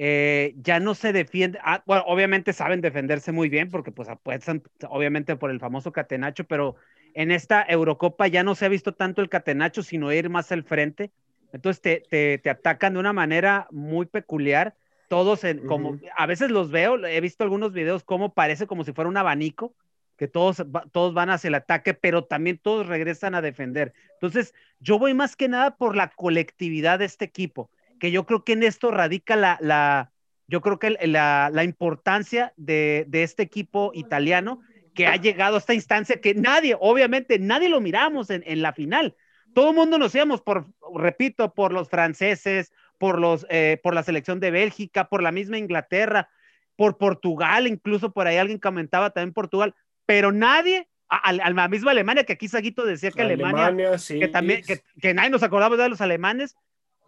eh, 0.03 0.55
ya 0.57 0.79
no 0.79 0.95
se 0.95 1.13
defiende, 1.13 1.59
ah, 1.63 1.83
bueno, 1.85 2.03
obviamente 2.07 2.53
saben 2.53 2.81
defenderse 2.81 3.31
muy 3.31 3.49
bien 3.49 3.69
porque 3.69 3.91
pues 3.91 4.09
apuestan 4.09 4.63
obviamente 4.89 5.35
por 5.35 5.51
el 5.51 5.59
famoso 5.59 5.91
catenacho, 5.91 6.43
pero 6.45 6.75
en 7.13 7.29
esta 7.29 7.63
Eurocopa 7.67 8.27
ya 8.27 8.41
no 8.41 8.55
se 8.55 8.65
ha 8.65 8.69
visto 8.69 8.93
tanto 8.93 9.21
el 9.21 9.29
catenacho, 9.29 9.83
sino 9.83 10.11
ir 10.11 10.29
más 10.29 10.51
al 10.51 10.63
frente. 10.63 11.11
Entonces 11.53 11.81
te, 11.81 12.49
atacan 12.49 12.93
de 12.93 12.99
una 12.99 13.13
manera 13.13 13.67
muy 13.71 14.05
peculiar. 14.05 14.75
Todos, 15.07 15.43
en, 15.43 15.65
como 15.67 15.99
a 16.15 16.25
veces 16.25 16.51
los 16.51 16.71
veo, 16.71 17.05
he 17.05 17.19
visto 17.19 17.43
algunos 17.43 17.73
videos 17.73 18.03
como 18.03 18.33
parece 18.33 18.65
como 18.65 18.85
si 18.85 18.93
fuera 18.93 19.09
un 19.09 19.17
abanico, 19.17 19.75
que 20.15 20.27
todos, 20.27 20.63
todos 20.91 21.13
van 21.13 21.29
hacia 21.29 21.49
el 21.49 21.55
ataque, 21.55 21.93
pero 21.93 22.23
también 22.23 22.57
todos 22.57 22.87
regresan 22.87 23.35
a 23.35 23.41
defender. 23.41 23.93
Entonces, 24.13 24.53
yo 24.79 24.99
voy 24.99 25.13
más 25.13 25.35
que 25.35 25.49
nada 25.49 25.75
por 25.75 25.95
la 25.95 26.11
colectividad 26.11 26.99
de 26.99 27.05
este 27.05 27.25
equipo 27.25 27.69
que 28.01 28.09
yo 28.09 28.25
creo 28.25 28.43
que 28.43 28.53
en 28.53 28.63
esto 28.63 28.89
radica 28.89 29.35
la, 29.35 30.11
yo 30.47 30.61
creo 30.61 30.79
que 30.79 30.97
la, 31.07 31.63
importancia 31.63 32.51
de, 32.57 33.07
este 33.11 33.43
equipo 33.43 33.91
italiano, 33.93 34.61
que 34.95 35.05
ha 35.05 35.17
llegado 35.17 35.55
a 35.55 35.59
esta 35.59 35.75
instancia 35.75 36.19
que 36.19 36.33
nadie, 36.33 36.75
obviamente, 36.79 37.37
nadie 37.37 37.69
lo 37.69 37.79
miramos 37.79 38.31
en, 38.31 38.43
en 38.47 38.63
la 38.63 38.73
final. 38.73 39.15
Todo 39.53 39.69
el 39.69 39.75
mundo 39.75 39.97
nos 39.97 40.13
íbamos 40.15 40.41
por, 40.41 40.67
repito, 40.95 41.53
por 41.53 41.73
los 41.73 41.89
franceses, 41.89 42.71
por, 42.97 43.19
los, 43.19 43.45
eh, 43.49 43.79
por 43.81 43.93
la 43.93 44.03
selección 44.03 44.39
de 44.39 44.51
Bélgica, 44.51 45.09
por 45.09 45.23
la 45.23 45.31
misma 45.31 45.57
Inglaterra, 45.57 46.29
por 46.75 46.97
Portugal, 46.97 47.67
incluso 47.67 48.11
por 48.11 48.27
ahí 48.27 48.37
alguien 48.37 48.59
comentaba 48.59 49.11
también 49.11 49.33
Portugal, 49.33 49.75
pero 50.05 50.31
nadie, 50.31 50.87
a, 51.09 51.33
la 51.33 51.67
misma 51.67 51.91
Alemania, 51.91 52.23
que 52.23 52.33
aquí 52.33 52.47
Saguito 52.47 52.85
decía 52.85 53.11
que 53.11 53.21
Alemania, 53.21 53.97
que 54.07 54.27
también, 54.27 54.63
que, 54.63 54.81
que, 55.01 55.13
nadie 55.13 55.29
nos 55.29 55.43
acordaba 55.43 55.75
de 55.77 55.89
los 55.89 56.01
alemanes, 56.01 56.55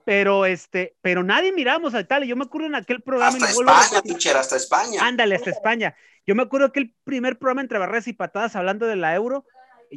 pero 0.05 0.45
este, 0.45 0.95
pero 1.01 1.23
nadie 1.23 1.53
miramos 1.53 1.93
a 1.93 2.01
Italia. 2.01 2.27
Yo 2.27 2.35
me 2.35 2.43
acuerdo 2.43 2.67
en 2.67 2.75
aquel 2.75 3.01
programa. 3.01 3.37
Hasta 3.37 3.49
España, 3.49 4.01
teacher, 4.01 4.37
hasta 4.37 4.55
España. 4.57 5.01
Ándale, 5.01 5.35
hasta 5.35 5.49
España. 5.49 5.95
Yo 6.25 6.35
me 6.35 6.43
acuerdo 6.43 6.71
que 6.71 6.79
el 6.81 6.95
primer 7.03 7.37
programa 7.37 7.61
entre 7.61 7.79
barreras 7.79 8.07
y 8.07 8.13
patadas 8.13 8.55
hablando 8.55 8.85
de 8.85 8.95
la 8.95 9.15
euro, 9.15 9.45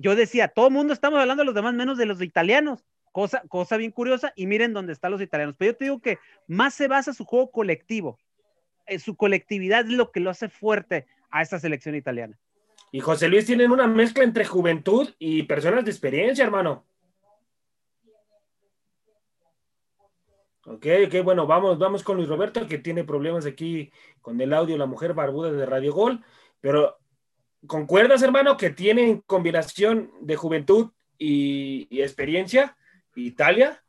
yo 0.00 0.16
decía, 0.16 0.48
todo 0.48 0.68
el 0.68 0.72
mundo 0.72 0.92
estamos 0.92 1.18
hablando 1.20 1.42
de 1.42 1.46
los 1.46 1.54
demás 1.54 1.74
menos 1.74 1.98
de 1.98 2.06
los 2.06 2.20
italianos. 2.22 2.84
Cosa, 3.12 3.42
cosa 3.48 3.78
bien 3.78 3.92
curiosa, 3.92 4.32
y 4.36 4.46
miren 4.46 4.74
dónde 4.74 4.92
están 4.92 5.10
los 5.10 5.22
italianos. 5.22 5.54
Pero 5.56 5.72
yo 5.72 5.76
te 5.76 5.84
digo 5.86 6.00
que 6.00 6.18
más 6.46 6.74
se 6.74 6.86
basa 6.86 7.14
su 7.14 7.24
juego 7.24 7.50
colectivo. 7.50 8.18
Eh, 8.86 8.98
su 8.98 9.16
colectividad 9.16 9.86
es 9.86 9.92
lo 9.92 10.12
que 10.12 10.20
lo 10.20 10.30
hace 10.30 10.48
fuerte 10.48 11.06
a 11.30 11.42
esta 11.42 11.58
selección 11.58 11.94
italiana. 11.94 12.38
Y 12.92 13.00
José 13.00 13.28
Luis 13.28 13.46
tienen 13.46 13.70
una 13.70 13.86
mezcla 13.86 14.22
entre 14.22 14.44
juventud 14.44 15.14
y 15.18 15.42
personas 15.44 15.84
de 15.84 15.90
experiencia, 15.90 16.44
hermano. 16.44 16.84
Ok, 20.66 20.86
ok, 21.06 21.22
bueno, 21.22 21.46
vamos, 21.46 21.78
vamos 21.78 22.02
con 22.02 22.16
Luis 22.16 22.28
Roberto, 22.28 22.66
que 22.66 22.78
tiene 22.78 23.04
problemas 23.04 23.46
aquí 23.46 23.92
con 24.20 24.40
el 24.40 24.52
audio, 24.52 24.76
la 24.76 24.86
mujer 24.86 25.14
barbuda 25.14 25.52
de 25.52 25.64
Radio 25.64 25.94
Gol, 25.94 26.24
pero 26.60 26.98
¿concuerdas, 27.66 28.22
hermano, 28.22 28.56
que 28.56 28.70
tienen 28.70 29.22
combinación 29.26 30.10
de 30.20 30.36
juventud 30.36 30.92
y, 31.18 32.00
experiencia 32.00 32.76
Italia, 33.14 33.82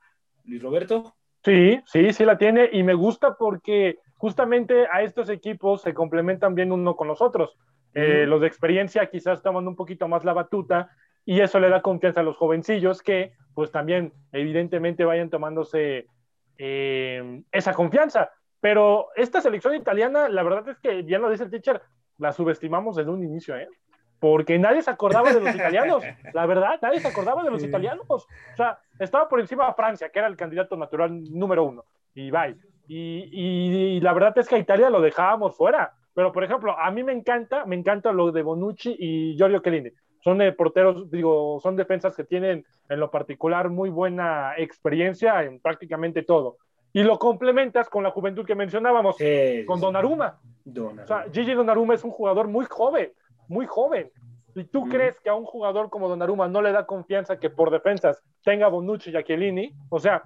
Luis 0.45 0.61
Roberto? 0.61 1.15
Sí, 1.43 1.80
sí, 1.86 2.13
sí 2.13 2.25
la 2.25 2.38
tiene 2.38 2.69
y 2.71 2.84
me 2.84 2.93
gusta 2.93 3.36
porque 3.36 3.99
justamente 4.15 4.88
a 4.91 5.01
estos 5.01 5.30
equipos 5.30 5.82
se 5.82 5.93
complementan 5.93 6.55
bien 6.55 6.71
uno 6.71 6.95
con 6.95 7.07
los 7.07 7.21
otros. 7.21 7.57
Eh, 7.93 8.25
los 8.28 8.41
de 8.41 8.47
experiencia 8.47 9.09
quizás 9.09 9.41
toman 9.41 9.67
un 9.67 9.75
poquito 9.75 10.07
más 10.07 10.23
la 10.23 10.34
batuta 10.34 10.91
y 11.25 11.41
eso 11.41 11.59
le 11.59 11.69
da 11.69 11.82
confianza 11.82 12.21
a 12.21 12.23
los 12.23 12.38
jovencillos 12.38 13.01
que 13.01 13.34
pues 13.53 13.71
también 13.71 14.13
evidentemente 14.32 15.03
vayan 15.03 15.30
tomándose 15.30 16.07
eh, 16.57 17.43
esa 17.51 17.73
confianza. 17.73 18.32
Pero 18.59 19.07
esta 19.15 19.41
selección 19.41 19.75
italiana, 19.75 20.30
la 20.30 20.43
verdad 20.43 20.69
es 20.69 20.78
que, 20.80 21.03
ya 21.05 21.19
lo 21.19 21.30
dice 21.30 21.43
el 21.43 21.51
teacher, 21.51 21.82
la 22.18 22.32
subestimamos 22.32 22.95
desde 22.95 23.11
un 23.11 23.24
inicio, 23.24 23.55
¿eh? 23.55 23.68
Porque 24.20 24.57
nadie 24.57 24.82
se 24.82 24.89
acordaba 24.89 25.32
de 25.32 25.39
los 25.39 25.55
italianos, 25.55 26.03
la 26.34 26.45
verdad, 26.45 26.80
nadie 26.82 26.99
se 26.99 27.07
acordaba 27.07 27.43
de 27.43 27.51
los 27.51 27.63
italianos. 27.63 28.05
O 28.09 28.26
sea, 28.55 28.80
estaba 28.99 29.30
por 29.30 29.39
encima 29.39 29.68
de 29.68 29.74
Francia, 29.74 30.09
que 30.09 30.20
era 30.20 30.28
el 30.28 30.36
candidato 30.36 30.76
natural 30.76 31.24
número 31.32 31.63
uno, 31.63 31.86
y 32.15 32.32
bye. 32.32 32.55
Y, 32.88 33.30
y, 33.32 33.99
la 33.99 34.13
verdad 34.13 34.38
es 34.38 34.47
que 34.47 34.55
a 34.55 34.59
Italia 34.59 34.89
lo 34.89 35.01
dejábamos 35.01 35.57
fuera. 35.57 35.93
Pero, 36.13 36.32
por 36.32 36.43
ejemplo, 36.43 36.76
a 36.80 36.89
mí 36.89 37.03
me 37.03 37.11
encanta, 37.11 37.65
me 37.65 37.76
encanta 37.76 38.11
lo 38.11 38.32
de 38.32 38.41
Bonucci 38.41 38.95
y 38.97 39.36
Giorgio 39.36 39.59
Chiellini. 39.59 39.91
Son 40.24 40.39
de 40.39 40.51
porteros, 40.51 41.11
digo, 41.11 41.59
son 41.61 41.76
defensas 41.76 42.15
que 42.15 42.24
tienen 42.24 42.65
en 42.89 42.99
lo 42.99 43.11
particular 43.11 43.70
muy 43.70 43.89
buena 43.89 44.53
experiencia 44.57 45.43
en 45.43 45.59
prácticamente 45.59 46.24
todo. 46.24 46.57
Y 46.97 47.03
lo 47.03 47.19
complementas 47.19 47.89
con 47.89 48.01
la 48.01 48.09
juventud 48.09 48.43
que 48.43 48.55
mencionábamos, 48.55 49.17
con 49.67 49.79
Donnarumma. 49.79 50.39
Donnarumma. 50.65 51.03
O 51.03 51.05
sea, 51.05 51.25
Gigi 51.31 51.53
Donnarumma 51.53 51.93
es 51.93 52.03
un 52.03 52.09
jugador 52.09 52.47
muy 52.47 52.65
joven, 52.65 53.13
muy 53.47 53.67
joven. 53.67 54.09
¿Y 54.55 54.63
tú 54.63 54.89
crees 54.89 55.19
que 55.19 55.29
a 55.29 55.35
un 55.35 55.45
jugador 55.45 55.91
como 55.91 56.09
Donnarumma 56.09 56.47
no 56.47 56.59
le 56.59 56.71
da 56.71 56.87
confianza 56.87 57.39
que 57.39 57.51
por 57.51 57.69
defensas 57.69 58.23
tenga 58.43 58.67
Bonucci 58.67 59.15
y 59.15 59.23
Chiellini? 59.23 59.75
O 59.89 59.99
sea, 59.99 60.23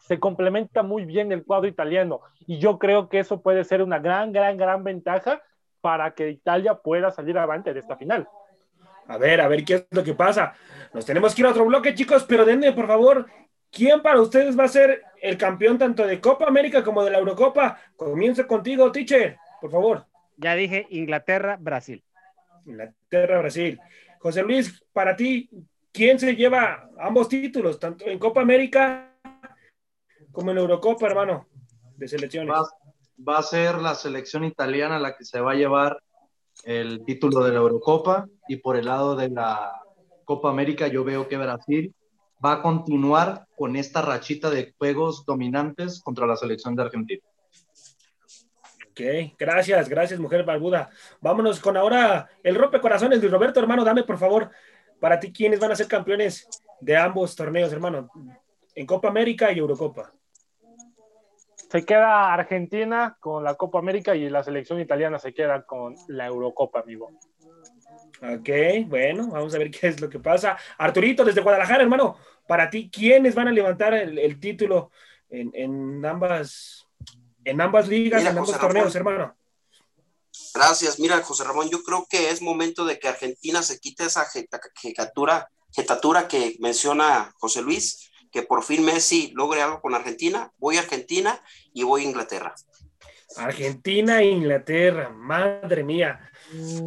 se 0.00 0.18
complementa 0.18 0.82
muy 0.82 1.04
bien 1.04 1.30
el 1.30 1.44
cuadro 1.44 1.68
italiano. 1.68 2.22
Y 2.44 2.58
yo 2.58 2.80
creo 2.80 3.08
que 3.08 3.20
eso 3.20 3.40
puede 3.40 3.62
ser 3.62 3.80
una 3.80 4.00
gran, 4.00 4.32
gran, 4.32 4.56
gran 4.56 4.82
ventaja 4.82 5.42
para 5.80 6.12
que 6.12 6.28
Italia 6.28 6.74
pueda 6.74 7.12
salir 7.12 7.38
adelante 7.38 7.72
de 7.72 7.78
esta 7.78 7.94
final. 7.94 8.26
A 9.06 9.16
ver, 9.16 9.40
a 9.40 9.46
ver 9.46 9.64
qué 9.64 9.74
es 9.74 9.86
lo 9.92 10.02
que 10.02 10.14
pasa. 10.14 10.54
Nos 10.92 11.06
tenemos 11.06 11.36
que 11.36 11.42
ir 11.42 11.46
a 11.46 11.50
otro 11.50 11.64
bloque, 11.66 11.94
chicos, 11.94 12.24
pero 12.28 12.44
denme, 12.44 12.72
por 12.72 12.88
favor, 12.88 13.26
¿quién 13.74 14.00
para 14.00 14.20
ustedes 14.20 14.58
va 14.58 14.64
a 14.64 14.68
ser 14.68 15.02
el 15.20 15.36
campeón 15.36 15.76
tanto 15.78 16.06
de 16.06 16.20
Copa 16.20 16.46
América 16.46 16.82
como 16.82 17.04
de 17.04 17.10
la 17.10 17.18
Eurocopa? 17.18 17.78
Comienzo 17.96 18.46
contigo, 18.46 18.90
teacher, 18.92 19.36
por 19.60 19.70
favor. 19.70 20.06
Ya 20.36 20.54
dije 20.54 20.86
Inglaterra, 20.90 21.58
Brasil. 21.60 22.02
Inglaterra, 22.64 23.38
Brasil. 23.38 23.78
José 24.20 24.42
Luis, 24.42 24.82
para 24.92 25.14
ti, 25.14 25.50
¿quién 25.92 26.18
se 26.18 26.34
lleva 26.34 26.88
ambos 26.98 27.28
títulos, 27.28 27.78
tanto 27.78 28.06
en 28.06 28.18
Copa 28.18 28.40
América 28.40 29.12
como 30.32 30.50
en 30.50 30.56
la 30.56 30.62
Eurocopa, 30.62 31.06
hermano, 31.06 31.46
de 31.96 32.08
selecciones? 32.08 32.54
va 33.16 33.38
a 33.38 33.42
ser 33.42 33.76
la 33.76 33.94
selección 33.94 34.42
italiana 34.44 34.98
la 34.98 35.16
que 35.16 35.24
se 35.24 35.40
va 35.40 35.52
a 35.52 35.54
llevar 35.54 36.02
el 36.64 37.04
título 37.04 37.44
de 37.44 37.52
la 37.52 37.58
Eurocopa 37.58 38.26
y 38.48 38.56
por 38.56 38.76
el 38.76 38.86
lado 38.86 39.14
de 39.14 39.28
la 39.30 39.72
Copa 40.24 40.50
América 40.50 40.88
yo 40.88 41.04
veo 41.04 41.28
que 41.28 41.36
Brasil 41.36 41.94
va 42.44 42.54
a 42.54 42.62
continuar 42.62 43.46
con 43.56 43.76
esta 43.76 44.02
rachita 44.02 44.50
de 44.50 44.74
juegos 44.76 45.24
dominantes 45.24 46.00
contra 46.02 46.26
la 46.26 46.36
selección 46.36 46.76
de 46.76 46.82
Argentina. 46.82 47.22
Ok, 48.90 49.34
gracias, 49.38 49.88
gracias, 49.88 50.20
mujer 50.20 50.44
barbuda. 50.44 50.90
Vámonos 51.20 51.58
con 51.58 51.76
ahora 51.76 52.28
el 52.42 52.54
rompecorazones 52.54 53.20
de 53.20 53.28
Roberto, 53.28 53.58
hermano. 53.58 53.84
Dame, 53.84 54.04
por 54.04 54.18
favor, 54.18 54.50
para 55.00 55.18
ti, 55.18 55.32
quiénes 55.32 55.58
van 55.58 55.72
a 55.72 55.76
ser 55.76 55.88
campeones 55.88 56.48
de 56.80 56.96
ambos 56.96 57.34
torneos, 57.34 57.72
hermano, 57.72 58.08
en 58.74 58.86
Copa 58.86 59.08
América 59.08 59.50
y 59.50 59.58
Eurocopa. 59.58 60.12
Se 61.70 61.84
queda 61.84 62.32
Argentina 62.32 63.16
con 63.18 63.42
la 63.42 63.54
Copa 63.54 63.80
América 63.80 64.14
y 64.14 64.28
la 64.30 64.44
selección 64.44 64.78
italiana 64.78 65.18
se 65.18 65.34
queda 65.34 65.62
con 65.62 65.96
la 66.06 66.26
Eurocopa, 66.26 66.80
amigo. 66.80 67.10
Ok, 68.22 68.48
bueno, 68.86 69.28
vamos 69.28 69.54
a 69.54 69.58
ver 69.58 69.70
qué 69.70 69.88
es 69.88 70.00
lo 70.00 70.08
que 70.08 70.20
pasa. 70.20 70.56
Arturito, 70.78 71.24
desde 71.24 71.40
Guadalajara, 71.40 71.82
hermano, 71.82 72.16
para 72.46 72.70
ti, 72.70 72.90
¿quiénes 72.90 73.34
van 73.34 73.48
a 73.48 73.52
levantar 73.52 73.94
el, 73.94 74.40
título 74.40 74.90
en, 75.30 76.04
ambas, 76.04 76.86
en 77.44 77.60
ambas 77.60 77.88
ligas, 77.88 78.22
en 78.22 78.28
ambos 78.28 78.58
torneos, 78.58 78.94
hermano? 78.94 79.36
Gracias, 80.54 80.98
mira, 80.98 81.20
José 81.22 81.44
Ramón, 81.44 81.68
yo 81.70 81.82
creo 81.82 82.06
que 82.08 82.30
es 82.30 82.42
momento 82.42 82.84
de 82.84 82.98
que 82.98 83.08
Argentina 83.08 83.62
se 83.62 83.78
quite 83.78 84.04
esa 84.04 84.26
jetatura, 84.74 85.48
jetatura 85.72 86.28
que 86.28 86.56
menciona 86.60 87.32
José 87.38 87.62
Luis 87.62 88.10
que 88.34 88.42
por 88.42 88.64
fin 88.64 88.84
Messi 88.84 89.30
logre 89.36 89.62
algo 89.62 89.80
con 89.80 89.94
Argentina, 89.94 90.52
voy 90.58 90.76
a 90.76 90.80
Argentina 90.80 91.40
y 91.72 91.84
voy 91.84 92.02
a 92.02 92.08
Inglaterra. 92.08 92.52
Argentina 93.36 94.20
e 94.20 94.26
Inglaterra, 94.26 95.08
madre 95.08 95.84
mía, 95.84 96.32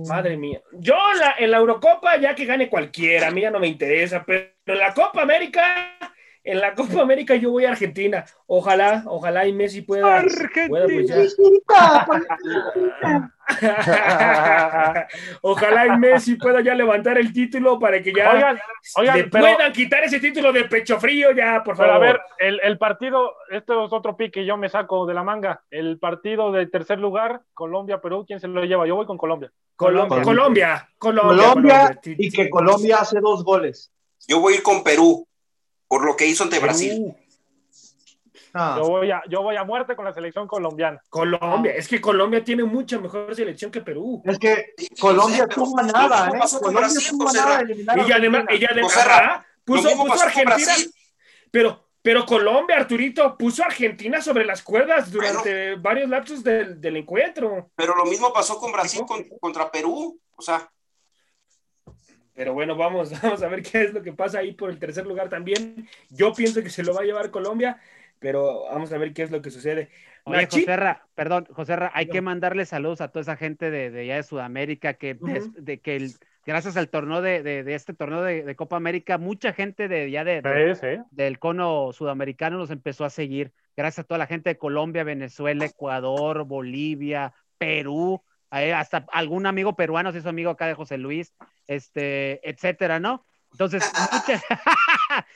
madre 0.08 0.38
mía. 0.38 0.62
Yo 0.74 0.96
en 1.38 1.52
la 1.52 1.58
Eurocopa 1.58 2.18
ya 2.18 2.36
que 2.36 2.46
gane 2.46 2.70
cualquiera, 2.70 3.28
a 3.28 3.32
mí 3.32 3.42
ya 3.42 3.52
no 3.52 3.60
me 3.60 3.68
interesa, 3.68 4.24
pero 4.26 4.50
en 4.66 4.78
la 4.78 4.94
Copa 4.94 5.22
América 5.22 5.98
en 6.48 6.62
la 6.62 6.74
Copa 6.74 7.02
América 7.02 7.36
yo 7.36 7.52
voy 7.52 7.66
a 7.66 7.72
Argentina. 7.72 8.26
Ojalá, 8.46 9.04
ojalá 9.08 9.46
y 9.46 9.52
Messi 9.52 9.82
pueda. 9.82 10.18
Argentina. 10.20 11.28
ojalá 15.42 15.88
y 15.88 15.98
Messi 15.98 16.36
pueda 16.36 16.62
ya 16.62 16.74
levantar 16.74 17.18
el 17.18 17.34
título 17.34 17.78
para 17.78 18.02
que 18.02 18.14
ya 18.14 18.58
oigan, 18.96 19.30
puedan 19.30 19.74
quitar 19.74 20.06
ese 20.06 20.22
título 20.22 20.54
de 20.54 20.64
pecho 20.64 20.98
frío 21.00 21.32
ya, 21.32 21.62
por 21.66 21.76
favor. 21.76 21.96
a 21.96 22.00
ver, 22.00 22.22
el, 22.40 22.62
el, 22.64 22.78
partido, 22.78 23.36
esto 23.52 23.86
es 23.86 23.92
otro 23.92 24.16
pique, 24.16 24.46
yo 24.46 24.56
me 24.56 24.70
saco 24.70 25.06
de 25.06 25.14
la 25.14 25.24
manga. 25.24 25.64
El 25.70 26.00
partido 26.00 26.54
de 26.54 26.68
tercer 26.68 27.00
lugar, 27.00 27.42
Colombia-Perú, 27.54 28.24
¿quién 28.26 28.40
se 28.40 28.48
lo 28.48 28.64
lleva? 28.64 28.88
Yo 28.88 28.96
voy 28.96 29.06
con 29.06 29.18
Colombia. 29.18 29.52
Colombia, 29.76 30.24
Colombia, 30.24 30.90
Colombia, 30.98 31.50
Colombia 31.50 32.00
y 32.04 32.32
que 32.32 32.50
Colombia 32.50 33.00
hace 33.02 33.20
dos 33.20 33.44
goles. 33.44 33.92
Yo 34.28 34.40
voy 34.40 34.54
a 34.54 34.56
ir 34.58 34.64
con 34.64 34.84
Perú 34.84 35.27
por 35.88 36.06
lo 36.06 36.16
que 36.16 36.26
hizo 36.26 36.44
ante 36.44 36.60
Brasil. 36.60 37.16
Ah. 38.54 38.76
Yo, 38.78 38.88
voy 38.88 39.12
a, 39.12 39.22
yo 39.30 39.42
voy 39.44 39.56
a 39.56 39.64
muerte 39.64 39.96
con 39.96 40.06
la 40.06 40.14
selección 40.14 40.48
colombiana. 40.48 41.02
Colombia, 41.10 41.74
es 41.76 41.88
que 41.88 42.02
Colombia 42.02 42.44
tiene 42.44 42.64
mucha 42.64 42.98
mejor 42.98 43.36
selección 43.36 43.70
que 43.70 43.82
Perú. 43.82 44.22
Es 44.26 44.40
que 44.40 44.74
Colombia 45.00 45.48
tuvo 45.48 45.82
nada, 45.84 46.30
¿eh? 46.30 46.40
Colombia 46.60 47.00
tuvo 47.10 47.32
nada 47.32 47.64
Y 48.08 48.12
además, 48.12 48.46
ella 48.50 48.70
además 48.72 49.46
puso, 49.64 49.90
puso 49.96 50.24
Argentina, 50.24 50.74
pero, 51.52 51.88
pero 52.02 52.26
Colombia, 52.26 52.78
Arturito, 52.78 53.38
puso 53.38 53.64
a 53.64 53.68
Argentina 53.68 54.22
sobre 54.22 54.46
las 54.46 54.64
cuerdas 54.64 55.12
durante 55.12 55.76
varios 55.76 56.10
lapsos 56.10 56.44
del, 56.44 56.82
del, 56.82 56.98
encuentro. 56.98 57.70
Pero 57.76 57.96
lo 57.96 58.06
mismo 58.06 58.34
pasó 58.34 58.58
con 58.58 58.72
Brasil 58.72 59.02
contra 59.40 59.70
Perú, 59.70 60.20
o 60.36 60.42
sea. 60.42 60.68
Pero 62.38 62.54
bueno, 62.54 62.76
vamos, 62.78 63.12
vamos 63.24 63.42
a 63.42 63.48
ver 63.48 63.64
qué 63.64 63.82
es 63.82 63.94
lo 63.94 64.04
que 64.04 64.14
pasa 64.14 64.38
ahí 64.40 64.54
por 64.54 64.70
el 64.70 64.78
tercer 64.78 65.08
lugar 65.08 65.28
también. 65.28 65.88
Yo 66.10 66.34
pienso 66.34 66.62
que 66.62 66.70
se 66.70 66.84
lo 66.84 66.94
va 66.94 67.02
a 67.02 67.04
llevar 67.06 67.32
Colombia. 67.32 67.78
pero 68.20 68.66
vamos 68.72 68.94
a 68.94 68.98
ver 68.98 69.12
qué 69.14 69.24
es 69.24 69.32
lo 69.32 69.42
que 69.42 69.50
sucede. 69.50 69.90
Oye, 70.24 70.44
Nachi- 70.44 70.60
Joserra, 70.62 71.08
perdón, 71.16 71.48
Joserra, 71.52 71.92
hay 71.94 72.08
que 72.08 72.22
mandarle 72.22 72.66
saludos 72.66 73.02
a 73.02 73.08
toda 73.10 73.22
esa 73.22 73.38
gente 73.38 73.72
de, 73.72 73.90
de 73.92 74.02
allá 74.02 74.16
de 74.18 74.24
Sudamérica 74.24 74.94
que, 74.96 75.16
de 75.58 75.80
que 75.80 75.96
el- 75.96 76.12
gracias 76.46 76.78
al 76.78 76.90
torneo 76.90 77.22
de, 77.22 77.42
de- 77.44 77.64
de 77.64 77.74
este 77.76 77.94
torneo 77.94 78.22
de, 78.24 78.44
de 78.44 78.56
Copa 78.56 78.76
América, 78.78 79.18
mucha 79.18 79.52
gente 79.54 79.88
de 79.88 80.04
allá 80.04 80.24
de, 80.24 80.42
del 81.12 81.40
cono 81.40 81.92
sudamericano 81.94 82.58
nos 82.58 82.70
empezó 82.72 83.04
a 83.06 83.10
seguir. 83.10 83.52
Gracias 83.76 84.04
a 84.04 84.08
toda 84.08 84.18
la 84.20 84.28
gente 84.28 84.50
de 84.50 84.58
Colombia, 84.58 85.04
Venezuela, 85.04 85.66
Ecuador, 85.66 86.44
Bolivia, 86.46 87.34
Perú, 87.58 88.22
hasta 88.50 89.06
algún 89.12 89.46
amigo 89.46 89.76
peruano 89.76 90.12
se 90.12 90.20
hizo 90.20 90.30
amigo 90.30 90.52
acá 90.52 90.68
de 90.68 90.74
José 90.74 90.98
Luis, 90.98 91.34
este, 91.68 92.48
etcétera, 92.50 93.00
¿no? 93.00 93.26
Entonces, 93.52 93.84
mucha, 94.12 94.44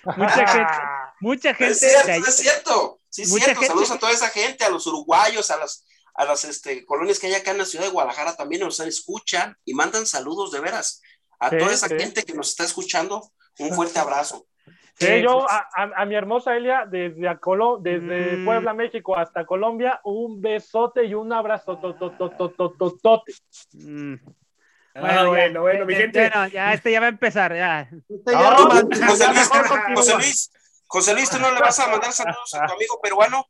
mucha 0.18 0.48
gente, 0.48 0.74
mucha 1.22 1.50
Es 1.52 1.58
gente 1.58 1.74
cierto, 1.76 2.08
de 2.08 2.14
allá- 2.14 2.28
es 2.28 2.38
cierto. 2.38 3.00
Sí, 3.10 3.24
es 3.24 3.30
Mucha 3.30 3.46
cierto. 3.46 3.60
gente- 3.62 3.74
Saludos 3.74 3.92
a 3.92 4.00
toda 4.00 4.12
esa 4.14 4.30
gente, 4.30 4.64
a 4.64 4.70
los 4.70 4.88
uruguayos, 4.88 5.52
a 5.52 5.58
las, 5.58 5.86
a 6.14 6.24
las 6.26 6.46
este, 6.46 6.86
colonias 6.86 7.20
que 7.20 7.28
hay 7.28 7.34
acá 7.34 7.52
en 7.52 7.58
la 7.58 7.66
ciudad 7.66 7.86
de 7.86 7.92
Guadalajara 7.92 8.36
también 8.38 8.62
nos 8.62 8.80
escuchan 8.80 9.58
y 9.66 9.74
mandan 9.74 10.06
saludos 10.06 10.52
de 10.52 10.62
veras. 10.62 11.02
A 11.40 11.50
Sí, 11.50 11.58
toda 11.58 11.74
esa 11.74 11.88
sí. 11.90 11.96
gente 11.98 12.24
que 12.24 12.34
nos 12.34 12.50
está 12.50 12.64
escuchando, 12.64 13.32
un 13.60 13.74
fuerte 13.76 14.00
abrazo. 14.00 14.48
Sí, 14.94 15.06
Sí, 15.08 15.22
yo 15.24 15.50
a, 15.50 15.68
a- 15.76 15.92
a 16.02 16.06
mi 16.06 16.16
hermosa 16.16 16.56
Elia, 16.56 16.86
desde, 16.88 17.28
a 17.28 17.38
Colo- 17.40 17.78
desde 17.82 18.38
Mm. 18.38 18.46
Puebla, 18.46 18.74
México, 18.74 19.18
hasta 19.18 19.46
Colombia, 19.46 20.00
un 20.04 20.42
besote 20.42 21.06
y 21.06 21.14
un 21.14 21.32
abrazo. 21.34 21.78
to- 21.80 21.96
to- 21.96 22.12
to- 22.12 22.30
to- 22.32 22.50
to- 22.52 22.72
to- 22.78 22.98
tote. 23.02 23.34
Mm. 23.74 24.16
Ah, 24.94 25.14
ya, 25.16 25.24
bueno, 25.26 25.62
bueno, 25.62 25.86
mi 25.86 25.96
gente. 25.96 26.20
bueno, 26.30 26.48
ya 26.50 26.74
este 26.74 26.92
ya 26.92 27.00
va 27.00 27.06
a 27.06 27.10
empezar, 27.10 27.56
ya. 27.56 27.88
Ya 27.90 28.34
No, 28.34 28.70
José 29.08 29.28
Luis. 29.30 29.50
José 29.96 30.16
Luis, 30.16 30.52
José 30.88 31.14
Luis, 31.14 31.30
¿tú 31.30 31.40
no 31.40 31.50
le 31.52 31.60
vas 31.62 31.80
a 31.80 31.88
mandar 31.88 32.12
saludos 32.12 32.54
a 32.56 32.66
tu 32.68 32.74
amigo 32.74 33.00
peruano? 33.02 33.46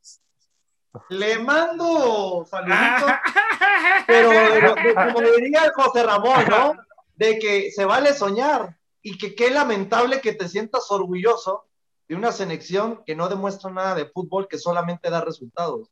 Le 1.08 1.38
mando 1.40 2.46
saluditos, 2.48 3.10
pero 4.06 4.30
de 4.30 4.60
de- 4.60 4.94
como 4.94 5.20
diría 5.36 5.62
José 5.74 6.02
Ramón, 6.04 6.44
¿no? 6.48 6.74
De 7.16 7.38
que 7.38 7.70
se 7.72 7.84
vale 7.86 8.12
soñar 8.14 8.76
y 9.02 9.18
que 9.18 9.34
qué 9.34 9.50
lamentable 9.50 10.20
que 10.20 10.32
te 10.32 10.48
sientas 10.48 10.90
orgulloso 10.90 11.66
de 12.08 12.14
una 12.14 12.32
selección 12.32 13.02
que 13.04 13.16
no 13.16 13.28
demuestra 13.28 13.70
nada 13.70 13.94
de 13.94 14.06
fútbol, 14.06 14.48
que 14.48 14.58
solamente 14.58 15.10
da 15.10 15.20
resultados. 15.20 15.90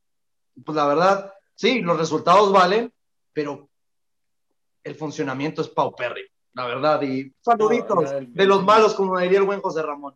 Pues 0.65 0.75
la 0.75 0.85
verdad, 0.85 1.33
sí, 1.55 1.81
los 1.81 1.97
resultados 1.97 2.51
valen, 2.51 2.93
pero 3.33 3.69
el 4.83 4.95
funcionamiento 4.95 5.61
es 5.61 5.69
paupérrimo, 5.69 6.29
la 6.53 6.65
verdad. 6.65 7.01
Y 7.01 7.33
saluditos 7.41 8.11
No, 8.11 8.21
no, 8.21 8.27
de 8.29 8.45
los 8.45 8.63
malos, 8.63 8.93
como 8.93 9.17
diría 9.19 9.39
el 9.39 9.45
buen 9.45 9.61
José 9.61 9.81
Ramón. 9.81 10.15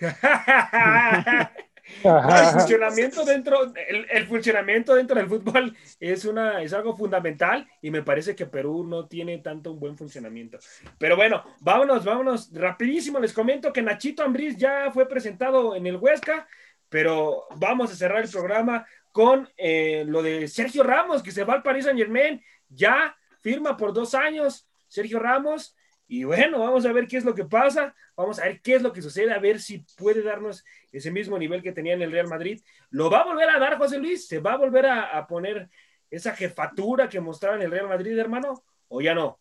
El 2.04 2.46
funcionamiento 2.52 3.24
dentro, 3.24 3.72
el, 3.74 4.06
el 4.10 4.26
funcionamiento 4.26 4.94
dentro 4.94 5.16
del 5.16 5.28
fútbol 5.28 5.76
es 6.00 6.24
una, 6.24 6.62
es 6.62 6.72
algo 6.72 6.96
fundamental 6.96 7.68
y 7.80 7.90
me 7.90 8.02
parece 8.02 8.34
que 8.34 8.46
Perú 8.46 8.84
no 8.84 9.06
tiene 9.06 9.38
tanto 9.38 9.72
un 9.72 9.80
buen 9.80 9.96
funcionamiento. 9.96 10.58
Pero 10.98 11.16
bueno, 11.16 11.44
vámonos, 11.60 12.04
vámonos, 12.04 12.50
rapidísimo 12.52 13.18
les 13.18 13.32
comento 13.32 13.72
que 13.72 13.82
Nachito 13.82 14.22
Ambriz 14.22 14.56
ya 14.56 14.90
fue 14.92 15.08
presentado 15.08 15.74
en 15.76 15.86
el 15.86 15.96
Huesca, 15.96 16.46
pero 16.88 17.44
vamos 17.56 17.92
a 17.92 17.96
cerrar 17.96 18.22
el 18.22 18.30
programa 18.30 18.86
con 19.12 19.48
eh, 19.56 20.04
lo 20.06 20.22
de 20.22 20.48
Sergio 20.48 20.82
Ramos, 20.82 21.22
que 21.22 21.32
se 21.32 21.44
va 21.44 21.54
al 21.54 21.62
Paris 21.62 21.84
Saint 21.84 21.98
Germain, 21.98 22.42
ya 22.68 23.16
firma 23.40 23.76
por 23.76 23.92
dos 23.92 24.14
años, 24.14 24.66
Sergio 24.88 25.18
Ramos, 25.18 25.76
y 26.12 26.24
bueno, 26.24 26.58
vamos 26.58 26.84
a 26.84 26.92
ver 26.92 27.08
qué 27.08 27.16
es 27.16 27.24
lo 27.24 27.34
que 27.34 27.46
pasa, 27.46 27.94
vamos 28.14 28.38
a 28.38 28.44
ver 28.44 28.60
qué 28.60 28.74
es 28.74 28.82
lo 28.82 28.92
que 28.92 29.00
sucede, 29.00 29.32
a 29.32 29.38
ver 29.38 29.58
si 29.62 29.78
puede 29.96 30.22
darnos 30.22 30.62
ese 30.92 31.10
mismo 31.10 31.38
nivel 31.38 31.62
que 31.62 31.72
tenía 31.72 31.94
en 31.94 32.02
el 32.02 32.12
Real 32.12 32.28
Madrid. 32.28 32.60
¿Lo 32.90 33.08
va 33.08 33.20
a 33.20 33.24
volver 33.24 33.48
a 33.48 33.58
dar 33.58 33.78
José 33.78 33.98
Luis? 33.98 34.28
¿Se 34.28 34.38
va 34.38 34.52
a 34.52 34.58
volver 34.58 34.84
a, 34.84 35.16
a 35.16 35.26
poner 35.26 35.70
esa 36.10 36.36
jefatura 36.36 37.08
que 37.08 37.18
mostraba 37.18 37.56
en 37.56 37.62
el 37.62 37.70
Real 37.70 37.88
Madrid, 37.88 38.18
hermano? 38.18 38.62
¿O 38.88 39.00
ya 39.00 39.14
no? 39.14 39.38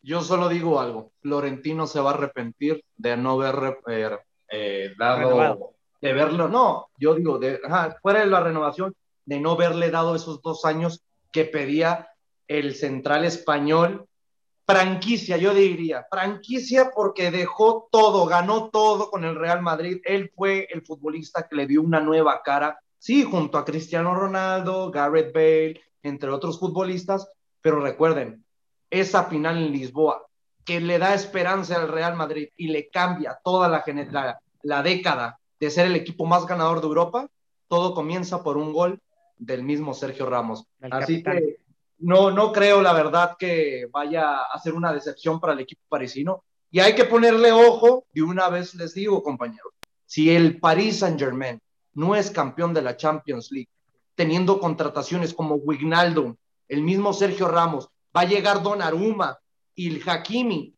Yo 0.00 0.20
solo 0.20 0.48
digo 0.48 0.78
algo, 0.78 1.10
Florentino 1.22 1.88
se 1.88 1.98
va 1.98 2.12
a 2.12 2.14
arrepentir 2.14 2.84
de 2.96 3.16
no 3.16 3.42
haber 3.42 3.78
eh, 3.88 4.16
eh, 4.52 4.94
dado, 4.96 5.18
Renovado. 5.18 5.74
de 6.00 6.12
verlo, 6.12 6.46
no, 6.46 6.86
yo 7.00 7.16
digo, 7.16 7.40
de, 7.40 7.58
ajá, 7.64 7.98
fuera 8.00 8.20
de 8.20 8.26
la 8.26 8.38
renovación, 8.38 8.94
de 9.24 9.40
no 9.40 9.54
haberle 9.54 9.90
dado 9.90 10.14
esos 10.14 10.40
dos 10.40 10.64
años 10.66 11.02
que 11.32 11.46
pedía 11.46 12.10
el 12.46 12.76
central 12.76 13.24
español, 13.24 14.06
franquicia, 14.66 15.36
yo 15.36 15.54
diría, 15.54 16.06
franquicia 16.10 16.90
porque 16.94 17.30
dejó 17.30 17.88
todo, 17.90 18.26
ganó 18.26 18.68
todo 18.70 19.10
con 19.10 19.24
el 19.24 19.36
Real 19.36 19.62
Madrid, 19.62 20.00
él 20.04 20.32
fue 20.34 20.66
el 20.70 20.84
futbolista 20.84 21.46
que 21.48 21.54
le 21.54 21.66
dio 21.66 21.82
una 21.82 22.00
nueva 22.00 22.42
cara, 22.42 22.78
sí, 22.98 23.22
junto 23.22 23.58
a 23.58 23.64
Cristiano 23.64 24.14
Ronaldo, 24.14 24.90
Gareth 24.90 25.32
Bale, 25.32 25.80
entre 26.02 26.30
otros 26.30 26.58
futbolistas, 26.58 27.28
pero 27.60 27.80
recuerden, 27.80 28.44
esa 28.90 29.24
final 29.24 29.56
en 29.56 29.72
Lisboa, 29.72 30.26
que 30.64 30.80
le 30.80 30.98
da 30.98 31.14
esperanza 31.14 31.76
al 31.76 31.88
Real 31.88 32.16
Madrid 32.16 32.48
y 32.56 32.68
le 32.68 32.88
cambia 32.88 33.38
toda 33.44 33.68
la, 33.68 33.84
la, 34.10 34.40
la 34.62 34.82
década 34.82 35.38
de 35.60 35.70
ser 35.70 35.86
el 35.86 35.94
equipo 35.94 36.26
más 36.26 36.44
ganador 36.44 36.80
de 36.80 36.88
Europa, 36.88 37.28
todo 37.68 37.94
comienza 37.94 38.42
por 38.42 38.56
un 38.56 38.72
gol 38.72 39.00
del 39.38 39.62
mismo 39.62 39.94
Sergio 39.94 40.26
Ramos. 40.26 40.66
El 40.80 40.92
Así 40.92 41.22
capitán. 41.22 41.38
que 41.38 41.65
no, 41.98 42.30
no 42.30 42.52
creo, 42.52 42.82
la 42.82 42.92
verdad, 42.92 43.36
que 43.38 43.88
vaya 43.90 44.42
a 44.42 44.58
ser 44.60 44.74
una 44.74 44.92
decepción 44.92 45.40
para 45.40 45.52
el 45.52 45.60
equipo 45.60 45.82
parisino. 45.88 46.44
Y 46.70 46.80
hay 46.80 46.94
que 46.94 47.04
ponerle 47.04 47.52
ojo, 47.52 48.06
de 48.12 48.22
una 48.22 48.48
vez 48.48 48.74
les 48.74 48.94
digo, 48.94 49.22
compañeros, 49.22 49.72
si 50.04 50.34
el 50.34 50.60
Paris 50.60 50.98
Saint 50.98 51.18
Germain 51.18 51.60
no 51.94 52.14
es 52.14 52.30
campeón 52.30 52.74
de 52.74 52.82
la 52.82 52.96
Champions 52.96 53.50
League, 53.50 53.70
teniendo 54.14 54.60
contrataciones 54.60 55.32
como 55.32 55.56
Wignaldo, 55.56 56.36
el 56.68 56.82
mismo 56.82 57.12
Sergio 57.12 57.48
Ramos, 57.48 57.88
va 58.14 58.22
a 58.22 58.26
llegar 58.26 58.62
Donnarumma 58.62 59.38
y 59.74 59.94
el 59.94 60.08
Hakimi, 60.08 60.74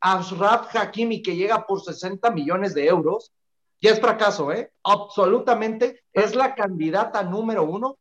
Ashraf 0.00 0.74
Hakimi, 0.74 1.22
que 1.22 1.36
llega 1.36 1.66
por 1.66 1.82
60 1.82 2.30
millones 2.30 2.74
de 2.74 2.86
euros, 2.86 3.32
ya 3.80 3.90
es 3.90 4.00
fracaso, 4.00 4.52
¿eh? 4.52 4.70
Absolutamente 4.84 6.02
es 6.12 6.34
la 6.34 6.54
candidata 6.54 7.22
número 7.22 7.64
uno 7.64 7.96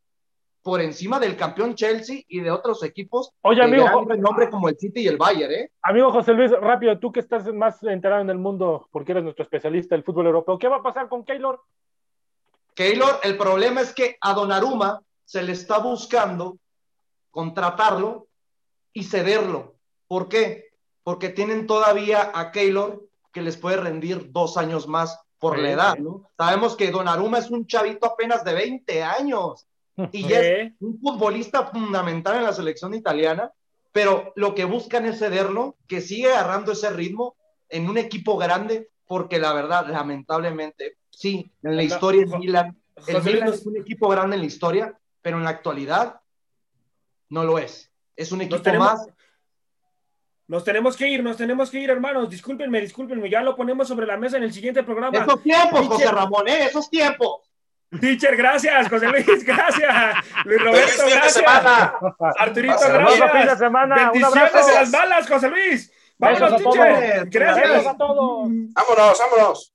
por 0.61 0.81
encima 0.81 1.19
del 1.19 1.37
campeón 1.37 1.75
Chelsea 1.75 2.21
y 2.27 2.41
de 2.41 2.51
otros 2.51 2.83
equipos 2.83 3.31
Oye, 3.41 3.59
de 3.59 3.63
amigo, 3.63 4.05
gran 4.05 4.49
como 4.51 4.69
el 4.69 4.77
City 4.77 5.01
y 5.01 5.07
el 5.07 5.17
Bayern, 5.17 5.53
¿eh? 5.53 5.71
amigo 5.81 6.11
José 6.11 6.33
Luis, 6.33 6.51
rápido, 6.51 6.97
tú 6.99 7.11
que 7.11 7.21
estás 7.21 7.51
más 7.53 7.81
enterado 7.83 8.21
en 8.21 8.29
el 8.29 8.37
mundo, 8.37 8.87
porque 8.91 9.13
eres 9.13 9.23
nuestro 9.23 9.43
especialista 9.43 9.95
del 9.95 10.03
fútbol 10.03 10.27
europeo, 10.27 10.59
¿qué 10.59 10.67
va 10.67 10.77
a 10.77 10.83
pasar 10.83 11.07
con 11.07 11.23
Keylor? 11.23 11.61
Keylor, 12.73 13.19
el 13.23 13.37
problema 13.37 13.81
es 13.81 13.93
que 13.93 14.17
a 14.21 14.33
Donnarumma 14.33 15.01
se 15.25 15.43
le 15.43 15.51
está 15.53 15.79
buscando 15.79 16.57
contratarlo 17.31 18.27
y 18.93 19.03
cederlo. 19.03 19.75
¿Por 20.07 20.27
qué? 20.27 20.69
Porque 21.03 21.29
tienen 21.29 21.67
todavía 21.67 22.31
a 22.33 22.51
Keylor 22.51 23.05
que 23.31 23.41
les 23.41 23.57
puede 23.57 23.77
rendir 23.77 24.31
dos 24.31 24.57
años 24.57 24.87
más 24.87 25.19
por 25.39 25.55
Sí, 25.55 25.61
la 25.61 25.71
edad. 25.71 25.97
¿no? 25.97 26.29
Sabemos 26.37 26.75
que 26.75 26.91
Donnarumma 26.91 27.37
es 27.37 27.49
un 27.49 27.65
chavito 27.65 28.05
apenas 28.07 28.43
de 28.43 28.53
20 28.53 29.03
años 29.03 29.68
y 30.11 30.27
ya 30.27 30.39
es 30.39 30.73
un 30.79 30.99
futbolista 30.99 31.67
fundamental 31.67 32.37
en 32.37 32.43
la 32.43 32.53
selección 32.53 32.93
italiana, 32.93 33.51
pero 33.91 34.33
lo 34.35 34.55
que 34.55 34.65
buscan 34.65 35.05
es 35.05 35.19
cederlo, 35.19 35.75
que 35.87 36.01
sigue 36.01 36.31
agarrando 36.31 36.71
ese 36.71 36.89
ritmo 36.91 37.35
en 37.69 37.89
un 37.89 37.97
equipo 37.97 38.37
grande, 38.37 38.89
porque 39.05 39.39
la 39.39 39.53
verdad, 39.53 39.87
lamentablemente, 39.87 40.97
sí, 41.09 41.51
en 41.63 41.75
la 41.75 41.83
historia 41.83 42.23
el 42.23 42.39
Milan, 42.39 42.77
el 43.07 43.23
Milan 43.23 43.49
es 43.49 43.65
un 43.65 43.77
equipo 43.77 44.07
grande 44.09 44.35
en 44.35 44.41
la 44.41 44.47
historia, 44.47 44.99
pero 45.21 45.37
en 45.37 45.43
la 45.43 45.49
actualidad 45.49 46.21
no 47.29 47.43
lo 47.43 47.59
es. 47.59 47.91
Es 48.15 48.31
un 48.31 48.41
equipo 48.41 48.61
tenemos- 48.61 48.87
más. 48.87 49.07
Nos 50.47 50.63
tenemos 50.63 50.97
que 50.97 51.07
ir, 51.07 51.23
nos 51.23 51.37
tenemos 51.37 51.69
que 51.69 51.79
ir, 51.79 51.91
hermanos. 51.91 52.27
Discúlpenme, 52.27 52.81
discúlpenme. 52.81 53.29
Ya 53.29 53.43
lo 53.43 53.55
ponemos 53.55 53.87
sobre 53.87 54.07
la 54.07 54.17
mesa 54.17 54.37
en 54.37 54.43
el 54.43 54.51
siguiente 54.51 54.81
programa. 54.81 55.19
Esos 55.19 55.43
tiempos, 55.43 55.87
José 55.87 56.11
Ramón, 56.11 56.47
¿eh? 56.47 56.65
Esos 56.65 56.89
tiempos. 56.89 57.48
Teacher, 57.99 58.35
gracias. 58.35 58.87
José 58.87 59.07
Luis, 59.07 59.43
gracias. 59.45 60.15
Luis 60.45 60.61
¡Feliz 60.61 60.63
Roberto, 60.63 61.03
gracias. 61.09 61.45
Arturito, 62.37 62.75
gracias. 62.79 63.59
semana, 63.59 64.11
Bendiciones 64.11 64.67
de 64.67 64.73
las 64.73 64.91
balas, 64.91 65.27
José 65.27 65.49
Luis. 65.49 65.91
Vámonos, 66.17 66.51
Besos 66.51 66.67
a 66.67 66.71
teacher. 66.71 67.29
Gracias. 67.29 67.85
A 67.87 67.97
todos. 67.97 68.49
Vámonos, 68.73 69.19
vámonos. 69.19 69.73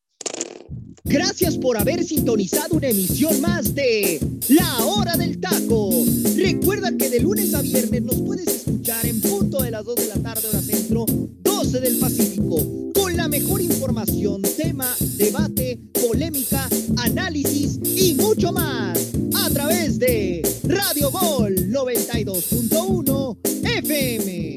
Gracias 1.06 1.58
por 1.58 1.76
haber 1.76 2.02
sintonizado 2.02 2.76
una 2.76 2.88
emisión 2.88 3.38
más 3.42 3.74
de 3.74 4.18
La 4.48 4.86
Hora 4.86 5.16
del 5.16 5.38
Taco. 5.38 5.90
Recuerda 6.34 6.90
que 6.96 7.10
de 7.10 7.20
lunes 7.20 7.52
a 7.54 7.60
viernes 7.60 8.02
nos 8.02 8.22
puedes 8.22 8.46
escuchar 8.46 9.04
en 9.04 9.20
punto 9.20 9.62
de 9.62 9.70
las 9.70 9.84
2 9.84 9.96
de 9.96 10.06
la 10.06 10.22
tarde 10.22 10.48
hora 10.48 10.62
centro, 10.62 11.04
12 11.06 11.80
del 11.80 11.98
Pacífico, 11.98 12.56
con 12.94 13.14
la 13.18 13.28
mejor 13.28 13.60
información, 13.60 14.40
tema, 14.56 14.86
debate, 15.18 15.78
polémica, 16.06 16.68
análisis 16.98 17.78
y 17.82 18.14
mucho 18.14 18.52
más 18.52 19.12
a 19.36 19.50
través 19.50 19.98
de 19.98 20.42
Radio 20.64 21.10
Gol 21.10 21.54
92.1 21.70 23.36
FM. 23.64 24.53